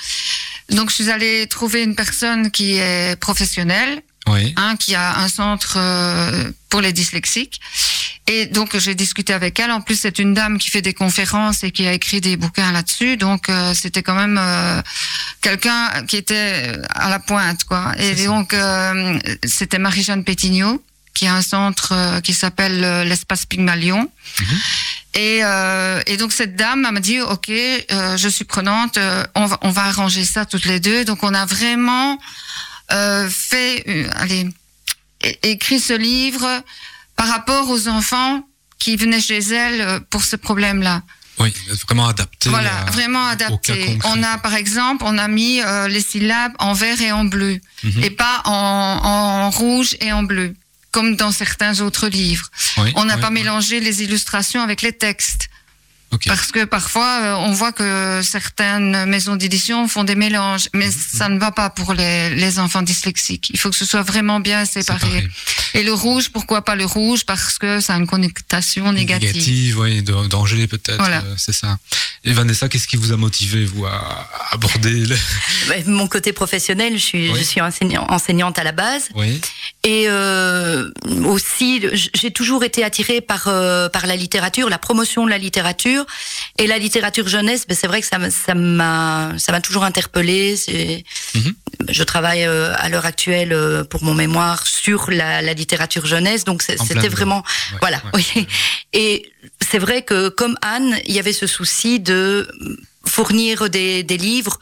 Donc 0.69 0.89
je 0.89 0.95
suis 0.95 1.09
allée 1.09 1.47
trouver 1.47 1.83
une 1.83 1.95
personne 1.95 2.49
qui 2.49 2.75
est 2.75 3.19
professionnelle, 3.19 4.01
Oui. 4.27 4.53
hein, 4.57 4.75
qui 4.77 4.95
a 4.95 5.19
un 5.19 5.27
centre 5.27 5.75
euh, 5.77 6.51
pour 6.69 6.81
les 6.81 6.93
dyslexiques. 6.93 7.59
Et 8.27 8.45
donc 8.45 8.77
j'ai 8.77 8.95
discuté 8.95 9.33
avec 9.33 9.59
elle. 9.59 9.71
En 9.71 9.81
plus, 9.81 9.99
c'est 9.99 10.17
une 10.17 10.33
dame 10.33 10.57
qui 10.57 10.69
fait 10.69 10.81
des 10.81 10.93
conférences 10.93 11.63
et 11.63 11.71
qui 11.71 11.85
a 11.85 11.93
écrit 11.93 12.21
des 12.21 12.37
bouquins 12.37 12.71
là-dessus. 12.71 13.17
Donc 13.17 13.49
euh, 13.49 13.73
c'était 13.73 14.01
quand 14.01 14.15
même 14.15 14.39
euh, 14.41 14.81
quelqu'un 15.41 16.05
qui 16.07 16.15
était 16.15 16.71
à 16.89 17.09
la 17.09 17.19
pointe, 17.19 17.65
quoi. 17.65 17.93
Et 17.99 18.25
donc 18.25 18.53
euh, 18.53 19.19
c'était 19.43 19.79
Marie-Jeanne 19.79 20.23
Pétignot 20.23 20.81
qui 21.13 21.27
a 21.27 21.35
un 21.35 21.43
centre 21.43 22.21
qui 22.21 22.33
s'appelle 22.33 23.07
l'espace 23.07 23.45
Pygmalion. 23.45 24.09
Mhm. 24.39 24.59
Et, 25.15 25.41
et 26.07 26.17
donc 26.17 26.31
cette 26.31 26.55
dame 26.55 26.85
elle 26.87 26.93
m'a 26.93 26.99
dit 27.01 27.21
ok, 27.21 27.49
je 27.49 28.27
suis 28.31 28.45
prenante, 28.45 28.97
on, 29.35 29.45
va, 29.45 29.59
on 29.61 29.69
va 29.69 29.83
arranger 29.83 30.23
ça 30.23 30.45
toutes 30.45 30.65
les 30.65 30.79
deux. 30.79 31.05
Donc 31.05 31.21
on 31.21 31.35
a 31.35 31.45
vraiment 31.45 32.17
fait, 33.29 33.83
euh, 33.87 34.07
allez, 34.15 34.47
écrit 35.43 35.79
ce 35.79 35.93
livre 35.93 36.63
par 37.15 37.27
rapport 37.27 37.69
aux 37.69 37.87
enfants 37.87 38.47
qui 38.79 38.95
venaient 38.97 39.21
chez 39.21 39.39
elle 39.39 39.81
euh, 39.81 39.99
pour 40.09 40.23
ce 40.23 40.35
problème-là. 40.35 41.03
Oui, 41.39 41.51
vraiment 41.87 42.07
adapté. 42.07 42.49
Voilà, 42.49 42.81
à- 42.81 42.91
vraiment 42.91 43.25
adapté. 43.25 43.97
On 44.03 44.21
a 44.21 44.37
par 44.37 44.53
exemple, 44.53 45.03
on 45.07 45.17
a 45.17 45.27
mis 45.27 45.61
euh, 45.61 45.87
les 45.87 46.01
syllabes 46.01 46.53
en 46.59 46.73
vert 46.73 47.01
et 47.01 47.11
en 47.11 47.25
bleu, 47.25 47.59
Mhm. 47.83 48.03
et 48.03 48.09
pas 48.11 48.41
en, 48.45 48.51
en 48.51 49.49
rouge 49.49 49.95
et 49.99 50.11
en 50.11 50.21
bleu, 50.23 50.53
comme 50.91 51.15
dans 51.15 51.31
certains 51.31 51.79
autres 51.81 52.07
livres. 52.07 52.49
Oui, 52.77 52.91
On 52.95 53.05
n'a 53.05 53.15
oui, 53.15 53.21
pas 53.21 53.27
oui. 53.29 53.33
mélangé 53.33 53.79
les 53.79 54.03
illustrations 54.03 54.61
avec 54.61 54.81
les 54.83 54.93
textes. 54.93 55.49
Parce 56.27 56.51
que 56.51 56.65
parfois, 56.65 57.19
euh, 57.23 57.35
on 57.35 57.51
voit 57.53 57.71
que 57.71 58.21
certaines 58.23 59.05
maisons 59.05 59.35
d'édition 59.35 59.87
font 59.87 60.03
des 60.03 60.15
mélanges, 60.15 60.69
mais 60.73 60.87
Mhm. 60.87 60.93
ça 61.15 61.29
ne 61.29 61.39
va 61.39 61.51
pas 61.51 61.69
pour 61.69 61.93
les, 61.93 62.33
les 62.35 62.59
enfants 62.59 62.81
dyslexiques. 62.81 63.49
Il 63.53 63.59
faut 63.59 63.69
que 63.69 63.75
ce 63.75 63.85
soit 63.85 64.01
vraiment 64.03 64.39
bien 64.39 64.65
séparé. 64.65 64.99
Séparé. 64.99 65.27
Et 65.75 65.83
le 65.83 65.93
rouge, 65.93 66.29
pourquoi 66.29 66.63
pas 66.63 66.75
le 66.75 66.85
rouge? 66.85 67.25
Parce 67.25 67.57
que 67.57 67.79
ça 67.79 67.95
a 67.95 67.97
une 67.97 68.07
connotation 68.07 68.91
négative. 68.91 69.33
Négative, 69.33 69.79
oui, 69.79 70.03
danger 70.29 70.67
peut-être, 70.67 70.97
Voilà. 70.99 71.19
euh, 71.23 71.33
c'est 71.37 71.53
ça. 71.53 71.77
Et 72.25 72.31
Vanessa, 72.31 72.69
qu'est-ce 72.69 72.87
qui 72.87 72.95
vous 72.95 73.11
a 73.11 73.17
motivé, 73.17 73.65
vous, 73.65 73.85
à 73.85 74.29
aborder 74.51 74.91
le... 75.05 75.15
Ouais, 75.69 75.83
Mon 75.87 76.07
côté 76.07 76.31
professionnel, 76.31 76.93
je 76.93 77.03
suis, 77.03 77.29
Oui. 77.31 77.39
je 77.39 77.43
suis 77.43 77.59
enseignant- 77.61 78.05
enseignante 78.09 78.57
à 78.59 78.63
la 78.63 78.71
base. 78.71 79.09
Oui, 79.15 79.41
Et 79.83 80.05
euh, 80.07 80.89
aussi, 81.25 81.81
j'ai 82.13 82.31
toujours 82.31 82.63
été 82.63 82.83
attirée 82.83 83.19
par 83.21 83.47
euh, 83.47 83.89
par 83.89 84.05
la 84.07 84.15
littérature, 84.15 84.69
la 84.69 84.77
promotion 84.77 85.25
de 85.25 85.29
la 85.29 85.37
littérature 85.37 86.02
et 86.57 86.67
la 86.67 86.77
littérature 86.77 87.27
jeunesse. 87.27 87.65
Ben, 87.67 87.75
c'est 87.75 87.87
vrai 87.87 88.01
que 88.01 88.07
ça 88.07 88.17
m'a 88.19 89.31
ça 89.37 89.51
m'a 89.51 89.61
toujours 89.61 89.83
interpellée. 89.83 90.55
Mhm. 91.35 91.53
Je 91.89 92.03
travaille 92.03 92.43
euh, 92.45 92.73
à 92.77 92.89
l'heure 92.89 93.05
actuelle 93.05 93.51
euh, 93.53 93.83
pour 93.83 94.03
mon 94.03 94.13
mémoire 94.13 94.65
sur 94.67 95.09
la, 95.11 95.41
la 95.41 95.53
littérature 95.53 96.05
jeunesse, 96.05 96.43
donc 96.43 96.61
c'était 96.61 97.09
vraiment 97.09 97.43
Ouais, 97.73 97.77
voilà. 97.81 98.01
ouais, 98.13 98.23
oui. 98.35 98.47
Et 98.93 99.31
c'est 99.59 99.79
vrai 99.79 100.03
que 100.03 100.29
comme 100.29 100.57
Anne, 100.61 100.97
il 101.05 101.13
y 101.13 101.19
avait 101.19 101.33
ce 101.33 101.47
souci 101.47 101.99
de 101.99 102.47
fournir 103.05 103.69
des, 103.69 104.03
des 104.03 104.17
livres 104.17 104.59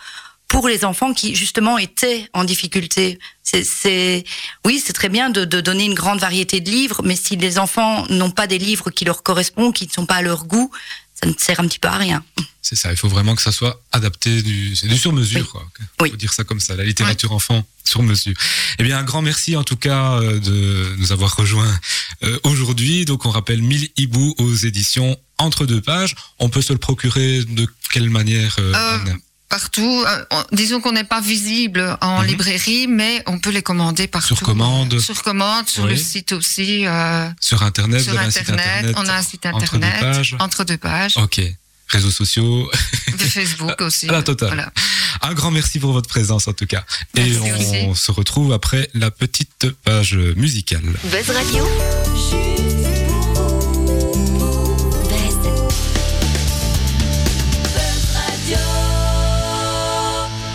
pour 0.48 0.68
les 0.68 0.84
enfants 0.84 1.14
qui 1.14 1.34
justement 1.36 1.78
étaient 1.78 2.28
en 2.34 2.44
difficulté. 2.44 3.20
C'est, 3.44 3.64
c'est, 3.64 4.24
oui, 4.66 4.82
c'est 4.86 4.94
très 4.94 5.08
bien 5.10 5.30
de, 5.30 5.46
de 5.46 5.62
donner 5.62 5.86
une 5.86 5.94
grande 5.94 6.20
variété 6.20 6.60
de 6.60 6.70
livres, 6.70 7.02
mais 7.06 7.16
si 7.16 7.36
les 7.38 7.58
enfants 7.58 8.06
n'ont 8.10 8.32
pas 8.32 8.48
des 8.48 8.58
livres 8.58 8.90
qui 8.92 9.06
leur 9.06 9.24
correspondent, 9.24 9.74
qui 9.74 9.88
ne 9.88 9.92
sont 9.92 10.06
pas 10.06 10.16
à 10.16 10.22
leur 10.22 10.46
goût, 10.46 10.70
ça 11.24 11.30
ne 11.30 11.34
sert 11.38 11.60
un 11.60 11.68
petit 11.68 11.80
peu 11.80 11.88
à 11.88 11.98
rien. 11.98 12.24
c'est 12.62 12.76
ça. 12.76 12.92
Il 12.92 12.98
faut 12.98 13.08
vraiment 13.10 13.36
que 13.36 13.42
ça 13.42 13.52
soit 13.52 13.82
adapté, 13.92 14.42
du, 14.42 14.76
c'est 14.76 14.88
du 14.88 14.98
sur-mesure, 14.98 15.42
Oui. 15.42 15.48
quoi. 15.52 15.68
Oui. 16.02 16.10
faut 16.12 16.16
dire 16.18 16.34
ça 16.34 16.44
comme 16.44 16.60
ça, 16.60 16.76
la 16.76 16.84
littérature 16.84 17.32
enfant 17.32 17.66
sur 17.84 18.02
mesure. 18.04 18.34
Eh 18.80 18.84
bien, 18.84 18.98
un 18.98 19.04
grand 19.04 19.22
merci 19.22 19.56
en 19.56 19.64
tout 19.64 19.76
cas 19.76 20.14
euh, 20.22 20.40
de 20.40 20.96
nous 20.98 21.12
avoir 21.12 21.36
rejoints 21.36 21.80
euh, 22.24 22.40
aujourd'hui. 22.44 23.06
Donc, 23.06 23.26
on 23.26 23.30
rappelle 23.32 23.62
1000 23.62 23.90
hiboux 23.98 24.34
aux 24.38 24.56
éditions 24.56 25.18
entre 25.38 25.66
deux 25.66 25.82
pages. 25.82 26.16
On 26.40 26.50
peut 26.50 26.62
se 26.62 26.74
le 26.74 26.80
procurer 26.80 27.44
de 27.44 27.68
quelle 27.92 28.10
manière 28.10 28.56
euh, 28.60 29.00
Partout, 29.52 30.04
euh, 30.08 30.26
on- 30.32 30.56
disons 30.56 30.80
qu'on 30.80 30.94
n'est 30.94 31.04
pas 31.04 31.20
visible 31.20 31.98
en 32.00 32.22
Mhm. 32.22 32.28
librairie, 32.28 32.88
mais 32.88 33.22
on 33.28 33.38
peut 33.38 33.50
les 33.52 33.62
commander 33.62 34.08
partout. 34.08 34.28
Sur 34.30 34.40
commande 34.40 34.98
Sur 35.00 35.22
commande, 35.24 35.68
sur 35.68 35.84
Oui. 35.84 35.92
le 35.92 35.98
site 35.98 36.32
aussi. 36.32 36.88
euh, 36.88 37.28
Sur 37.42 37.62
Internet, 37.62 38.02
sur 38.02 38.14
Internet, 38.14 38.38
Internet 38.50 38.96
on 38.98 39.06
a 39.10 39.14
un 39.18 39.22
site 39.22 39.46
entre 39.46 39.78
deux 39.78 39.86
Internet 39.86 40.00
pages. 40.16 40.36
entre 40.40 40.64
deux 40.64 40.78
pages, 40.78 41.18
Ok. 41.18 41.42
Réseaux 41.90 42.12
sociaux. 42.12 42.72
de 43.12 43.18
Facebook 43.26 43.76
aussi. 43.82 44.08
À 44.08 44.14
la 44.14 44.24
totale. 44.24 44.48
Voilà. 44.48 44.72
Un 45.22 45.34
grand 45.34 45.52
merci 45.52 45.80
pour 45.80 45.92
votre 45.92 46.08
présence 46.08 46.48
en 46.48 46.54
tout 46.54 46.66
cas. 46.66 46.86
Et 47.18 47.22
Merci 47.32 47.38
on 47.84 47.90
aussi. 47.92 48.02
se 48.02 48.12
retrouve 48.14 48.54
après 48.54 48.90
la 48.94 49.12
petite 49.12 49.68
page 49.84 50.14
musicale. 50.38 50.82
Buzz 51.04 51.30
Radio. 51.36 52.81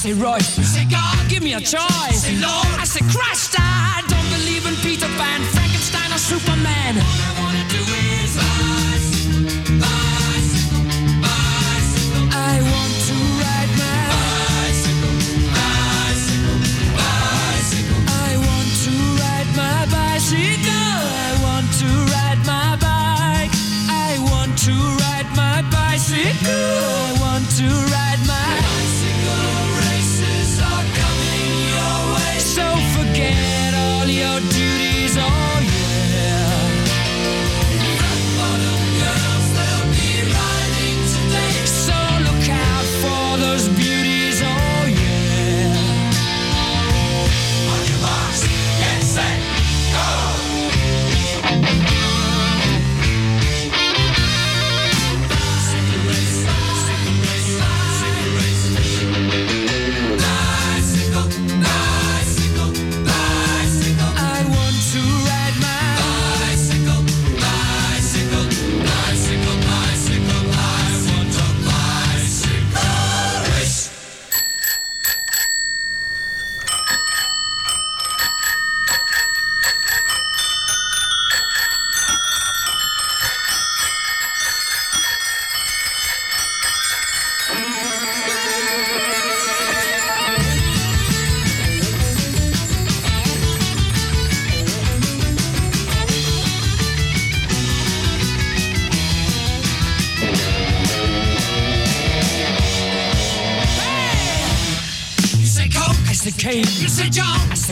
say. 0.00 0.10
You 0.10 0.64
say 0.64 0.84
God, 0.86 1.28
give 1.28 1.42
me 1.42 1.52
a 1.54 1.60
choice. 1.60 2.22
say 2.24 2.36
Lord, 2.36 2.66
I 2.80 2.84
say 2.84 3.00
Christ. 3.12 3.54
I 3.58 4.02
don't 4.08 4.28
believe 4.32 4.64
in 4.66 4.74
Peter 4.76 5.08
Pan, 5.20 5.42
Frankenstein, 5.52 6.10
or 6.12 6.18
Superman. 6.18 6.96
All 6.96 7.04
I 7.04 7.32
wanna 7.40 7.64
do 7.68 7.82
is 8.16 8.32
rise, 8.40 9.08
rise, 9.84 10.52
bicycle. 11.20 12.26
I 12.32 12.64
want 12.72 12.94
to 13.08 13.16
ride 13.44 13.72
my 13.84 14.00
bicycle, 14.16 15.16
bicycle, 15.52 16.58
bicycle. 16.96 18.00
I 18.08 18.32
want 18.48 18.70
to 18.84 18.94
ride 19.20 19.50
my 19.52 19.80
bicycle. 19.92 20.96
I 21.28 21.32
want 21.44 21.68
to 21.80 21.88
ride 22.14 22.40
my 22.48 22.70
bike. 22.88 23.52
I 24.08 24.16
want 24.32 24.56
to 24.64 24.74
ride 25.04 25.28
my 25.36 25.60
bicycle. 25.68 26.72
I 27.04 27.16
want 27.20 27.44
to 27.60 27.68
ride 27.92 27.99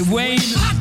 Wayne. 0.03 0.78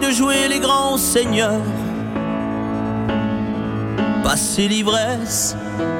De 0.00 0.10
jouer 0.10 0.48
les 0.48 0.58
grands 0.60 0.96
seigneurs. 0.96 1.66
Passer 4.22 4.68
l'ivresse, 4.68 5.56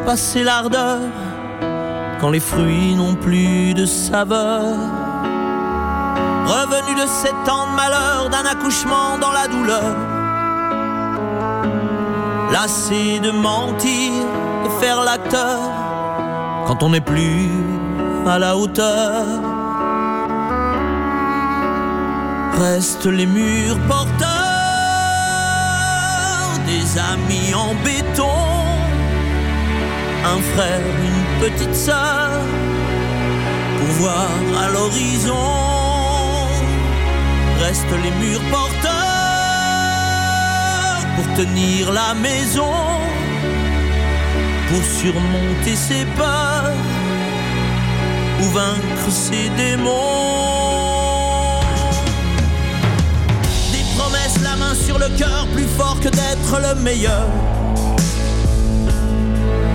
passer 0.07 0.43
l'ardeur, 0.43 1.01
quand 2.21 2.31
les 2.31 2.41
fruits 2.41 2.95
n'ont 2.95 3.15
plus 3.15 3.75
de 3.75 3.85
saveur. 3.85 4.63
Revenu 6.47 6.95
de 7.01 7.07
sept 7.07 7.49
ans 7.49 7.67
de 7.71 7.77
malheur, 7.77 8.29
d'un 8.31 8.45
accouchement 8.45 9.19
dans 9.21 9.33
la 9.33 9.49
douleur. 9.49 9.97
Lassé 12.53 13.21
de 13.21 13.31
mentir 13.31 14.13
et 14.67 14.81
faire 14.81 15.03
l'acteur, 15.05 15.59
quand 16.67 16.83
on 16.83 16.91
n'est 16.91 17.01
plus 17.01 17.49
à 18.27 18.39
la 18.39 18.57
hauteur. 18.57 19.52
Restent 22.61 23.07
les 23.07 23.27
murs 23.27 23.79
porteurs 23.89 24.29
des 26.67 26.99
amis 26.99 27.55
en 27.55 27.75
béton, 27.83 28.29
un 30.25 30.41
frère, 30.55 30.81
une 31.03 31.25
petite 31.41 31.75
sœur, 31.75 32.41
pour 33.79 33.89
voir 34.01 34.29
à 34.63 34.69
l'horizon. 34.71 35.35
Restent 37.61 37.99
les 38.05 38.13
murs 38.25 38.45
porteurs 38.51 38.93
pour 41.17 41.27
tenir 41.35 41.91
la 41.93 42.15
maison, 42.15 42.75
pour 44.69 44.85
surmonter 44.85 45.75
ses 45.75 46.05
peurs 46.17 46.73
ou 48.41 48.45
vaincre 48.51 49.11
ses 49.11 49.49
démons. 49.57 50.22
Le 54.99 55.09
cœur, 55.17 55.47
plus 55.53 55.67
fort 55.67 55.99
que 56.01 56.09
d'être 56.09 56.61
le 56.61 56.81
meilleur. 56.81 57.29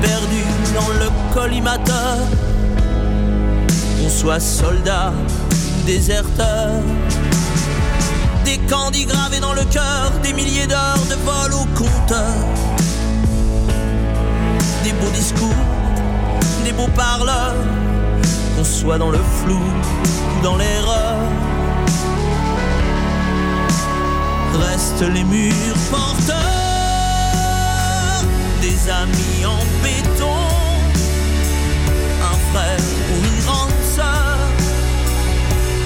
Perdu 0.01 0.43
dans 0.74 0.89
le 0.99 1.09
collimateur, 1.34 2.18
qu'on 4.01 4.09
soit 4.09 4.39
soldat 4.39 5.11
ou 5.11 5.86
déserteur. 5.86 6.82
Des 8.45 8.57
candis 8.70 9.05
gravés 9.05 9.39
dans 9.39 9.53
le 9.53 9.65
cœur, 9.65 10.11
des 10.24 10.34
milliers 10.34 10.68
d'heures 10.68 11.05
de 11.09 11.15
vol 11.26 11.53
au 11.53 11.65
compteur. 11.78 12.34
Des 14.84 14.93
beaux 14.93 15.11
discours, 15.13 15.65
des 16.63 16.72
beaux 16.72 16.91
parleurs, 16.95 17.55
qu'on 18.55 18.63
soit 18.63 18.97
dans 18.97 19.11
le 19.11 19.20
flou 19.43 19.59
ou 19.59 20.43
dans 20.43 20.55
l'erreur. 20.55 21.46
Restent 24.60 25.10
les 25.14 25.24
murs 25.24 25.76
porteurs 25.91 26.38
des 28.62 28.89
amis 28.89 29.45
en 29.45 29.64
béton, 29.84 30.39
un 32.22 32.38
frère 32.51 32.88
ou 33.12 33.16
une 33.26 33.39
grande 33.45 33.80
sœur 33.95 34.38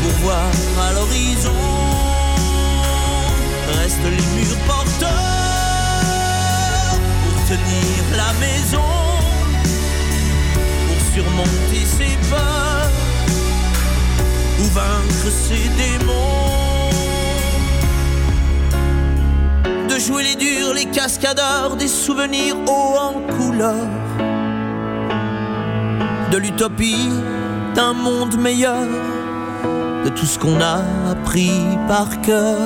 pour 0.02 0.14
voir 0.24 0.52
à 0.86 0.94
l'horizon. 0.94 1.62
Restent 3.82 4.12
les 4.18 4.28
murs 4.40 4.64
porteurs 4.68 5.12
pour 7.24 7.38
tenir 7.48 7.98
la 8.16 8.32
maison, 8.40 8.92
pour 10.88 11.02
surmonter 11.14 11.86
ses 11.86 12.16
peurs 12.30 12.92
ou 14.60 14.64
vaincre 14.64 15.30
ses 15.30 15.68
démons. 15.78 16.61
Jouer 20.02 20.24
les 20.24 20.36
durs, 20.36 20.74
les 20.74 20.86
cascadeurs, 20.86 21.76
des 21.76 21.88
souvenirs 21.88 22.56
hauts 22.68 22.98
en 22.98 23.14
couleur. 23.36 23.86
De 26.32 26.38
l'utopie 26.38 27.10
d'un 27.76 27.94
monde 27.94 28.36
meilleur, 28.38 28.88
de 30.04 30.10
tout 30.10 30.26
ce 30.26 30.40
qu'on 30.40 30.60
a 30.60 30.82
appris 31.12 31.52
par 31.88 32.22
cœur. 32.22 32.58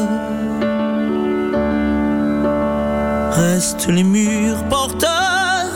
Restent 3.32 3.88
les 3.88 4.04
murs 4.04 4.64
porteurs 4.70 5.76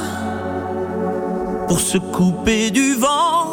pour 1.68 1.82
se 1.82 1.98
couper 1.98 2.72
du 2.72 2.94
vent, 2.94 3.48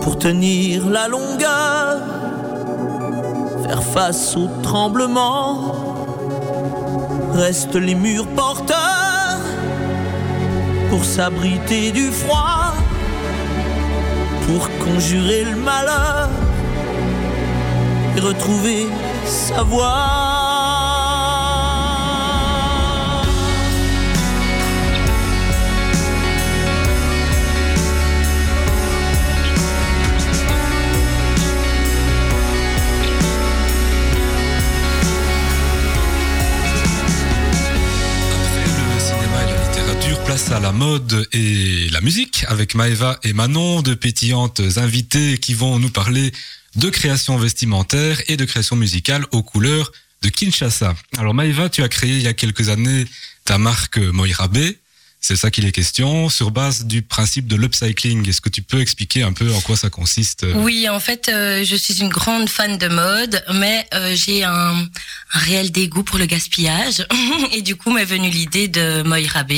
pour 0.00 0.18
tenir 0.18 0.88
la 0.88 1.08
longueur, 1.08 2.00
faire 3.64 3.82
face 3.82 4.34
au 4.34 4.48
tremblement. 4.62 5.81
Restent 7.34 7.76
les 7.76 7.94
murs 7.94 8.26
porteurs 8.28 9.40
pour 10.90 11.04
s'abriter 11.04 11.90
du 11.90 12.10
froid, 12.10 12.74
pour 14.46 14.68
conjurer 14.78 15.44
le 15.44 15.56
malheur 15.56 16.28
et 18.16 18.20
retrouver 18.20 18.86
sa 19.24 19.62
voix. 19.62 20.21
À 40.32 40.60
la 40.60 40.72
mode 40.72 41.28
et 41.32 41.90
la 41.90 42.00
musique 42.00 42.46
avec 42.48 42.74
Maëva 42.74 43.20
et 43.22 43.34
Manon, 43.34 43.82
deux 43.82 43.96
pétillantes 43.96 44.62
invitées 44.76 45.36
qui 45.36 45.52
vont 45.52 45.78
nous 45.78 45.90
parler 45.90 46.32
de 46.74 46.88
création 46.88 47.36
vestimentaire 47.36 48.18
et 48.28 48.38
de 48.38 48.46
création 48.46 48.74
musicale 48.74 49.26
aux 49.32 49.42
couleurs 49.42 49.92
de 50.22 50.30
Kinshasa. 50.30 50.94
Alors 51.18 51.34
Maëva, 51.34 51.68
tu 51.68 51.82
as 51.82 51.88
créé 51.90 52.12
il 52.12 52.22
y 52.22 52.28
a 52.28 52.32
quelques 52.32 52.70
années 52.70 53.04
ta 53.44 53.58
marque 53.58 53.98
Moirabe. 53.98 54.56
C'est 55.20 55.36
ça 55.36 55.50
qu'il 55.50 55.66
est 55.66 55.72
question, 55.72 56.30
sur 56.30 56.50
base 56.50 56.86
du 56.86 57.02
principe 57.02 57.46
de 57.46 57.56
l'upcycling. 57.56 58.26
Est-ce 58.26 58.40
que 58.40 58.48
tu 58.48 58.62
peux 58.62 58.80
expliquer 58.80 59.24
un 59.24 59.34
peu 59.34 59.52
en 59.52 59.60
quoi 59.60 59.76
ça 59.76 59.90
consiste 59.90 60.46
Oui, 60.54 60.88
en 60.88 60.98
fait, 60.98 61.28
euh, 61.28 61.62
je 61.62 61.76
suis 61.76 62.00
une 62.00 62.08
grande 62.08 62.48
fan 62.48 62.78
de 62.78 62.88
mode, 62.88 63.44
mais 63.52 63.86
euh, 63.92 64.16
j'ai 64.16 64.44
un, 64.44 64.50
un 64.52 65.38
réel 65.38 65.70
dégoût 65.70 66.04
pour 66.04 66.18
le 66.18 66.24
gaspillage. 66.24 67.06
Et 67.52 67.60
du 67.60 67.76
coup, 67.76 67.92
m'est 67.92 68.06
venue 68.06 68.30
l'idée 68.30 68.68
de 68.68 69.02
Moirabe. 69.02 69.52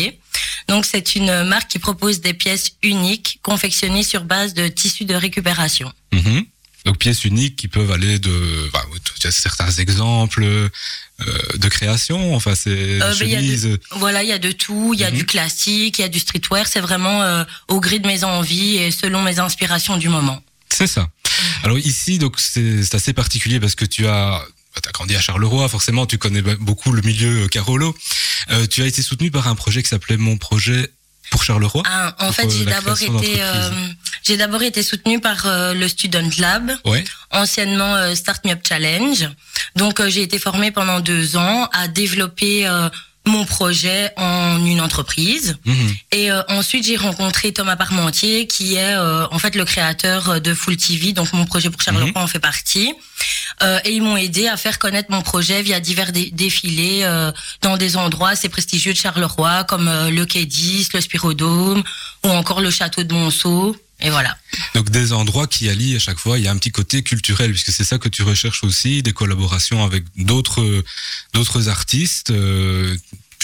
Donc, 0.74 0.86
c'est 0.86 1.14
une 1.14 1.44
marque 1.44 1.70
qui 1.70 1.78
propose 1.78 2.20
des 2.20 2.34
pièces 2.34 2.72
uniques 2.82 3.38
confectionnées 3.42 4.02
sur 4.02 4.24
base 4.24 4.54
de 4.54 4.66
tissus 4.66 5.04
de 5.04 5.14
récupération. 5.14 5.92
Mhm. 6.12 6.46
Donc 6.84 6.98
pièces 6.98 7.24
uniques 7.24 7.54
qui 7.54 7.68
peuvent 7.68 7.92
aller 7.92 8.18
de, 8.18 8.68
bah, 8.72 8.84
certains 9.30 9.70
exemples 9.70 10.42
euh, 10.44 10.68
de 11.54 11.68
création. 11.68 12.34
Enfin, 12.34 12.56
c'est 12.56 12.70
Euh, 13.00 13.14
il 13.20 13.28
y 13.28 13.36
a 13.36 13.40
de- 13.40 13.44
chemises. 13.46 13.78
Voilà, 13.92 14.24
il 14.24 14.28
y 14.28 14.32
a 14.32 14.38
de 14.40 14.50
tout. 14.50 14.90
Il 14.94 15.00
y 15.00 15.04
a 15.04 15.10
Mhm. 15.12 15.16
du 15.16 15.26
classique, 15.26 15.98
il 15.98 16.02
y 16.02 16.04
a 16.04 16.08
du 16.08 16.18
streetwear. 16.18 16.66
C'est 16.66 16.80
vraiment 16.80 17.22
euh, 17.22 17.44
au 17.68 17.78
gré 17.80 18.00
de 18.00 18.06
mes 18.08 18.24
envies 18.24 18.76
et 18.78 18.90
selon 18.90 19.22
mes 19.22 19.38
inspirations 19.38 19.96
du 19.96 20.08
moment. 20.08 20.42
C'est 20.70 20.88
ça. 20.88 21.08
Alors 21.62 21.78
ici, 21.78 22.18
donc 22.18 22.40
c'est 22.40 22.92
assez 22.94 23.12
particulier 23.12 23.60
parce 23.60 23.76
que 23.76 23.84
tu 23.84 24.06
as 24.08 24.44
bah, 24.74 24.80
T'as 24.82 24.90
grandi 24.92 25.14
à 25.16 25.20
Charleroi, 25.20 25.68
forcément, 25.68 26.06
tu 26.06 26.18
connais 26.18 26.42
be- 26.42 26.56
beaucoup 26.56 26.92
le 26.92 27.02
milieu 27.02 27.44
euh, 27.44 27.48
Carolo. 27.48 27.94
Euh, 28.50 28.66
tu 28.66 28.82
as 28.82 28.86
été 28.86 29.02
soutenu 29.02 29.30
par 29.30 29.48
un 29.48 29.54
projet 29.54 29.82
qui 29.82 29.88
s'appelait 29.88 30.16
Mon 30.16 30.36
projet 30.36 30.90
pour 31.30 31.42
Charleroi. 31.42 31.82
Ah, 31.86 32.14
en 32.18 32.26
Pour, 32.26 32.34
fait, 32.34 32.46
euh, 32.46 32.50
j'ai 32.50 32.64
la 32.64 32.72
d'abord 32.72 33.00
été, 33.02 33.36
euh, 33.42 33.70
j'ai 34.22 34.36
d'abord 34.36 34.62
été 34.62 34.82
soutenue 34.82 35.20
par 35.20 35.46
euh, 35.46 35.72
le 35.74 35.88
Student 35.88 36.28
Lab, 36.38 36.70
Ouais. 36.84 37.02
anciennement 37.30 37.96
euh, 37.96 38.14
Start 38.14 38.44
Me 38.44 38.52
Up 38.52 38.60
Challenge. 38.66 39.30
Donc, 39.76 40.00
euh, 40.00 40.10
j'ai 40.10 40.22
été 40.22 40.38
formée 40.38 40.70
pendant 40.70 41.00
deux 41.00 41.36
ans 41.36 41.68
à 41.72 41.88
développer 41.88 42.66
euh, 42.68 42.88
mon 43.26 43.44
projet 43.44 44.10
en 44.16 44.64
une 44.64 44.80
entreprise. 44.80 45.56
Mhm. 45.64 45.94
Et 46.12 46.30
euh, 46.30 46.42
ensuite, 46.48 46.84
j'ai 46.86 46.96
rencontré 46.96 47.52
Thomas 47.52 47.76
Parmentier, 47.76 48.46
qui 48.46 48.74
est 48.74 48.94
euh, 48.94 49.26
en 49.30 49.38
fait 49.38 49.54
le 49.54 49.64
créateur 49.64 50.40
de 50.40 50.52
Full 50.54 50.76
TV. 50.76 51.12
Donc, 51.12 51.32
mon 51.32 51.46
projet 51.46 51.70
pour 51.70 51.80
Charleroi 51.80 52.10
Mhm. 52.10 52.16
en 52.22 52.26
fait 52.26 52.38
partie. 52.40 52.92
Euh, 53.62 53.78
et 53.84 53.92
ils 53.92 54.02
m'ont 54.02 54.16
aidé 54.16 54.48
à 54.48 54.56
faire 54.56 54.78
connaître 54.78 55.10
mon 55.12 55.22
projet 55.22 55.62
via 55.62 55.78
divers 55.80 56.10
dé- 56.12 56.30
défilés 56.32 57.00
euh, 57.04 57.30
dans 57.62 57.76
des 57.76 57.96
endroits 57.96 58.30
assez 58.30 58.48
prestigieux 58.48 58.92
de 58.92 58.98
Charleroi, 58.98 59.64
comme 59.64 59.88
euh, 59.88 60.10
le 60.10 60.26
Quai 60.26 60.44
10, 60.44 60.92
le 60.92 61.00
Spirodome, 61.00 61.82
ou 62.24 62.28
encore 62.28 62.60
le 62.60 62.70
Château 62.70 63.04
de 63.04 63.12
Monceau. 63.14 63.76
Et 64.00 64.10
voilà. 64.10 64.36
Donc 64.74 64.90
des 64.90 65.12
endroits 65.12 65.46
qui 65.46 65.68
allient 65.68 65.96
à 65.96 65.98
chaque 65.98 66.18
fois, 66.18 66.38
il 66.38 66.44
y 66.44 66.48
a 66.48 66.50
un 66.50 66.58
petit 66.58 66.72
côté 66.72 67.02
culturel 67.02 67.50
puisque 67.52 67.70
c'est 67.72 67.84
ça 67.84 67.98
que 67.98 68.08
tu 68.08 68.22
recherches 68.22 68.64
aussi, 68.64 69.02
des 69.02 69.12
collaborations 69.12 69.84
avec 69.84 70.04
d'autres 70.16 70.84
d'autres 71.32 71.68
artistes. 71.68 72.30
euh, 72.30 72.96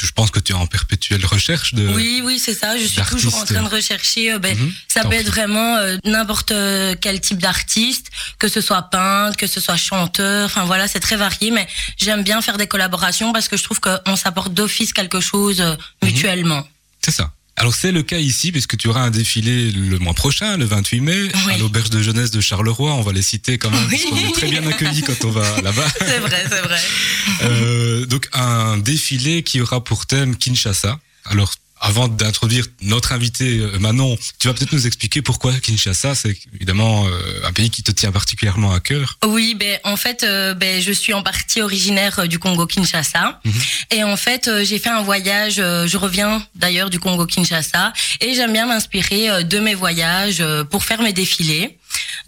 je 0.02 0.12
pense 0.12 0.30
que 0.30 0.40
tu 0.40 0.52
es 0.52 0.54
en 0.54 0.66
perpétuelle 0.66 1.24
recherche 1.26 1.74
de. 1.74 1.86
Oui, 1.88 2.22
oui, 2.24 2.38
c'est 2.38 2.54
ça. 2.54 2.78
Je 2.78 2.86
suis 2.86 3.02
toujours 3.02 3.34
en 3.34 3.44
train 3.44 3.62
de 3.62 3.68
rechercher. 3.68 4.32
euh, 4.32 4.38
ben, 4.38 4.56
Mhm. 4.56 4.72
Ça 4.88 5.02
peut 5.02 5.12
être 5.12 5.26
vraiment 5.26 5.76
euh, 5.76 5.98
n'importe 6.04 6.54
quel 7.02 7.20
type 7.20 7.36
d'artiste, 7.38 8.06
que 8.38 8.48
ce 8.48 8.62
soit 8.62 8.80
peintre, 8.82 9.36
que 9.36 9.46
ce 9.46 9.60
soit 9.60 9.76
chanteur. 9.76 10.46
Enfin 10.46 10.64
voilà, 10.64 10.88
c'est 10.88 11.00
très 11.00 11.16
varié. 11.16 11.50
Mais 11.50 11.68
j'aime 11.98 12.22
bien 12.22 12.40
faire 12.40 12.56
des 12.56 12.66
collaborations 12.66 13.32
parce 13.34 13.48
que 13.48 13.58
je 13.58 13.62
trouve 13.62 13.78
qu'on 13.80 14.16
s'apporte 14.16 14.54
d'office 14.54 14.92
quelque 14.94 15.20
chose 15.20 15.60
euh, 15.60 15.76
Mhm. 16.02 16.08
mutuellement. 16.12 16.66
C'est 17.02 17.12
ça. 17.12 17.30
Alors 17.60 17.74
c'est 17.74 17.92
le 17.92 18.02
cas 18.02 18.16
ici 18.18 18.52
puisque 18.52 18.78
tu 18.78 18.88
auras 18.88 19.02
un 19.02 19.10
défilé 19.10 19.70
le 19.70 19.98
mois 19.98 20.14
prochain, 20.14 20.56
le 20.56 20.64
28 20.64 21.00
mai, 21.02 21.28
Oui. 21.46 21.52
à 21.52 21.58
l'auberge 21.58 21.90
de 21.90 22.00
jeunesse 22.00 22.30
de 22.30 22.40
Charleroi. 22.40 22.94
On 22.94 23.02
va 23.02 23.12
les 23.12 23.20
citer 23.20 23.58
quand 23.58 23.70
même 23.70 23.86
Oui. 23.90 23.98
parce 24.02 24.04
qu'on 24.22 24.28
est 24.28 24.32
très 24.32 24.48
bien 24.48 24.66
accueillis 24.66 25.02
quand 25.02 25.26
on 25.26 25.30
va 25.30 25.60
là-bas. 25.62 25.86
C'est 25.98 26.18
vrai, 26.20 26.42
c'est 26.48 26.62
vrai. 26.62 26.80
Euh, 27.42 28.06
donc 28.06 28.28
un 28.32 28.78
défilé 28.78 29.42
qui 29.42 29.60
aura 29.60 29.84
pour 29.84 30.06
thème 30.06 30.36
Kinshasa. 30.36 30.98
Alors 31.26 31.52
avant 31.80 32.08
d'introduire 32.08 32.66
notre 32.82 33.12
invité 33.12 33.58
euh, 33.58 33.78
Manon, 33.78 34.18
tu 34.38 34.48
vas 34.48 34.54
peut-être 34.54 34.72
nous 34.72 34.86
expliquer 34.86 35.22
pourquoi 35.22 35.52
Kinshasa, 35.54 36.14
c'est 36.14 36.36
évidemment 36.54 37.06
euh, 37.06 37.46
un 37.46 37.52
pays 37.52 37.70
qui 37.70 37.82
te 37.82 37.90
tient 37.90 38.12
particulièrement 38.12 38.72
à 38.72 38.80
cœur. 38.80 39.18
Oui, 39.26 39.54
ben 39.58 39.78
en 39.84 39.96
fait, 39.96 40.22
euh, 40.22 40.54
ben 40.54 40.80
je 40.82 40.92
suis 40.92 41.14
en 41.14 41.22
partie 41.22 41.62
originaire 41.62 42.28
du 42.28 42.38
Congo 42.38 42.66
Kinshasa, 42.66 43.40
Mhm. 43.44 43.52
et 43.92 44.04
en 44.04 44.16
fait 44.16 44.50
j'ai 44.64 44.78
fait 44.78 44.90
un 44.90 45.02
voyage. 45.02 45.54
je 45.56 45.96
reviens 45.96 46.44
d'ailleurs 46.54 46.90
du 46.90 47.00
Congo 47.00 47.26
Kinshasa, 47.26 47.92
et 48.20 48.34
j'aime 48.34 48.52
bien 48.52 48.66
m'inspirer 48.66 49.44
de 49.44 49.58
mes 49.58 49.74
voyages 49.74 50.44
pour 50.70 50.84
faire 50.84 51.00
mes 51.02 51.12
défilés. 51.12 51.78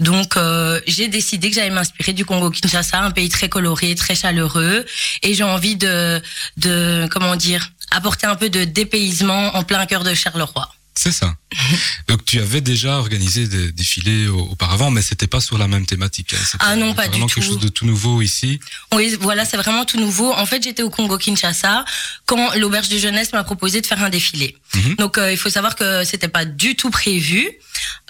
Donc 0.00 0.36
euh, 0.36 0.80
j'ai 0.86 1.08
décidé 1.08 1.48
que 1.50 1.54
j'allais 1.56 1.70
m'inspirer 1.70 2.12
du 2.12 2.24
Congo 2.24 2.50
Kinshasa, 2.50 3.00
un 3.00 3.10
pays 3.10 3.28
très 3.28 3.48
coloré, 3.48 3.94
très 3.94 4.14
chaleureux, 4.14 4.84
et 5.22 5.34
j'ai 5.34 5.44
envie 5.44 5.76
de 5.76 6.20
de 6.56 7.06
comment 7.10 7.36
dire 7.36 7.70
apporter 7.94 8.26
un 8.26 8.36
peu 8.36 8.50
de 8.50 8.64
dépaysement 8.64 9.54
en 9.54 9.62
plein 9.62 9.86
cœur 9.86 10.04
de 10.04 10.14
Charleroi. 10.14 10.68
C'est 10.94 11.12
ça. 11.12 11.34
Donc 12.08 12.24
tu 12.24 12.38
avais 12.40 12.60
déjà 12.60 12.98
organisé 12.98 13.46
des 13.46 13.72
défilés 13.72 14.26
au- 14.28 14.48
auparavant, 14.50 14.90
mais 14.90 15.02
c'était 15.02 15.26
pas 15.26 15.40
sur 15.40 15.58
la 15.58 15.68
même 15.68 15.86
thématique. 15.86 16.34
hein. 16.34 16.56
Ah 16.60 16.76
non, 16.76 16.94
pas 16.94 17.04
du 17.04 17.10
vraiment 17.10 17.26
quelque 17.26 17.40
tout. 17.40 17.52
chose 17.54 17.58
de 17.60 17.68
tout 17.68 17.86
nouveau 17.86 18.20
ici. 18.22 18.60
Oui, 18.94 19.16
voilà, 19.20 19.44
c'est 19.44 19.56
vraiment 19.56 19.84
tout 19.84 19.98
nouveau. 19.98 20.32
En 20.32 20.44
fait, 20.46 20.62
j'étais 20.62 20.82
au 20.82 20.90
Congo 20.90 21.16
Kinshasa 21.18 21.84
quand 22.26 22.54
l'auberge 22.56 22.88
de 22.90 22.98
jeunesse 22.98 23.32
m'a 23.32 23.44
proposé 23.44 23.80
de 23.80 23.86
faire 23.86 24.02
un 24.02 24.10
défilé. 24.10 24.56
Mhm. 24.74 24.96
Donc, 24.96 25.18
euh, 25.18 25.32
il 25.32 25.38
faut 25.38 25.50
savoir 25.50 25.76
que 25.76 26.04
c'était 26.04 26.28
pas 26.28 26.44
du 26.44 26.76
tout 26.76 26.90
prévu, 26.90 27.48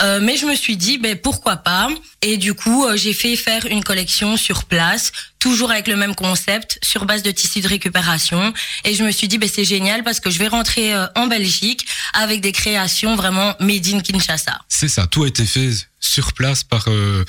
Euh, 0.00 0.18
mais 0.20 0.36
je 0.36 0.46
me 0.46 0.54
suis 0.56 0.76
dit, 0.76 0.98
ben 0.98 1.16
pourquoi 1.16 1.56
pas? 1.56 1.88
Et 2.22 2.36
du 2.36 2.54
coup, 2.54 2.84
euh, 2.86 2.96
j'ai 2.96 3.12
fait 3.14 3.36
faire 3.36 3.66
une 3.66 3.84
collection 3.84 4.36
sur 4.36 4.64
place, 4.64 5.12
toujours 5.38 5.70
avec 5.70 5.86
le 5.86 5.94
même 5.96 6.14
concept, 6.16 6.78
sur 6.82 7.04
base 7.04 7.22
de 7.22 7.30
tissus 7.30 7.60
de 7.60 7.68
récupération. 7.68 8.52
Et 8.84 8.94
je 8.94 9.04
me 9.04 9.12
suis 9.12 9.28
dit, 9.28 9.38
ben 9.38 9.48
c'est 9.52 9.64
génial 9.64 10.02
parce 10.02 10.18
que 10.18 10.30
je 10.30 10.38
vais 10.38 10.48
rentrer 10.48 10.92
en 11.14 11.26
Belgique 11.28 11.86
avec 12.14 12.40
des 12.40 12.50
créations 12.52 12.71
création 12.76 13.16
vraiment 13.16 13.54
made 13.60 13.86
in 13.92 14.00
Kinshasa. 14.00 14.60
C'est 14.68 14.88
ça, 14.88 15.06
tout 15.06 15.24
a 15.24 15.28
été 15.28 15.44
fait 15.44 15.70
sur 16.00 16.32
place 16.32 16.64
par 16.64 16.84
euh, 16.88 17.24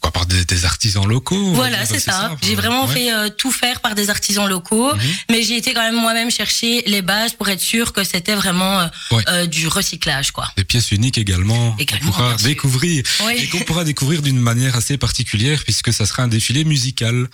quoi, 0.00 0.10
par 0.12 0.26
des, 0.26 0.44
des 0.44 0.64
artisans 0.64 1.06
locaux. 1.08 1.52
Voilà, 1.54 1.84
c'est 1.86 1.98
ça. 1.98 2.36
J'ai 2.42 2.54
vraiment 2.54 2.84
Ouais. 2.86 2.94
fait 2.94 3.12
euh, 3.12 3.28
tout 3.30 3.50
faire 3.50 3.80
par 3.80 3.94
des 3.94 4.10
artisans 4.10 4.46
locaux, 4.48 4.94
Mhm. 4.94 5.00
mais 5.30 5.42
j'ai 5.42 5.56
été 5.56 5.72
quand 5.74 5.82
même 5.82 5.96
moi-même 5.96 6.30
chercher 6.30 6.82
les 6.86 7.02
bases 7.02 7.32
pour 7.32 7.48
être 7.48 7.60
sûr 7.60 7.92
que 7.92 8.04
c'était 8.04 8.34
vraiment 8.34 8.80
euh, 8.80 8.86
Ouais. 9.12 9.24
euh, 9.28 9.46
du 9.46 9.66
recyclage, 9.66 10.30
quoi. 10.32 10.46
Des 10.56 10.64
pièces 10.64 10.92
uniques 10.92 11.18
également, 11.18 11.76
pourra 12.02 12.34
découvrir 12.36 13.02
Oui. 13.26 13.34
et 13.38 13.48
qu'on 13.48 13.60
pourra 13.60 13.84
découvrir 13.84 14.20
d'une 14.22 14.38
manière 14.40 14.76
assez 14.76 14.98
particulière 14.98 15.62
puisque 15.64 15.92
ça 15.92 16.04
sera 16.06 16.22
un 16.24 16.28
défilé 16.28 16.64
musical, 16.64 17.28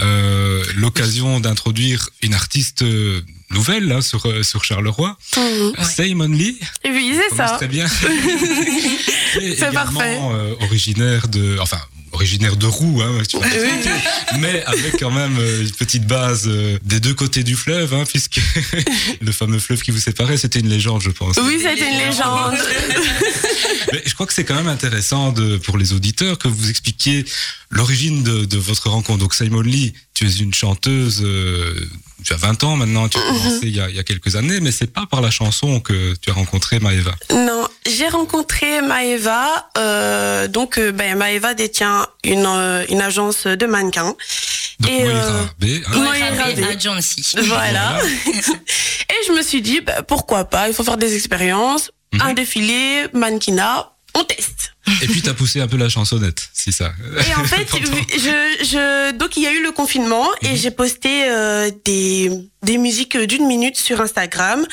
euh, 0.00 0.64
l'occasion 0.76 1.40
d'introduire 1.40 2.08
une 2.22 2.34
artiste 2.34 2.82
euh, 2.82 3.22
nouvelle 3.50 3.86
là, 3.86 4.00
sur 4.02 4.26
euh, 4.26 4.42
sur 4.42 4.64
Charleroi, 4.64 5.16
Simon 5.82 6.28
Lee. 6.28 6.58
Oui, 6.84 7.16
c'est 7.30 7.36
ça. 7.36 7.54
Très 7.56 7.68
bien. 7.68 7.86
C'est 9.34 9.72
parfait. 9.72 10.18
euh, 10.20 10.54
originaire 10.60 11.28
de, 11.28 11.58
enfin, 11.60 11.80
originaire 12.14 12.56
de 12.56 12.66
Roux, 12.66 13.00
hein, 13.02 13.12
m'expliquer. 13.12 13.44
mais 14.38 14.62
avec 14.64 14.98
quand 14.98 15.10
même 15.10 15.36
euh, 15.38 15.62
une 15.62 15.70
petite 15.72 16.06
base 16.06 16.44
euh, 16.46 16.78
des 16.84 17.00
deux 17.00 17.14
côtés 17.14 17.42
du 17.42 17.56
fleuve, 17.56 17.92
hein, 17.92 18.04
puisque 18.08 18.40
le 19.20 19.32
fameux 19.32 19.58
fleuve 19.58 19.82
qui 19.82 19.90
vous 19.90 19.98
séparait, 20.00 20.36
c'était 20.36 20.60
une 20.60 20.68
légende, 20.68 21.02
je 21.02 21.10
pense. 21.10 21.36
Oui, 21.44 21.58
c'était 21.58 21.90
une 21.90 21.98
légende. 21.98 22.54
Mais 23.92 24.02
je 24.06 24.14
crois 24.14 24.26
que 24.26 24.32
c'est 24.32 24.44
quand 24.44 24.54
même 24.54 24.68
intéressant 24.68 25.32
de, 25.32 25.56
pour 25.58 25.76
les 25.76 25.92
auditeurs 25.92 26.38
que 26.38 26.48
vous 26.48 26.70
expliquiez 26.70 27.24
l'origine 27.70 28.22
de, 28.22 28.44
de 28.44 28.58
votre 28.58 28.88
rencontre. 28.88 29.18
Donc 29.18 29.34
Simon 29.34 29.60
Lee, 29.60 29.92
tu 30.14 30.26
es 30.26 30.30
une 30.30 30.54
chanteuse, 30.54 31.22
euh, 31.24 31.74
tu 32.24 32.32
as 32.32 32.36
20 32.36 32.64
ans 32.64 32.76
maintenant, 32.76 33.08
tu 33.08 33.18
as 33.18 33.22
commencé 33.22 33.60
il 33.64 33.74
y 33.74 33.80
a, 33.80 33.90
il 33.90 33.96
y 33.96 33.98
a 33.98 34.04
quelques 34.04 34.36
années, 34.36 34.60
mais 34.60 34.72
c'est 34.72 34.92
pas 34.92 35.06
par 35.06 35.20
la 35.20 35.30
chanson 35.30 35.80
que 35.80 36.14
tu 36.20 36.30
as 36.30 36.32
rencontré 36.32 36.78
Maeva. 36.78 37.14
Non, 37.30 37.68
j'ai 37.86 38.08
rencontré 38.08 38.80
Maeva. 38.82 39.70
Euh, 39.78 40.48
donc, 40.48 40.78
euh, 40.78 40.92
ben, 40.92 41.16
Maeva 41.16 41.54
détient 41.54 42.06
une, 42.24 42.46
euh, 42.46 42.84
une 42.88 43.00
agence 43.00 43.46
de 43.46 43.66
mannequins. 43.66 44.14
Donc 44.80 44.90
Et, 44.90 45.04
Moira 45.04 45.18
euh, 45.26 45.44
B, 45.58 45.64
hein. 45.86 45.96
Moira 45.98 46.44
Rabé 46.44 46.62
B. 46.62 46.64
Agency. 46.64 47.34
Voilà. 47.44 47.98
Et 48.26 49.26
je 49.26 49.32
me 49.32 49.42
suis 49.42 49.62
dit, 49.62 49.80
ben, 49.80 50.02
pourquoi 50.06 50.44
pas, 50.46 50.68
il 50.68 50.74
faut 50.74 50.84
faire 50.84 50.96
des 50.96 51.14
expériences, 51.14 51.90
Mhm. 52.14 52.20
un 52.22 52.32
défilé, 52.34 53.06
mannequinat, 53.12 53.90
on 54.14 54.22
teste. 54.22 54.72
Et 55.02 55.06
puis 55.08 55.20
t'as 55.22 55.34
poussé 55.34 55.60
un 55.60 55.66
peu 55.66 55.76
la 55.76 55.88
chansonnette, 55.88 56.48
c'est 56.52 56.70
ça. 56.70 56.92
Et 57.28 57.34
en 57.34 57.44
fait, 57.44 57.66
je, 58.12 58.64
je, 58.64 59.12
donc 59.12 59.36
il 59.36 59.42
y 59.42 59.46
a 59.48 59.52
eu 59.52 59.62
le 59.62 59.72
confinement 59.72 60.26
et 60.42 60.56
j'ai 60.56 60.70
posté 60.70 61.24
euh, 61.28 61.70
des, 61.84 62.30
des 62.62 62.78
musiques 62.78 63.16
d'une 63.16 63.46
minute 63.46 63.76
sur 63.76 64.00
Instagram. 64.00 64.64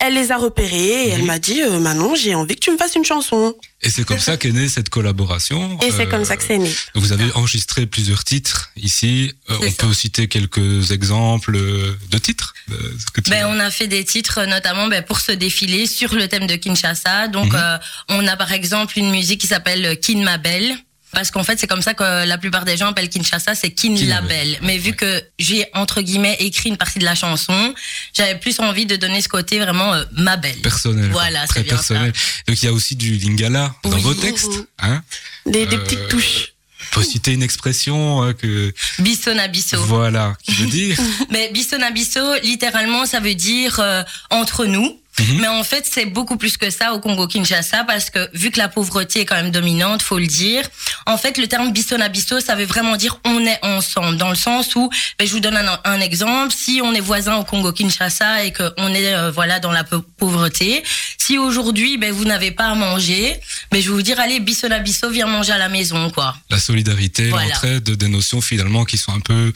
Elle 0.00 0.14
les 0.14 0.32
a 0.32 0.36
repérées 0.36 1.06
et 1.06 1.08
elle 1.10 1.24
m'a 1.24 1.38
dit, 1.38 1.62
euh, 1.62 1.78
Manon, 1.78 2.14
j'ai 2.14 2.34
envie 2.34 2.56
que 2.56 2.60
tu 2.60 2.70
me 2.70 2.76
fasses 2.76 2.94
une 2.94 3.04
chanson. 3.04 3.54
Et 3.80 3.88
c'est 3.90 4.04
comme 4.04 4.18
ça 4.18 4.36
qu'est 4.36 4.50
née 4.52 4.68
cette 4.68 4.88
collaboration. 4.90 5.78
Et 5.82 5.90
c'est 5.90 6.02
Euh, 6.06 6.10
comme 6.10 6.24
ça 6.24 6.36
que 6.36 6.42
c'est 6.42 6.58
né. 6.58 6.70
Vous 6.94 7.12
avez 7.12 7.30
enregistré 7.34 7.86
plusieurs 7.86 8.24
titres 8.24 8.70
ici. 8.76 9.32
Euh, 9.50 9.56
on 9.62 9.72
peut 9.72 9.94
citer 9.94 10.26
quelques 10.28 10.90
exemples 10.90 11.56
euh, 11.56 11.96
de 12.10 12.18
titres. 12.18 12.54
euh, 12.70 12.74
ce 12.98 13.10
que 13.12 13.20
tu- 13.20 13.30
Ben, 13.30 13.46
on 13.46 13.58
a 13.60 13.70
fait 13.70 13.86
des 13.86 14.04
titres 14.04 14.38
euh, 14.38 14.46
notamment 14.46 14.88
ben, 14.88 15.02
pour 15.02 15.20
ce 15.20 15.32
défilé 15.32 15.86
sur 15.86 16.14
le 16.14 16.28
thème 16.28 16.46
de 16.46 16.56
Kinshasa. 16.56 17.28
Donc, 17.28 17.52
Mhm. 17.52 17.60
euh, 17.62 17.78
on 18.08 18.26
a 18.26 18.36
par 18.36 18.52
exemple 18.52 18.98
une 18.98 19.10
musique 19.10 19.40
qui 19.42 19.46
s'appelle 19.46 19.98
Kin 20.00 20.22
Ma 20.22 20.38
Belle. 20.38 20.76
Parce 21.14 21.30
qu'en 21.30 21.44
fait, 21.44 21.58
c'est 21.58 21.66
comme 21.66 21.82
ça 21.82 21.94
que 21.94 22.26
la 22.26 22.36
plupart 22.38 22.64
des 22.64 22.76
gens 22.76 22.88
appellent 22.88 23.08
Kinshasa, 23.08 23.54
c'est 23.54 23.70
Kin, 23.70 23.94
Kin 23.94 24.06
la 24.06 24.16
la 24.16 24.20
Belle. 24.22 24.58
Mais 24.62 24.76
vu 24.78 24.92
que 24.94 25.22
j'ai, 25.38 25.66
entre 25.74 26.00
guillemets, 26.02 26.36
écrit 26.40 26.68
une 26.68 26.76
partie 26.76 26.98
de 26.98 27.04
la 27.04 27.14
chanson, 27.14 27.74
j'avais 28.12 28.38
plus 28.38 28.58
envie 28.60 28.86
de 28.86 28.96
donner 28.96 29.22
ce 29.22 29.28
côté 29.28 29.58
vraiment 29.58 29.94
euh, 29.94 30.04
Ma 30.12 30.36
Belle. 30.36 30.60
personnel. 30.60 31.10
Voilà, 31.10 31.46
très 31.46 31.62
bien 31.62 31.74
personnel. 31.76 32.12
Donc 32.46 32.62
il 32.62 32.66
y 32.66 32.68
a 32.68 32.72
aussi 32.72 32.96
du 32.96 33.12
lingala 33.16 33.74
dans 33.84 33.96
vos 33.98 34.14
textes. 34.14 34.66
Hein 34.80 35.02
Des, 35.46 35.66
des 35.66 35.76
Euh, 35.76 35.78
petites 35.80 36.08
touches. 36.08 36.52
faut 36.90 37.02
citer 37.02 37.32
une 37.32 37.42
expression 37.42 38.22
euh, 38.24 38.32
que 38.32 38.72
Bissona 38.98 39.48
Bisso. 39.48 39.78
voilà 39.84 40.34
qui 40.44 40.52
veut 40.54 40.66
dire 40.66 40.98
Mais 41.30 41.50
Bissona 41.52 41.90
Bisso, 41.90 42.20
littéralement, 42.42 43.06
ça 43.06 43.20
veut 43.20 43.34
dire 43.34 43.80
euh, 43.80 44.02
entre 44.30 44.64
nous. 44.66 45.00
Mhm. 45.20 45.40
Mais 45.40 45.48
en 45.48 45.62
fait, 45.62 45.86
c'est 45.90 46.06
beaucoup 46.06 46.36
plus 46.36 46.56
que 46.56 46.70
ça 46.70 46.92
au 46.92 46.98
Congo-Kinshasa 47.00 47.84
parce 47.84 48.10
que 48.10 48.28
vu 48.34 48.50
que 48.50 48.58
la 48.58 48.68
pauvreté 48.68 49.20
est 49.20 49.24
quand 49.24 49.36
même 49.36 49.50
dominante, 49.52 50.02
faut 50.02 50.18
le 50.18 50.26
dire. 50.26 50.64
En 51.06 51.16
fait, 51.16 51.38
le 51.38 51.46
terme 51.46 51.72
Bisso, 51.72 52.40
ça 52.40 52.54
veut 52.56 52.64
vraiment 52.64 52.96
dire 52.96 53.18
on 53.24 53.40
est 53.46 53.58
ensemble 53.62 54.16
dans 54.16 54.30
le 54.30 54.34
sens 54.36 54.74
où, 54.74 54.90
ben, 55.18 55.26
je 55.26 55.32
vous 55.32 55.40
donne 55.40 55.56
un, 55.56 55.78
un 55.84 56.00
exemple. 56.00 56.52
Si 56.56 56.80
on 56.82 56.92
est 56.94 57.00
voisin 57.00 57.36
au 57.36 57.44
Congo-Kinshasa 57.44 58.44
et 58.44 58.52
qu'on 58.52 58.88
est 58.92 59.14
euh, 59.14 59.30
voilà 59.30 59.60
dans 59.60 59.70
la 59.72 59.84
pau- 59.84 60.04
pauvreté, 60.16 60.82
si 61.18 61.38
aujourd'hui 61.38 61.96
ben, 61.96 62.12
vous 62.12 62.24
n'avez 62.24 62.50
pas 62.50 62.66
à 62.66 62.74
manger, 62.74 63.38
ben, 63.70 63.80
je 63.80 63.88
vais 63.88 63.94
vous 63.94 64.02
dire 64.02 64.18
allez 64.18 64.40
Bisso, 64.40 64.66
viens 65.10 65.26
manger 65.26 65.52
à 65.52 65.58
la 65.58 65.68
maison 65.68 66.10
quoi. 66.10 66.36
la 66.50 66.58
solidarité, 66.58 67.28
Voilà. 67.28 67.48
l'entraide, 67.48 67.88
des 67.90 68.08
notions 68.08 68.40
finalement 68.40 68.84
qui 68.84 68.98
sont 68.98 69.12
un 69.12 69.20
peu 69.20 69.52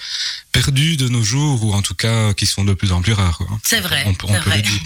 perdues 0.53 0.97
de 0.97 1.09
nos 1.09 1.23
jours 1.23 1.65
ou 1.65 1.73
en 1.75 1.83
tout 1.83 1.95
cas 1.95 2.33
qui 2.35 2.47
sont 2.47 2.65
de 2.65 2.75
plus 2.75 2.93
en 2.93 3.03
plus 3.03 3.13
rares. 3.13 3.41
C'est 3.65 3.81
vrai, 3.81 4.05
On, 4.07 4.15
peut- 4.15 4.27
on 4.29 4.35
c'est 4.35 4.41
peut 4.41 4.51
vrai. 4.51 4.57
le 4.59 4.63
dire. 4.63 4.81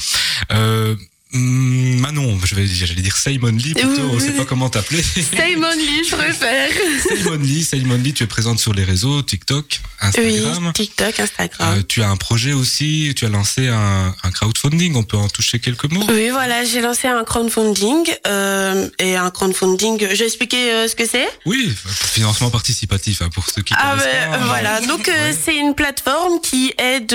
Euh, 0.52 0.58
Euh, 0.62 0.94
Manon, 1.34 2.38
je 2.44 2.54
vais, 2.54 2.66
j'allais 2.66 3.00
dire 3.00 3.16
Simon 3.16 3.48
Lee 3.52 3.72
plutôt, 3.72 3.88
Oui, 3.88 4.10
on 4.12 4.20
sait 4.20 4.32
pas 4.32 4.44
comment 4.44 4.68
t'appeler. 4.68 5.02
Simon 5.14 5.70
Lee, 5.76 6.04
je 6.08 6.14
préfère. 6.14 6.70
Simon 7.08 7.36
Lee, 7.38 7.64
Simon 7.64 7.96
Lee, 7.96 8.12
tu 8.12 8.22
es 8.24 8.26
présente 8.26 8.58
sur 8.60 8.74
les 8.74 8.84
réseaux, 8.84 9.22
TikTok, 9.22 9.80
Instagram. 10.00 10.66
Oui, 10.66 10.72
TikTok, 10.74 11.20
Instagram. 11.20 11.78
Euh, 11.78 11.82
tu 11.88 12.02
as 12.02 12.10
un 12.10 12.16
projet 12.16 12.52
aussi, 12.52 13.12
tu 13.16 13.24
as 13.24 13.30
lancé 13.30 13.68
un, 13.68 14.14
un 14.22 14.30
crowdfunding, 14.30 14.94
on 14.96 15.04
peut 15.04 15.16
en 15.16 15.28
toucher 15.28 15.58
quelques 15.58 15.90
mots 15.90 16.04
Oui, 16.10 16.28
voilà, 16.30 16.64
j'ai 16.64 16.80
lancé 16.82 17.08
un 17.08 17.24
crowdfunding 17.24 18.04
euh, 18.26 18.88
et 18.98 19.16
un 19.16 19.30
crowdfunding. 19.30 20.00
Je 20.00 20.18
vais 20.18 20.26
expliquer 20.26 20.70
euh, 20.72 20.88
ce 20.88 20.94
que 20.94 21.06
c'est. 21.06 21.28
Oui, 21.46 21.72
financement 21.86 22.50
participatif 22.50 23.22
hein, 23.22 23.30
pour 23.32 23.48
ceux 23.48 23.62
qui 23.62 23.72
Ah 23.76 23.96
ben 23.96 24.30
pas. 24.38 24.44
voilà, 24.46 24.80
donc 24.82 25.08
euh, 25.08 25.32
c'est 25.42 25.56
une 25.56 25.74
plateforme 25.74 26.40
qui 26.42 26.74
aide 26.78 27.12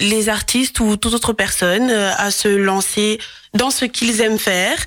les 0.00 0.28
artistes 0.28 0.80
ou 0.80 0.96
toute 0.96 1.14
autre 1.14 1.32
personne 1.32 1.90
à 1.90 2.30
se 2.30 2.48
lancer 2.48 3.18
dans 3.54 3.70
ce 3.70 3.84
qu'ils 3.84 4.20
aiment 4.20 4.38
faire. 4.38 4.78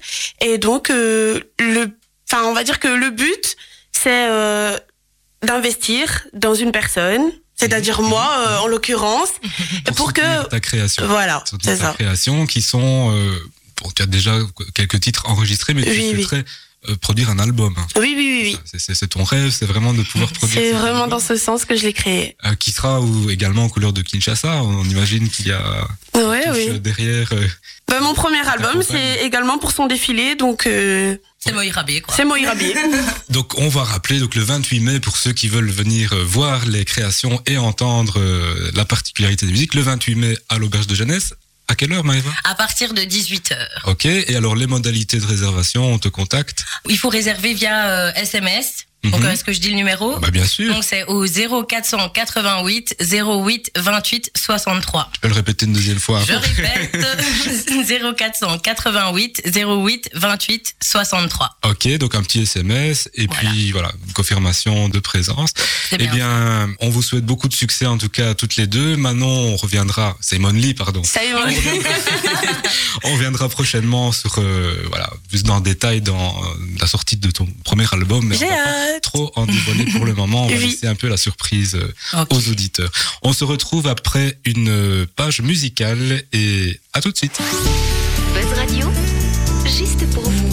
Et 0.41 0.57
donc 0.57 0.89
euh, 0.89 1.41
le, 1.59 1.89
enfin 2.29 2.43
on 2.45 2.53
va 2.53 2.63
dire 2.63 2.79
que 2.79 2.87
le 2.87 3.09
but 3.09 3.55
c'est 3.91 4.27
euh, 4.29 4.77
d'investir 5.43 6.27
dans 6.33 6.53
une 6.53 6.71
personne, 6.71 7.31
c'est-à-dire 7.55 8.01
moi 8.01 8.29
euh, 8.47 8.57
en 8.59 8.67
l'occurrence, 8.67 9.29
pour, 9.95 10.13
que 10.13 10.47
ta 10.47 10.59
création. 10.59 11.07
voilà, 11.07 11.43
c'est 11.45 11.57
ta 11.57 11.75
ça. 11.77 11.93
création 11.93 12.45
qui 12.45 12.61
sont, 12.61 13.11
euh, 13.15 13.39
bon, 13.81 13.89
tu 13.95 14.01
as 14.01 14.05
déjà 14.05 14.37
quelques 14.73 14.99
titres 14.99 15.27
enregistrés, 15.27 15.73
mais 15.73 15.83
tu 15.83 15.89
Oui, 15.89 16.27
oui. 16.31 16.43
Euh, 16.89 16.95
produire 16.97 17.29
un 17.29 17.39
album. 17.39 17.73
Oui, 17.97 18.13
oui, 18.15 18.15
oui, 18.17 18.41
oui. 18.43 18.57
C'est- 18.65 18.79
C'est 18.79 18.95
c'est 18.95 19.07
ton 19.07 19.23
rêve, 19.23 19.49
c'est 19.51 19.65
vraiment 19.65 19.93
de 19.93 20.03
pouvoir 20.03 20.31
produire. 20.31 20.59
C'est 20.61 20.71
vraiment 20.71 21.03
album, 21.03 21.09
dans 21.09 21.19
ce 21.19 21.35
sens 21.37 21.65
que 21.65 21.75
je 21.75 21.83
l'ai 21.83 21.93
créé. 21.93 22.35
euh, 22.45 22.55
qui 22.55 22.71
sera 22.71 23.01
ou, 23.01 23.29
également 23.29 23.63
en 23.63 23.69
couleur 23.69 23.93
de 23.93 24.01
Kinshasa. 24.01 24.61
On 24.63 24.83
imagine 24.85 25.29
qu'il 25.29 25.47
y 25.47 25.51
a 25.51 25.87
Ouais, 26.15 26.43
oui. 26.53 26.79
derrière. 26.79 27.29
euh, 27.33 27.47
Bah, 27.87 27.99
mon 28.01 28.13
premier 28.13 28.39
album, 28.47 28.81
c'est 28.81 29.23
également 29.25 29.57
pour 29.57 29.71
son 29.71 29.85
défilé, 29.87 30.35
donc 30.35 30.65
euh, 30.67 31.15
C'est 31.39 31.53
Moïra 31.53 31.83
B, 31.83 32.01
quoi. 32.01 32.13
c'est 32.15 32.25
Moïra 32.25 32.55
B. 32.55 32.61
Donc 33.29 33.57
on 33.59 33.67
va 33.69 33.83
rappeler 33.83 34.19
donc 34.19 34.33
le 34.35 34.41
28 34.41 34.79
mai 34.79 34.99
pour 34.99 35.17
ceux 35.17 35.33
qui 35.33 35.47
veulent 35.47 35.69
venir 35.69 36.15
voir 36.25 36.65
les 36.65 36.85
créations 36.85 37.39
et 37.45 37.57
entendre 37.57 38.15
euh, 38.19 38.71
la 38.73 38.85
particularité 38.85 39.45
des 39.45 39.51
musiques. 39.51 39.73
Le 39.75 39.81
28 39.81 40.15
mai 40.15 40.37
à 40.49 40.57
l'auberge 40.57 40.87
de 40.87 40.95
jeunesse. 40.95 41.33
À 41.67 41.75
quelle 41.75 41.91
heure 41.93 42.03
Maëva 42.03 42.29
À 42.43 42.55
partir 42.55 42.93
de 42.93 43.01
18h. 43.01 43.55
Ok. 43.85 44.05
Et 44.05 44.35
alors 44.35 44.55
les 44.55 44.67
modalités 44.67 45.19
de 45.19 45.25
réservation, 45.25 45.83
on 45.91 45.99
te 45.99 46.09
contacte 46.09 46.63
Il 46.87 46.97
faut 46.97 47.09
réserver 47.09 47.53
via 47.53 47.89
euh, 47.89 48.13
SMS. 48.13 48.85
Donc, 49.11 49.21
Mhm. 49.21 49.29
est-ce 49.29 49.43
que 49.43 49.53
je 49.53 49.59
dis 49.59 49.69
le 49.69 49.75
numéro 49.75 50.17
Bah 50.19 50.31
bien 50.31 50.45
sûr. 50.45 50.73
Donc, 50.73 50.83
c'est 50.83 51.03
au 51.05 51.25
0488 51.25 52.95
08 53.01 53.71
28 53.75 54.31
63. 54.35 55.09
Je 55.15 55.19
peux 55.19 55.27
le 55.27 55.33
répéter 55.33 55.65
une 55.65 55.73
deuxième 55.73 55.99
fois. 55.99 56.21
Je 56.27 56.33
répète, 56.33 56.95
0488 57.87 59.41
08 59.45 60.09
28 60.13 60.75
63. 60.83 61.57
Ok, 61.65 61.87
donc 61.97 62.15
un 62.15 62.23
petit 62.23 62.41
SMS 62.41 63.09
et 63.13 63.27
puis 63.27 63.71
voilà, 63.71 63.91
une 64.07 64.13
confirmation 64.13 64.89
de 64.89 64.99
présence. 64.99 65.51
C'est 65.89 65.95
Eh 65.95 65.97
bien 66.07 66.13
bien, 66.15 66.69
on 66.79 66.89
vous 66.89 67.01
souhaite 67.01 67.25
beaucoup 67.25 67.47
de 67.47 67.53
succès 67.53 67.85
en 67.85 67.97
tout 67.97 68.09
cas 68.09 68.31
à 68.31 68.35
toutes 68.35 68.55
les 68.55 68.67
deux. 68.67 68.95
Manon, 68.95 69.27
on 69.27 69.55
reviendra, 69.55 70.15
Simon 70.21 70.51
Lee, 70.51 70.73
pardon. 70.73 71.01
Simon 71.03 71.45
On 73.03 73.13
reviendra 73.13 73.49
prochainement 73.49 74.11
sur 74.11 74.35
euh, 74.39 74.83
voilà, 74.89 75.09
plus 75.29 75.43
dans 75.43 75.57
le 75.57 75.61
détail 75.61 76.01
dans 76.01 76.15
euh, 76.29 76.47
la 76.79 76.87
sortie 76.87 77.17
de 77.17 77.29
ton 77.31 77.47
premier 77.63 77.85
album. 77.91 78.25
Mais 78.25 78.37
J'ai 78.37 78.47
pas 78.95 78.99
trop 79.01 79.31
en 79.35 79.45
dévoiler 79.45 79.85
pour 79.91 80.05
le 80.05 80.13
moment. 80.13 80.45
On 80.45 80.49
va 80.49 80.55
Oui. 80.57 80.67
laisser 80.67 80.87
un 80.87 80.95
peu 80.95 81.07
la 81.07 81.17
surprise 81.17 81.75
euh, 81.75 82.25
aux 82.29 82.49
auditeurs. 82.49 82.89
On 83.23 83.33
se 83.33 83.43
retrouve 83.43 83.87
après 83.87 84.37
une 84.45 84.69
euh, 84.69 85.05
page 85.15 85.41
musicale 85.41 86.23
et 86.33 86.79
à 86.93 87.01
tout 87.01 87.11
de 87.11 87.17
suite. 87.17 87.39
Buzz 88.33 88.53
Radio, 88.57 88.87
juste 89.65 90.09
pour 90.11 90.23
vous. 90.23 90.44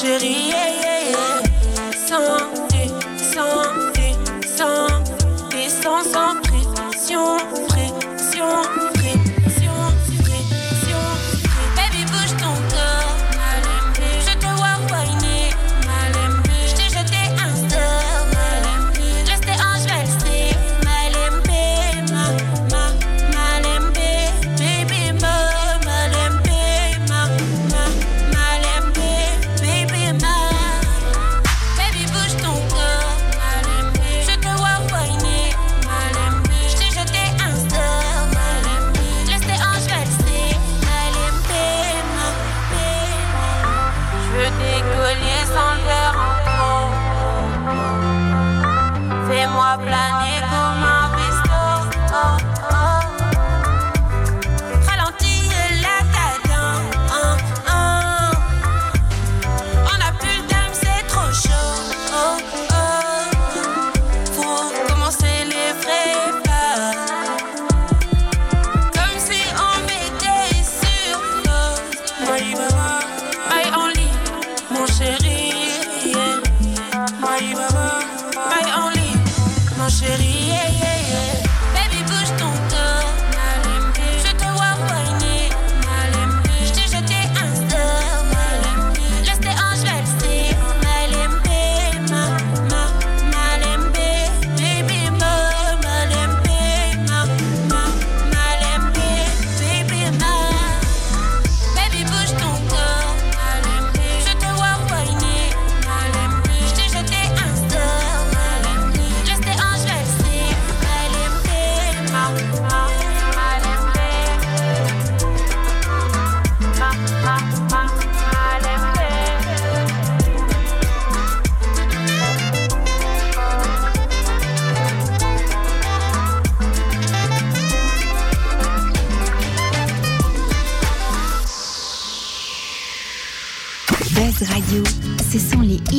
Chéri, 0.00 0.48
yeah, 0.48 0.80
yeah, 0.80 0.99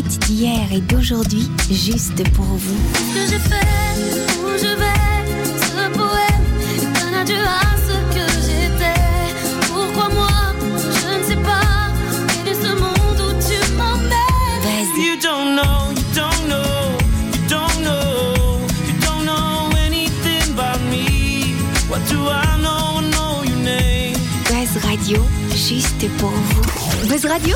hits 0.01 0.17
d'hier 0.19 0.67
et 0.71 0.81
d'aujourd'hui, 0.81 1.49
juste 1.69 2.23
pour 2.31 2.45
vous. 2.45 2.77
Ce 2.95 3.13
que 3.13 3.27
j'ai 3.29 3.39
fait, 3.39 3.67
où 4.43 4.49
je 4.57 4.73
vais, 4.81 5.01
ce 5.59 5.83
poème 5.97 6.45
donne 6.95 7.13
adieu 7.21 7.37
à 7.37 7.77
ce 7.87 7.95
que 8.15 8.25
j'étais. 8.45 9.01
Pourquoi 9.67 10.09
moi, 10.09 10.55
je 10.61 11.19
ne 11.19 11.23
sais 11.23 11.35
pas, 11.35 11.91
quel 12.43 12.53
est 12.53 12.61
ce 12.61 12.73
monde 12.73 13.21
où 13.27 13.31
tu 13.47 13.73
m'emmènes? 13.75 14.17
You 14.97 15.17
don't 15.21 15.55
know, 15.55 15.91
you 15.95 16.03
don't 16.15 16.47
know, 16.47 16.97
you 17.33 17.47
don't 17.47 17.83
know, 17.83 18.59
you 18.87 18.93
don't 19.01 19.25
know 19.25 19.69
anything 19.85 20.53
about 20.53 20.81
me. 20.89 21.55
What 21.89 21.99
do 22.09 22.27
I 22.27 22.57
know? 22.61 22.99
I 22.99 23.09
know 23.11 23.43
your 23.43 23.57
name. 23.63 24.15
Buzz 24.49 24.83
Radio, 24.83 25.23
juste 25.53 26.07
pour 26.17 26.29
vous. 26.29 27.07
Buzz 27.07 27.25
Radio? 27.25 27.55